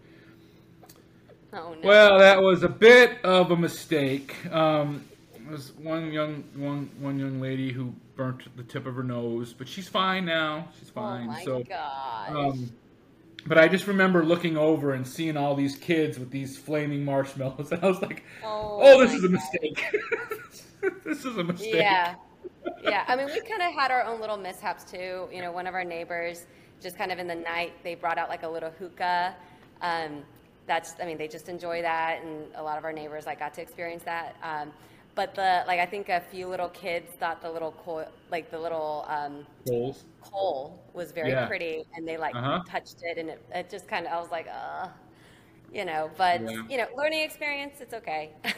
Oh, 1.53 1.75
no. 1.75 1.89
Well, 1.89 2.19
that 2.19 2.41
was 2.41 2.63
a 2.63 2.69
bit 2.69 3.25
of 3.25 3.51
a 3.51 3.57
mistake. 3.57 4.37
Um, 4.53 5.05
there 5.33 5.53
was 5.53 5.73
one 5.73 6.13
young 6.13 6.45
one 6.55 6.91
one 7.01 7.19
young 7.19 7.41
lady 7.41 7.73
who 7.73 7.93
burnt 8.15 8.57
the 8.57 8.63
tip 8.63 8.87
of 8.87 8.95
her 8.95 9.03
nose, 9.03 9.53
but 9.53 9.67
she's 9.67 9.89
fine 9.89 10.25
now. 10.25 10.69
She's 10.79 10.91
fine. 10.91 11.29
oh 11.29 11.33
fine. 11.33 11.37
my 11.39 11.45
so, 11.45 11.65
gosh. 11.65 12.31
um, 12.31 12.71
but 13.47 13.59
I 13.59 13.69
just 13.69 13.87
remember 13.87 14.25
looking 14.25 14.57
over 14.57 14.93
and 14.93 15.07
seeing 15.07 15.37
all 15.37 15.55
these 15.55 15.77
kids 15.77 16.19
with 16.19 16.31
these 16.31 16.57
flaming 16.59 17.05
marshmallows, 17.05 17.73
and 17.73 17.83
I 17.85 17.89
was 17.89 18.01
like, 18.03 18.25
Oh 18.43 18.81
"Oh, 18.81 19.01
this 19.01 19.15
is 19.15 19.25
a 19.25 19.29
God. 19.29 19.33
mistake. 19.33 19.85
this 21.05 21.25
is 21.25 21.37
a 21.37 21.45
mistake." 21.45 21.75
Yeah. 21.75 22.15
Yeah. 22.83 23.05
I 23.09 23.17
mean, 23.17 23.27
we 23.33 23.41
kind 23.43 23.63
of 23.63 23.73
had 23.73 23.91
our 23.91 24.05
own 24.05 24.21
little 24.21 24.37
mishaps 24.37 24.85
too. 24.91 25.29
You 25.33 25.43
know, 25.43 25.53
one 25.53 25.67
of 25.67 25.75
our 25.75 25.85
neighbors, 25.85 26.47
just 26.81 26.97
kind 26.97 27.13
of 27.13 27.19
in 27.19 27.27
the 27.27 27.35
night, 27.35 27.73
they 27.83 27.95
brought 27.95 28.19
out 28.19 28.29
like 28.29 28.43
a 28.43 28.49
little 28.49 28.71
hookah. 28.71 29.35
Um, 29.83 30.25
that's, 30.67 30.95
I 31.03 31.07
mean, 31.07 31.19
they 31.19 31.29
just 31.29 31.49
enjoy 31.49 31.83
that, 31.83 32.23
and 32.23 32.47
a 32.55 32.63
lot 32.63 32.79
of 32.79 32.85
our 32.85 32.93
neighbors 32.93 33.27
like 33.27 33.39
got 33.41 33.55
to 33.55 33.63
experience 33.63 34.05
that. 34.05 34.37
Um, 34.43 34.73
but 35.21 35.35
the 35.35 35.65
like, 35.67 35.81
I 35.81 35.85
think 35.87 36.09
a 36.09 36.21
few 36.33 36.47
little 36.49 36.71
kids 36.71 37.13
thought 37.19 37.43
the 37.43 37.51
little 37.51 37.73
coil, 37.73 38.09
like 38.31 38.51
the 38.51 38.59
little 38.59 39.05
um, 39.09 39.47
Holes. 39.67 40.05
coal 40.23 40.83
was 40.95 41.13
very 41.13 41.33
Yeah. 41.33 41.47
pretty, 41.47 41.85
and 41.95 42.09
they 42.09 42.17
like 42.17 42.35
Uh-huh. 42.35 42.61
touched 42.65 43.03
it, 43.03 43.19
and 43.19 43.29
it, 43.31 43.41
it 43.55 43.71
just 43.71 43.87
kind 43.89 44.07
of, 44.07 44.13
I 44.13 44.21
was 44.21 44.31
like, 44.31 44.49
uh, 44.49 44.89
you 45.73 45.85
know. 45.85 46.11
But 46.17 46.43
Yeah. 46.43 46.63
you 46.69 46.79
know, 46.79 46.87
learning 46.97 47.23
experience, 47.23 47.81
it's 47.81 47.95
okay. 47.95 48.33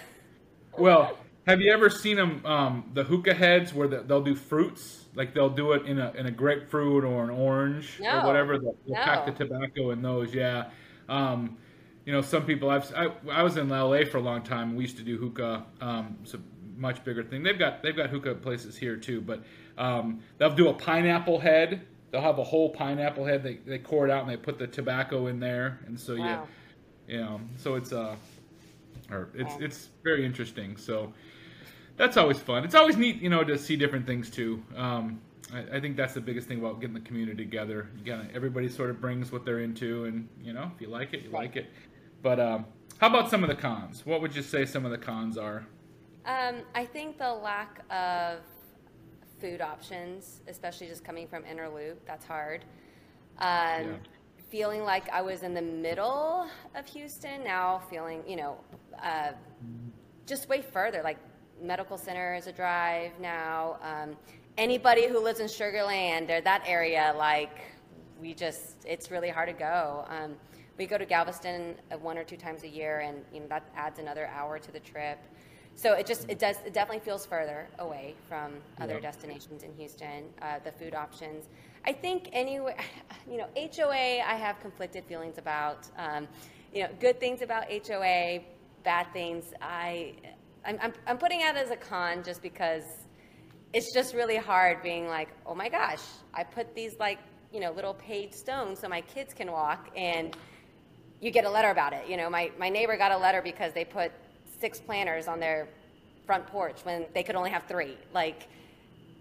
Well, 0.77 1.19
have 1.47 1.61
you 1.61 1.73
ever 1.73 1.91
seen 1.91 2.17
them, 2.17 2.45
um, 2.47 2.91
the 2.95 3.05
hookah 3.05 3.35
heads, 3.35 3.75
where 3.75 3.89
the, 3.89 4.03
they'll 4.03 4.23
do 4.23 4.35
fruits? 4.35 5.07
Like 5.15 5.35
they'll 5.35 5.51
do 5.51 5.73
it 5.73 5.85
in 5.87 5.99
a 5.99 6.11
in 6.13 6.27
a 6.27 6.31
grapefruit 6.31 7.05
or 7.05 7.25
an 7.25 7.31
orange 7.31 8.01
No. 8.01 8.11
or 8.11 8.21
whatever. 8.21 8.59
They'll, 8.59 8.77
they'll 8.87 8.97
pack 8.97 9.27
the 9.27 9.33
tobacco 9.33 9.91
in 9.91 10.01
those. 10.03 10.33
Yeah. 10.35 10.71
Um, 11.09 11.59
you 12.07 12.13
know, 12.13 12.23
some 12.23 12.47
people. 12.47 12.71
I've 12.71 12.91
I, 12.95 13.09
I 13.31 13.43
was 13.43 13.57
in 13.59 13.69
LA 13.71 14.05
for 14.05 14.17
a 14.19 14.23
long 14.23 14.43
time. 14.43 14.75
We 14.75 14.85
used 14.85 14.97
to 14.99 15.03
do 15.03 15.19
hookah. 15.19 15.67
Um, 15.83 16.17
a 16.33 16.39
much 16.83 17.03
bigger 17.05 17.25
thing. 17.25 17.43
They've 17.43 17.59
got 17.59 17.83
they've 17.83 17.97
got 17.97 18.11
hookah 18.11 18.35
places 18.37 18.77
here 18.77 18.97
too, 18.97 19.23
but 19.23 19.43
um, 19.79 20.21
they'll 20.37 20.55
do 20.55 20.69
a 20.69 20.75
pineapple 20.75 21.39
head 21.39 21.81
they'll 22.13 22.21
have 22.21 22.39
a 22.39 22.45
whole 22.45 22.71
pineapple 22.71 23.25
head. 23.25 23.43
They 23.43 23.55
they 23.55 23.79
core 23.79 24.07
it 24.07 24.13
out 24.13 24.23
and 24.23 24.31
they 24.31 24.37
put 24.37 24.59
the 24.59 24.69
tobacco 24.69 25.27
in 25.27 25.41
there, 25.41 25.81
and 25.87 25.99
so 25.99 26.15
Wow. 26.15 26.47
you, 27.09 27.17
you 27.17 27.21
know, 27.21 27.41
so 27.57 27.75
it's 27.75 27.93
uh, 27.93 28.15
or 29.11 29.31
it's 29.35 29.55
Wow. 29.55 29.61
it's 29.61 29.89
very 30.05 30.25
interesting. 30.25 30.77
So 30.77 31.13
that's 31.97 32.17
always 32.17 32.39
fun. 32.39 32.65
It's 32.65 32.75
always 32.75 32.97
neat, 32.97 33.21
you 33.21 33.29
know, 33.29 33.43
to 33.43 33.59
see 33.59 33.77
different 33.77 34.07
things 34.07 34.31
too. 34.31 34.63
Um, 34.77 35.21
I, 35.53 35.77
I 35.77 35.81
think 35.81 35.97
that's 35.97 36.15
the 36.15 36.21
biggest 36.21 36.47
thing 36.47 36.59
about 36.59 36.81
getting 36.81 36.95
the 36.95 37.01
community 37.01 37.45
together. 37.45 37.89
You 37.99 38.05
gotta, 38.05 38.29
everybody 38.35 38.69
sort 38.69 38.91
of 38.91 39.01
brings 39.01 39.33
what 39.33 39.45
they're 39.45 39.61
into, 39.61 40.05
and 40.05 40.29
you 40.41 40.53
know, 40.53 40.71
if 40.75 40.81
you 40.81 40.89
like 40.89 41.15
it, 41.15 41.23
you 41.25 41.31
like 41.31 41.57
it. 41.57 41.67
But 42.23 42.39
um, 42.39 42.67
how 42.99 43.09
about 43.09 43.31
some 43.31 43.43
of 43.43 43.49
the 43.49 43.57
cons? 43.57 44.07
What 44.07 44.21
would 44.21 44.37
you 44.37 44.43
say 44.43 44.67
some 44.67 44.85
of 44.85 44.91
the 44.91 44.99
cons 44.99 45.39
are? 45.39 45.67
Um, 46.25 46.57
I 46.75 46.85
think 46.85 47.19
the 47.19 47.33
lack 47.33 47.81
of 47.91 48.41
food 49.41 49.61
options, 49.61 50.41
especially 50.47 50.87
just 50.87 51.05
coming 51.05 51.27
from 51.27 51.45
Inner 51.45 51.69
Loop, 51.69 52.07
that's 52.07 52.25
hard. 52.25 52.65
Um, 53.39 53.49
Yeah. 53.49 53.97
Feeling 54.51 54.85
like 54.85 55.09
I 55.09 55.23
was 55.23 55.43
in 55.43 55.55
the 55.55 55.63
middle 55.63 56.47
of 56.75 56.87
Houston, 56.89 57.43
now 57.43 57.79
feeling, 57.89 58.23
you 58.29 58.37
know, 58.37 58.59
uh, 59.03 59.33
just 60.27 60.47
way 60.47 60.61
further. 60.61 61.01
Like 61.03 61.17
medical 61.63 61.97
center 61.97 62.35
is 62.35 62.47
a 62.49 62.53
drive 62.53 63.19
now. 63.19 63.79
Um, 63.83 64.15
anybody 64.59 65.07
who 65.07 65.19
lives 65.21 65.41
in 65.41 65.49
Sugar 65.49 65.83
Land 65.83 66.31
or 66.31 66.43
that 66.43 66.63
area, 66.67 67.15
like 67.17 67.61
we 68.21 68.35
just, 68.35 68.85
it's 68.85 69.11
really 69.11 69.31
hard 69.31 69.49
to 69.49 69.55
go. 69.55 70.05
Um, 70.11 70.35
we 70.77 70.85
go 70.85 70.99
to 70.99 71.07
Galveston 71.07 71.77
uh, 71.91 71.97
one 71.97 72.19
or 72.19 72.25
two 72.25 72.37
times 72.37 72.63
a 72.63 72.69
year, 72.69 73.01
and 73.01 73.25
you 73.33 73.41
know 73.41 73.47
that 73.49 73.63
adds 73.75 73.99
another 73.99 74.27
hour 74.27 74.59
to 74.59 74.71
the 74.71 74.81
trip. 74.81 75.19
So 75.75 75.95
it 75.95 76.07
just 76.07 76.29
it 76.29 76.39
does 76.39 76.57
it 76.65 76.73
definitely 76.75 77.05
feels 77.05 77.27
further 77.27 77.69
away 77.79 78.15
from 78.29 78.53
other 78.81 78.95
Yeah. 78.95 79.01
destinations 79.01 79.63
in 79.63 79.73
Houston. 79.75 80.25
Uh, 80.41 80.59
the 80.65 80.73
food 80.73 80.95
options, 80.95 81.49
I 81.85 81.93
think 81.93 82.29
anyway, 82.33 82.77
you 83.31 83.39
know 83.39 83.49
HOA 83.57 84.21
I 84.21 84.35
have 84.35 84.61
conflicted 84.61 85.05
feelings 85.07 85.39
about. 85.39 85.89
Um, 85.97 86.29
you 86.73 86.83
know, 86.83 86.89
good 87.01 87.21
things 87.21 87.43
about 87.43 87.65
HOA, 87.71 88.41
bad 88.83 89.13
things 89.13 89.53
I 89.61 90.15
I'm, 90.65 90.79
I'm, 90.81 90.93
I'm 91.07 91.19
putting 91.19 91.41
it 91.41 91.57
as 91.57 91.71
a 91.71 91.77
con 91.77 92.23
just 92.23 92.43
because 92.43 92.85
it's 93.73 93.93
just 93.95 94.15
really 94.15 94.37
hard 94.37 94.83
being 94.83 95.09
like, 95.09 95.29
oh 95.47 95.55
my 95.55 95.69
gosh, 95.69 96.03
I 96.35 96.45
put 96.45 96.75
these 96.75 96.99
like, 96.99 97.19
you 97.53 97.61
know, 97.61 97.73
little 97.73 97.95
paved 97.95 98.35
stones 98.35 98.79
so 98.79 98.89
my 98.89 99.01
kids 99.01 99.35
can 99.35 99.51
walk 99.51 99.91
and 99.97 100.37
you 101.21 101.31
get 101.31 101.45
a 101.45 101.51
letter 101.51 101.71
about 101.71 101.93
it. 101.93 102.09
You 102.09 102.17
know, 102.17 102.29
my, 102.31 102.51
my 102.59 102.69
neighbor 102.69 102.97
got 102.97 103.13
a 103.13 103.17
letter 103.17 103.43
because 103.43 103.73
they 103.73 103.85
put 103.85 104.13
six 104.63 104.79
planters 104.79 105.27
on 105.27 105.41
their 105.41 105.69
front 106.25 106.47
porch 106.47 106.79
when 106.85 107.05
they 107.15 107.25
could 107.25 107.35
only 107.35 107.51
have 107.51 107.65
three. 107.65 107.97
Like, 108.15 108.47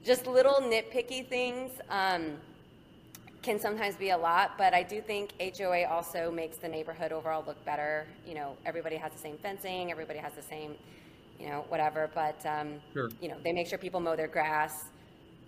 just 0.05 0.27
little 0.27 0.59
nitpicky 0.61 1.27
things 1.27 1.71
um, 1.89 2.33
can 3.41 3.59
sometimes 3.59 3.95
be 3.95 4.11
a 4.11 4.17
lot, 4.17 4.51
but 4.55 4.71
I 4.75 4.83
do 4.83 5.01
think 5.01 5.31
HOA 5.57 5.85
also 5.85 6.31
makes 6.31 6.57
the 6.57 6.67
neighborhood 6.67 7.11
overall 7.11 7.43
look 7.45 7.63
better. 7.65 8.05
You 8.27 8.35
know, 8.35 8.55
everybody 8.67 8.97
has 8.97 9.11
the 9.11 9.17
same 9.17 9.37
fencing, 9.39 9.89
everybody 9.91 10.19
has 10.19 10.33
the 10.33 10.43
same, 10.43 10.75
you 11.39 11.47
know, 11.49 11.65
whatever, 11.69 12.09
but, 12.13 12.39
um, 12.45 12.79
Sure. 12.93 13.09
you 13.19 13.27
know, 13.27 13.37
they 13.43 13.51
make 13.51 13.65
sure 13.67 13.79
people 13.79 13.99
mow 13.99 14.15
their 14.15 14.27
grass, 14.27 14.89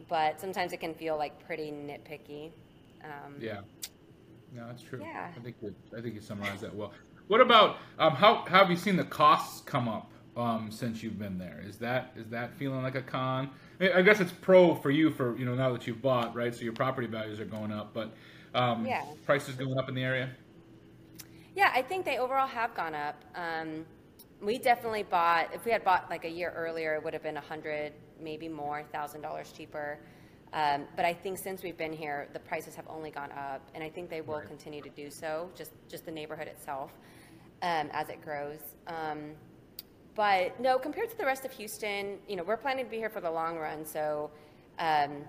but 0.10 0.42
sometimes 0.42 0.74
it 0.74 0.80
can 0.80 0.96
feel 0.96 1.18
like 1.18 1.34
pretty 1.46 1.70
nitpicky. 1.72 2.50
Um, 3.04 3.36
Yeah, 3.40 3.62
no, 4.56 4.66
that's 4.68 4.82
true. 4.82 5.02
Yeah. 5.02 5.32
I 5.38 5.40
think 5.40 5.56
you, 5.62 5.76
I 5.96 6.02
think 6.02 6.16
you 6.16 6.22
summarized 6.22 6.62
that 6.62 6.74
well. 6.74 6.94
What 7.28 7.42
about 7.42 7.78
um, 8.00 8.14
how, 8.16 8.44
how 8.48 8.60
have 8.60 8.70
you 8.70 8.76
seen 8.78 8.96
the 8.98 9.04
costs 9.06 9.62
come 9.62 9.88
up 9.88 10.12
um, 10.36 10.70
since 10.72 11.02
you've 11.04 11.18
been 11.20 11.38
there? 11.38 11.64
Is 11.66 11.78
that 11.78 12.12
is 12.16 12.30
that 12.30 12.54
feeling 12.56 12.84
like 12.84 12.96
a 12.96 13.02
con? 13.02 13.50
I 13.80 13.94
I 13.94 14.02
guess 14.02 14.20
it's 14.20 14.32
pro 14.32 14.76
for 14.76 14.92
you 14.92 15.10
for 15.12 15.38
you 15.38 15.46
know 15.46 15.56
now 15.56 15.72
that 15.74 15.88
you've 15.88 16.02
bought 16.02 16.36
right, 16.36 16.54
so 16.54 16.62
your 16.62 16.74
property 16.74 17.08
values 17.08 17.40
are 17.40 17.46
going 17.46 17.72
up, 17.72 17.94
but 17.94 18.14
um, 18.54 18.86
Yeah. 18.86 19.04
prices 19.26 19.56
going 19.56 19.78
up 19.78 19.90
in 19.90 19.96
the 19.96 20.04
area. 20.04 20.30
Yeah, 21.56 21.72
I 21.74 21.82
think 21.82 22.06
they 22.06 22.18
overall 22.18 22.48
have 22.48 22.74
gone 22.76 22.96
up. 22.96 23.24
Um, 23.36 23.86
we 24.42 24.58
definitely 24.58 25.04
bought. 25.04 25.54
If 25.54 25.66
we 25.66 25.72
had 25.72 25.84
bought 25.84 26.10
like 26.10 26.26
a 26.26 26.30
year 26.30 26.52
earlier, 26.56 26.96
it 26.96 27.04
would 27.04 27.14
have 27.14 27.24
been 27.24 27.38
a 27.38 27.42
hundred, 27.42 27.94
maybe 28.20 28.48
more, 28.50 28.84
thousand 28.92 29.22
dollars 29.22 29.52
cheaper. 29.52 30.00
Um, 30.54 30.86
but 30.96 31.04
I 31.06 31.14
think 31.14 31.40
since 31.40 31.64
we've 31.64 31.78
been 31.78 31.94
here, 31.94 32.30
the 32.32 32.40
prices 32.40 32.76
have 32.76 32.86
only 32.88 33.10
gone 33.10 33.32
up, 33.32 33.62
and 33.74 33.84
I 33.84 33.90
think 33.90 34.10
they 34.10 34.22
will 34.22 34.40
Right. 34.40 34.48
continue 34.48 34.82
to 34.82 34.90
do 34.90 35.10
so. 35.10 35.50
Just 35.56 35.72
just 35.90 36.06
the 36.06 36.12
neighborhood 36.12 36.48
itself, 36.48 36.92
um, 37.62 37.90
as 37.92 38.10
it 38.10 38.22
grows. 38.22 38.60
Um, 38.88 39.36
but 40.16 40.60
no, 40.60 40.78
compared 40.78 41.10
to 41.10 41.18
the 41.18 41.26
rest 41.26 41.44
of 41.44 41.52
Houston, 41.52 42.20
you 42.28 42.36
know, 42.36 42.44
we're 42.44 42.58
planning 42.58 42.86
to 42.86 42.92
be 42.92 42.98
here 42.98 43.10
for 43.10 43.22
the 43.22 43.32
long 43.32 43.58
run, 43.58 43.86
so. 43.86 44.32
Um, 44.80 45.26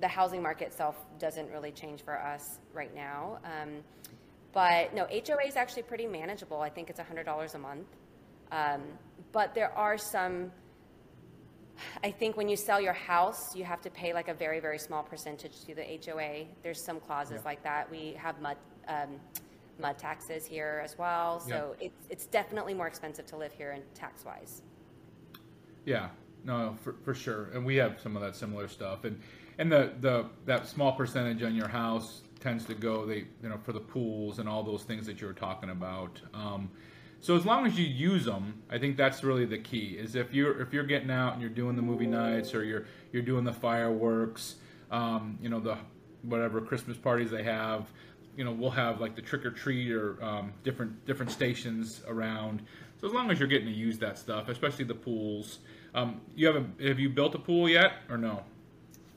the 0.00 0.08
housing 0.08 0.42
market 0.42 0.66
itself 0.66 0.96
doesn't 1.18 1.50
really 1.50 1.72
change 1.72 2.02
for 2.02 2.18
us 2.20 2.58
right 2.74 2.94
now. 2.94 3.38
Um, 3.44 3.82
but 4.52 4.94
no, 4.94 5.06
HOA 5.06 5.46
is 5.46 5.56
actually 5.56 5.82
pretty 5.84 6.06
manageable. 6.06 6.60
I 6.60 6.68
think 6.70 6.90
it's 6.90 7.00
$100 7.00 7.54
a 7.54 7.58
month. 7.58 7.86
Um, 8.52 8.82
but 9.32 9.54
there 9.54 9.72
are 9.72 9.98
some, 9.98 10.52
I 12.02 12.10
think 12.10 12.36
when 12.36 12.48
you 12.48 12.56
sell 12.56 12.80
your 12.80 12.92
house, 12.92 13.54
you 13.54 13.64
have 13.64 13.80
to 13.82 13.90
pay 13.90 14.12
like 14.12 14.28
a 14.28 14.34
very, 14.34 14.60
very 14.60 14.78
small 14.78 15.02
percentage 15.02 15.64
to 15.66 15.74
the 15.74 15.82
HOA. 15.82 16.46
There's 16.62 16.82
some 16.82 17.00
clauses 17.00 17.36
Yeah. 17.42 17.48
like 17.50 17.62
that. 17.62 17.90
We 17.90 18.14
have 18.18 18.40
mud, 18.40 18.56
um, 18.88 19.20
mud 19.78 19.98
taxes 19.98 20.46
here 20.46 20.80
as 20.84 20.96
well. 20.98 21.40
So 21.40 21.76
it's, 21.80 22.06
it's 22.10 22.26
definitely 22.26 22.74
more 22.74 22.86
expensive 22.86 23.26
to 23.26 23.36
live 23.36 23.52
here 23.52 23.72
and 23.72 23.82
tax 23.94 24.24
wise. 24.24 24.62
Yeah, 25.84 26.08
no, 26.44 26.76
for, 26.82 26.94
for 27.04 27.14
sure. 27.14 27.50
And 27.54 27.64
we 27.64 27.76
have 27.76 28.00
some 28.00 28.16
of 28.16 28.22
that 28.22 28.36
similar 28.36 28.68
stuff. 28.68 29.04
And 29.04 29.20
and 29.58 29.72
the, 29.72 29.92
the 30.00 30.26
that 30.44 30.66
small 30.66 30.92
percentage 30.92 31.42
on 31.42 31.54
your 31.54 31.68
house 31.68 32.22
tends 32.40 32.64
to 32.66 32.74
go 32.74 33.06
they 33.06 33.24
you 33.42 33.48
know 33.48 33.58
for 33.62 33.72
the 33.72 33.80
pools 33.80 34.38
and 34.38 34.48
all 34.48 34.62
those 34.62 34.82
things 34.82 35.06
that 35.06 35.20
you 35.20 35.26
were 35.26 35.32
talking 35.32 35.70
about. 35.70 36.20
Um, 36.34 36.70
so 37.26 37.34
as 37.34 37.44
long 37.44 37.66
as 37.66 37.76
you 37.76 37.84
use 37.84 38.24
them, 38.24 38.62
I 38.70 38.78
think 38.78 38.96
that's 38.96 39.24
really 39.24 39.46
the 39.46 39.58
key. 39.58 39.96
Is 39.98 40.14
if 40.14 40.32
you're 40.32 40.62
if 40.62 40.72
you're 40.72 40.84
getting 40.84 41.10
out 41.10 41.32
and 41.32 41.42
you're 41.42 41.50
doing 41.50 41.74
the 41.74 41.82
movie 41.82 42.06
nights 42.06 42.54
or 42.54 42.62
you're 42.62 42.86
you're 43.10 43.24
doing 43.24 43.42
the 43.42 43.52
fireworks, 43.52 44.54
um, 44.92 45.36
you 45.42 45.48
know 45.48 45.58
the 45.58 45.76
whatever 46.22 46.60
Christmas 46.60 46.96
parties 46.96 47.32
they 47.32 47.42
have. 47.42 47.88
You 48.36 48.44
know, 48.44 48.52
we'll 48.52 48.70
have 48.70 49.00
like 49.00 49.16
the 49.16 49.22
trick 49.22 49.44
or 49.44 49.50
treat 49.50 49.90
or 49.90 50.22
um, 50.22 50.52
different 50.62 51.04
different 51.04 51.32
stations 51.32 52.00
around. 52.06 52.62
So 53.00 53.08
as 53.08 53.12
long 53.12 53.28
as 53.32 53.40
you're 53.40 53.48
getting 53.48 53.66
to 53.66 53.74
use 53.74 53.98
that 53.98 54.18
stuff, 54.18 54.48
especially 54.48 54.84
the 54.84 54.94
pools, 54.94 55.58
um, 55.96 56.20
you 56.36 56.46
haven't 56.46 56.80
have 56.80 57.00
you 57.00 57.08
built 57.08 57.34
a 57.34 57.40
pool 57.40 57.68
yet 57.68 57.90
or 58.08 58.18
no? 58.18 58.44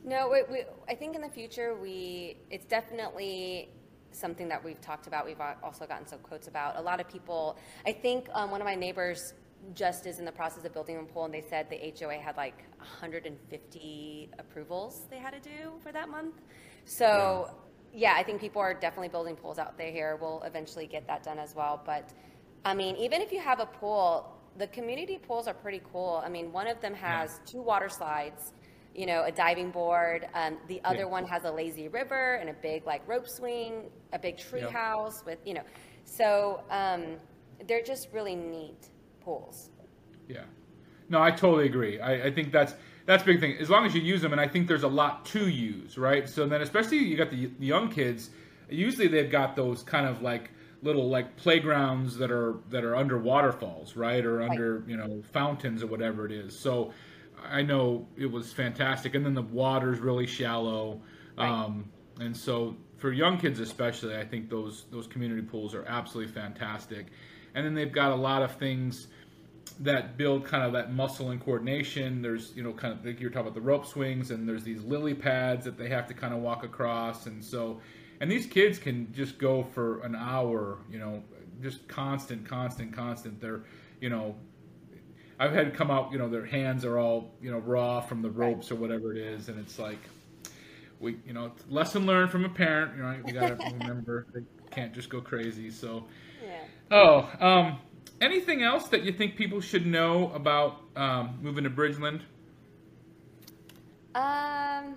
No, 0.04 0.30
we, 0.30 0.42
we, 0.52 0.64
I 0.88 0.96
think 0.96 1.16
in 1.16 1.22
the 1.22 1.30
future 1.30 1.76
we 1.76 2.38
it's 2.50 2.66
definitely 2.66 3.70
something 4.12 4.48
that 4.50 4.64
we've 4.64 4.82
talked 4.82 5.08
about. 5.08 5.26
We've 5.26 5.42
also 5.64 5.86
gotten 5.86 6.08
some 6.08 6.20
quotes 6.20 6.48
about. 6.48 6.78
A 6.78 6.82
lot 6.82 7.00
of 7.00 7.08
people. 7.08 7.58
I 7.86 7.92
think 7.92 8.28
um, 8.34 8.52
one 8.52 8.62
of 8.62 8.66
my 8.66 8.76
neighbors 8.76 9.34
just 9.74 10.06
is 10.06 10.20
in 10.20 10.26
the 10.26 10.32
process 10.32 10.64
of 10.66 10.74
building 10.74 10.98
a 10.98 11.04
pool, 11.04 11.26
and 11.26 11.34
they 11.34 11.42
said 11.42 11.70
the 11.70 11.94
HOA 12.00 12.16
had 12.16 12.38
like 12.38 12.64
150 12.78 14.30
approvals 14.40 15.02
they 15.10 15.18
had 15.18 15.32
to 15.32 15.40
do 15.40 15.74
for 15.82 15.92
that 15.92 16.10
month. 16.10 16.36
So 16.86 17.52
yeah, 17.94 18.14
I 18.16 18.24
think 18.24 18.40
people 18.40 18.62
are 18.62 18.74
definitely 18.74 19.10
building 19.10 19.36
pools 19.36 19.60
out 19.60 19.78
there 19.78 19.92
here. 19.92 20.18
We'll 20.22 20.42
eventually 20.44 20.88
get 20.88 21.08
that 21.08 21.24
done 21.24 21.40
as 21.40 21.56
well. 21.56 21.82
But 21.86 22.14
I 22.66 22.74
mean, 22.74 22.96
even 22.98 23.22
if 23.22 23.32
you 23.32 23.40
have 23.40 23.60
a 23.60 23.66
pool, 23.66 24.36
the 24.58 24.68
community 24.68 25.18
pools 25.18 25.48
are 25.48 25.54
pretty 25.54 25.82
cool. 25.92 26.22
I 26.24 26.30
mean, 26.30 26.52
one 26.52 26.68
of 26.68 26.82
them 26.82 26.94
has 26.94 27.40
two 27.46 27.62
water 27.62 27.90
slides 27.90 28.54
you 28.96 29.06
know, 29.06 29.24
a 29.24 29.32
diving 29.32 29.72
board. 29.72 30.28
Um, 30.34 30.58
the 30.68 30.82
other 30.84 31.00
Yeah. 31.00 31.06
one 31.06 31.26
has 31.26 31.44
a 31.46 31.52
lazy 31.52 31.88
river 31.88 32.36
and 32.36 32.50
a 32.50 32.54
big 32.54 32.86
like 32.86 33.08
rope 33.08 33.28
swing, 33.28 33.90
a 34.14 34.20
big 34.20 34.38
tree 34.38 34.62
Yep. 34.62 34.72
house 34.72 35.24
with, 35.26 35.40
you 35.46 35.54
know, 35.54 35.64
so 36.06 36.64
um, 36.70 37.18
they're 37.68 37.84
just 37.84 38.12
really 38.12 38.36
neat 38.36 38.90
pools. 39.22 39.70
Yeah. 40.28 40.44
No, 41.10 41.22
I 41.22 41.32
totally 41.32 41.66
agree. 41.66 42.00
I, 42.00 42.26
I 42.28 42.32
think 42.32 42.52
that's 42.52 42.76
that's 43.06 43.24
a 43.24 43.26
big 43.26 43.40
thing. 43.40 43.58
As 43.60 43.70
long 43.70 43.86
as 43.86 43.96
you 43.96 44.02
use 44.02 44.22
them, 44.22 44.32
and 44.32 44.40
I 44.42 44.48
think 44.48 44.68
there's 44.68 44.84
a 44.84 44.88
lot 44.88 45.26
to 45.28 45.48
use, 45.50 45.98
right? 45.98 46.30
So 46.30 46.46
then, 46.46 46.62
especially 46.62 47.00
you 47.00 47.18
got 47.18 47.32
the, 47.32 47.48
the 47.58 47.66
young 47.66 47.90
kids. 47.90 48.30
Usually, 48.70 49.08
they've 49.08 49.32
got 49.32 49.56
those 49.56 49.82
kind 49.82 50.06
of 50.06 50.22
like 50.22 50.52
little 50.84 51.10
like 51.10 51.36
playgrounds 51.36 52.18
that 52.18 52.32
are 52.32 52.58
that 52.70 52.84
are 52.84 52.96
under 52.96 53.18
waterfalls, 53.18 53.96
right, 53.96 54.24
or 54.24 54.44
under 54.44 54.84
you 54.88 54.96
know 54.96 55.24
fountains 55.32 55.82
or 55.82 55.88
whatever 55.88 56.26
it 56.26 56.32
is. 56.32 56.58
So 56.58 56.94
I 57.44 57.62
know 57.62 58.08
it 58.18 58.30
was 58.32 58.52
fantastic, 58.54 59.16
and 59.16 59.26
then 59.26 59.34
the 59.34 59.42
water's 59.42 60.00
really 60.00 60.28
shallow, 60.28 61.02
Right. 61.38 61.50
um, 61.50 61.90
and 62.20 62.36
so 62.36 62.76
for 62.98 63.12
young 63.14 63.38
kids 63.38 63.60
especially, 63.60 64.16
I 64.18 64.26
think 64.26 64.50
those 64.50 64.86
those 64.92 65.08
community 65.08 65.42
pools 65.42 65.74
are 65.74 65.86
absolutely 65.88 66.34
fantastic. 66.34 67.08
And 67.56 67.66
then 67.66 67.74
they've 67.74 67.92
got 67.92 68.12
a 68.12 68.16
lot 68.16 68.44
of 68.44 68.52
things 68.58 69.08
that 69.80 70.18
build 70.18 70.46
kind 70.46 70.64
of 70.64 70.74
that 70.74 70.92
muscle 70.94 71.30
and 71.32 71.40
coordination. 71.44 72.22
There's, 72.22 72.54
you 72.56 72.64
know, 72.64 72.74
kind 72.74 72.94
of 72.94 73.06
like 73.06 73.20
you're 73.20 73.30
talking 73.30 73.48
about 73.48 73.56
the 73.56 73.62
rope 73.62 73.86
swings, 73.86 74.32
and 74.32 74.48
there's 74.48 74.64
these 74.64 74.84
lily 74.84 75.14
pads 75.14 75.64
that 75.66 75.78
they 75.78 75.90
have 75.90 76.08
to 76.08 76.14
kind 76.14 76.34
of 76.34 76.42
walk 76.42 76.64
across, 76.64 77.26
and 77.26 77.44
so, 77.44 77.80
and 78.20 78.30
these 78.30 78.46
kids 78.46 78.78
can 78.78 79.12
just 79.14 79.38
go 79.38 79.64
for 79.64 80.02
an 80.02 80.16
hour, 80.16 80.80
you 80.92 81.00
know, 81.00 81.24
just 81.62 81.88
constant, 81.88 82.46
constant, 82.46 82.92
constant. 82.94 83.40
They're, 83.40 83.62
you 84.02 84.10
know, 84.10 84.36
I've 85.40 85.54
had 85.54 85.74
come 85.74 85.90
out, 85.90 86.12
you 86.12 86.18
know, 86.18 86.28
their 86.30 86.46
hands 86.46 86.84
are 86.84 87.00
all, 87.00 87.32
you 87.42 87.50
know, 87.50 87.60
raw 87.60 88.02
from 88.02 88.22
the 88.22 88.30
ropes 88.30 88.72
or 88.72 88.76
whatever 88.76 89.14
it 89.14 89.18
is, 89.18 89.48
and 89.48 89.58
it's 89.58 89.80
like, 89.80 90.00
we, 91.00 91.18
you 91.26 91.32
know, 91.32 91.46
it's 91.46 91.64
lesson 91.70 92.06
learned 92.06 92.30
from 92.30 92.44
a 92.44 92.50
parent. 92.50 92.98
You 92.98 93.04
know, 93.04 93.18
you 93.26 93.34
got 93.34 93.48
to 93.48 93.56
remember 93.80 94.28
they 94.34 94.42
can't 94.70 94.94
just 94.94 95.10
go 95.10 95.22
crazy. 95.22 95.72
So, 95.72 96.06
Yeah. 96.46 96.60
oh, 96.92 97.30
um, 97.40 97.80
anything 98.20 98.64
else 98.64 98.90
that 98.90 99.04
you 99.04 99.14
think 99.14 99.38
people 99.38 99.62
should 99.62 99.86
know 99.86 100.32
about 100.34 100.82
um, 100.98 101.40
moving 101.42 101.64
to 101.64 101.70
Bridgeland? 101.70 102.22
Um, 104.16 104.96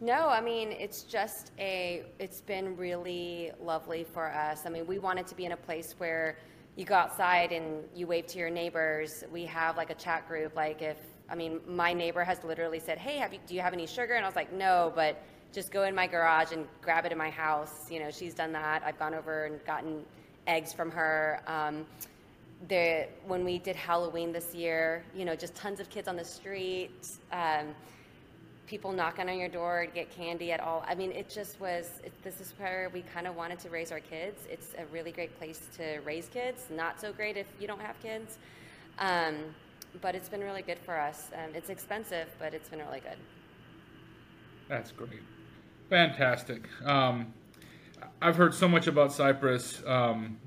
no, 0.00 0.28
I 0.28 0.40
mean, 0.40 0.72
it's 0.72 1.02
just 1.02 1.52
a, 1.60 2.04
it's 2.18 2.40
been 2.40 2.76
really 2.76 3.52
lovely 3.60 4.04
for 4.04 4.32
us. 4.32 4.66
I 4.66 4.70
mean, 4.70 4.86
we 4.86 4.98
wanted 4.98 5.28
to 5.28 5.36
be 5.36 5.44
in 5.44 5.52
a 5.52 5.56
place 5.56 5.94
where 5.98 6.38
you 6.76 6.84
go 6.84 6.94
outside 6.94 7.52
and 7.52 7.84
you 7.94 8.06
wave 8.06 8.26
to 8.28 8.38
your 8.38 8.50
neighbors. 8.50 9.24
We 9.32 9.46
have 9.46 9.76
like 9.76 9.90
a 9.90 9.94
chat 9.94 10.28
group, 10.28 10.54
like 10.54 10.82
if, 10.82 10.98
I 11.28 11.34
mean, 11.34 11.60
my 11.66 11.92
neighbor 11.92 12.22
has 12.22 12.44
literally 12.44 12.78
said, 12.78 12.98
hey, 12.98 13.26
you, 13.32 13.38
do 13.46 13.54
you 13.54 13.62
have 13.62 13.72
any 13.72 13.86
sugar? 13.86 14.14
And 14.14 14.24
I 14.24 14.28
was 14.28 14.36
like, 14.36 14.52
no, 14.52 14.92
but 14.94 15.22
just 15.52 15.72
go 15.72 15.84
in 15.84 15.94
my 15.94 16.06
garage 16.06 16.52
and 16.52 16.66
grab 16.82 17.06
it 17.06 17.12
in 17.12 17.18
my 17.18 17.30
house. 17.30 17.90
You 17.90 18.00
know, 18.00 18.10
she's 18.10 18.34
done 18.34 18.52
that. 18.52 18.82
I've 18.84 18.98
gone 18.98 19.14
over 19.14 19.46
and 19.46 19.64
gotten 19.64 20.04
eggs 20.46 20.72
from 20.72 20.90
her. 20.90 21.40
Um, 21.46 21.86
the 22.68 23.06
when 23.26 23.44
we 23.44 23.58
did 23.58 23.76
Halloween 23.76 24.32
this 24.32 24.54
year, 24.54 25.02
you 25.14 25.24
know, 25.24 25.34
just 25.34 25.54
tons 25.54 25.80
of 25.80 25.88
kids 25.90 26.08
on 26.08 26.16
the 26.16 26.24
street, 26.24 27.08
um, 27.32 27.74
people 28.66 28.92
knocking 28.92 29.28
on 29.28 29.38
your 29.38 29.48
door 29.48 29.86
to 29.86 29.92
get 29.92 30.10
candy 30.10 30.52
at 30.52 30.60
all. 30.60 30.84
I 30.86 30.94
mean, 30.94 31.12
it 31.12 31.28
just 31.28 31.60
was. 31.60 32.00
It, 32.04 32.12
this 32.22 32.40
is 32.40 32.52
where 32.58 32.90
we 32.92 33.02
kind 33.02 33.26
of 33.26 33.36
wanted 33.36 33.58
to 33.60 33.70
raise 33.70 33.92
our 33.92 34.00
kids. 34.00 34.46
It's 34.50 34.74
a 34.78 34.84
really 34.92 35.12
great 35.12 35.36
place 35.38 35.68
to 35.76 36.00
raise 36.04 36.28
kids. 36.28 36.66
Not 36.70 37.00
so 37.00 37.12
great 37.12 37.36
if 37.36 37.46
you 37.60 37.66
don't 37.66 37.80
have 37.80 38.00
kids, 38.02 38.38
um, 38.98 39.36
but 40.00 40.14
it's 40.14 40.28
been 40.28 40.40
really 40.40 40.62
good 40.62 40.78
for 40.84 40.98
us. 40.98 41.30
Um, 41.34 41.54
it's 41.54 41.70
expensive, 41.70 42.28
but 42.38 42.54
it's 42.54 42.68
been 42.68 42.80
really 42.80 43.00
good. 43.00 43.18
That's 44.68 44.90
great. 44.90 45.22
Fantastic. 45.88 46.68
Um, 46.84 47.32
I've 48.20 48.36
heard 48.36 48.54
so 48.54 48.66
much 48.66 48.86
about 48.88 49.12
Cypress. 49.12 49.82
Um, 49.86 50.38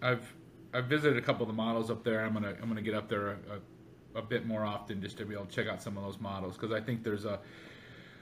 I've 0.00 0.32
I've 0.74 0.86
visited 0.86 1.18
a 1.18 1.22
couple 1.22 1.42
of 1.42 1.48
the 1.48 1.54
models 1.54 1.90
up 1.90 2.04
there. 2.04 2.24
I'm 2.24 2.32
gonna 2.32 2.54
I'm 2.62 2.68
gonna 2.68 2.82
get 2.82 2.94
up 2.94 3.08
there 3.08 3.38
a 4.14 4.22
bit 4.22 4.46
more 4.46 4.64
often 4.64 5.00
just 5.00 5.18
to 5.18 5.24
be 5.24 5.34
able 5.34 5.46
to 5.46 5.52
check 5.54 5.66
out 5.66 5.82
some 5.82 5.96
of 5.96 6.04
those 6.04 6.20
models 6.20 6.54
because 6.56 6.72
I 6.72 6.80
think 6.80 7.02
there's 7.02 7.24
a 7.24 7.38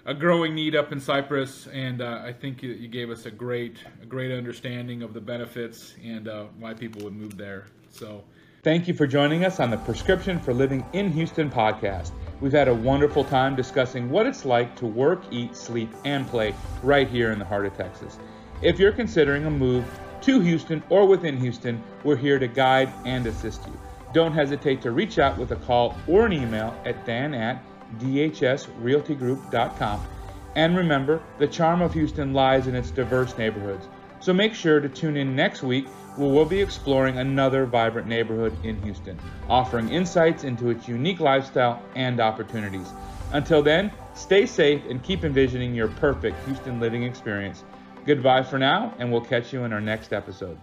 a 0.07 0.15
growing 0.15 0.55
need 0.55 0.75
up 0.75 0.93
in 0.93 1.01
Cypress, 1.01 1.67
and 1.69 2.01
uh, 2.01 2.23
I 2.25 2.33
think 2.33 2.63
you, 2.63 2.71
you 2.71 2.89
gave 2.89 3.11
us 3.11 3.27
a 3.27 3.31
great 3.31 3.77
a 4.03 4.07
great 4.07 4.33
understanding 4.33 5.03
of 5.03 5.13
the 5.13 5.21
benefits 5.21 5.95
and 6.03 6.29
uh, 6.29 6.45
why 6.59 6.75
people 6.75 7.03
would 7.05 7.15
move 7.15 7.37
there. 7.37 7.67
So. 7.91 8.25
Thank 8.63 8.87
you 8.87 8.93
for 8.93 9.07
joining 9.07 9.47
us 9.47 9.59
on 9.59 9.71
the 9.71 9.79
Prescription 9.79 10.39
for 10.39 10.53
Living 10.53 10.85
in 10.93 11.11
Houston 11.13 11.51
podcast. 11.51 12.13
We've 12.43 12.53
had 12.53 12.69
a 12.69 12.75
wonderful 12.75 13.25
time 13.25 13.57
discussing 13.57 14.11
what 14.11 14.27
it's 14.27 14.45
like 14.45 14.77
to 14.77 14.87
work, 14.87 15.23
eat, 15.31 15.57
sleep, 15.57 15.89
and 16.05 16.27
play 16.27 16.55
right 16.83 17.09
here 17.09 17.33
in 17.33 17.39
the 17.39 17.45
heart 17.47 17.65
of 17.65 17.75
Texas. 17.75 18.19
If 18.61 18.79
you're 18.79 18.93
considering 18.93 19.47
a 19.47 19.51
move 19.51 19.87
to 20.21 20.41
Houston 20.41 20.83
or 20.91 21.07
within 21.07 21.39
Houston, 21.39 21.83
we're 22.05 22.17
here 22.17 22.39
to 22.39 22.49
guide 22.49 22.93
and 23.07 23.27
assist 23.27 23.67
you. 23.67 23.81
Don't 24.13 24.33
hesitate 24.33 24.83
to 24.83 24.91
reach 24.91 25.19
out 25.19 25.39
with 25.39 25.53
a 25.53 25.57
call 25.57 25.97
or 26.07 26.27
an 26.27 26.33
email 26.33 26.75
at 26.85 27.07
dan 27.07 27.33
at 27.35 27.65
dhsrealtygroup.com. 27.99 30.07
And 30.57 30.77
remember, 30.77 31.23
the 31.39 31.47
charm 31.47 31.81
of 31.81 31.95
Houston 31.95 32.33
lies 32.33 32.67
in 32.67 32.75
its 32.75 32.91
diverse 32.91 33.39
neighborhoods. 33.39 33.87
So 34.21 34.33
make 34.33 34.55
sure 34.55 34.81
to 34.81 34.89
tune 34.89 35.17
in 35.17 35.37
next 35.37 35.63
week 35.63 35.87
where 36.17 36.29
we'll 36.29 36.45
be 36.45 36.61
exploring 36.61 37.19
another 37.19 37.67
vibrant 37.67 38.09
neighborhood 38.09 38.57
in 38.65 38.83
Houston, 38.83 39.19
offering 39.49 39.89
insights 39.89 40.45
into 40.45 40.71
its 40.71 40.89
unique 40.89 41.21
lifestyle 41.21 41.81
and 41.95 42.21
opportunities. 42.21 42.93
Until 43.33 43.63
then, 43.63 43.93
stay 44.15 44.45
safe 44.45 44.83
and 44.91 45.03
keep 45.03 45.25
envisioning 45.25 45.75
your 45.75 45.89
perfect 45.89 46.45
Houston 46.47 46.81
living 46.81 47.05
experience. 47.05 47.65
Goodbye 48.05 48.43
for 48.43 48.59
now, 48.59 48.93
and 48.99 49.13
we'll 49.13 49.21
catch 49.21 49.53
you 49.53 49.65
in 49.65 49.73
our 49.73 49.81
next 49.81 50.13
episode. 50.13 50.59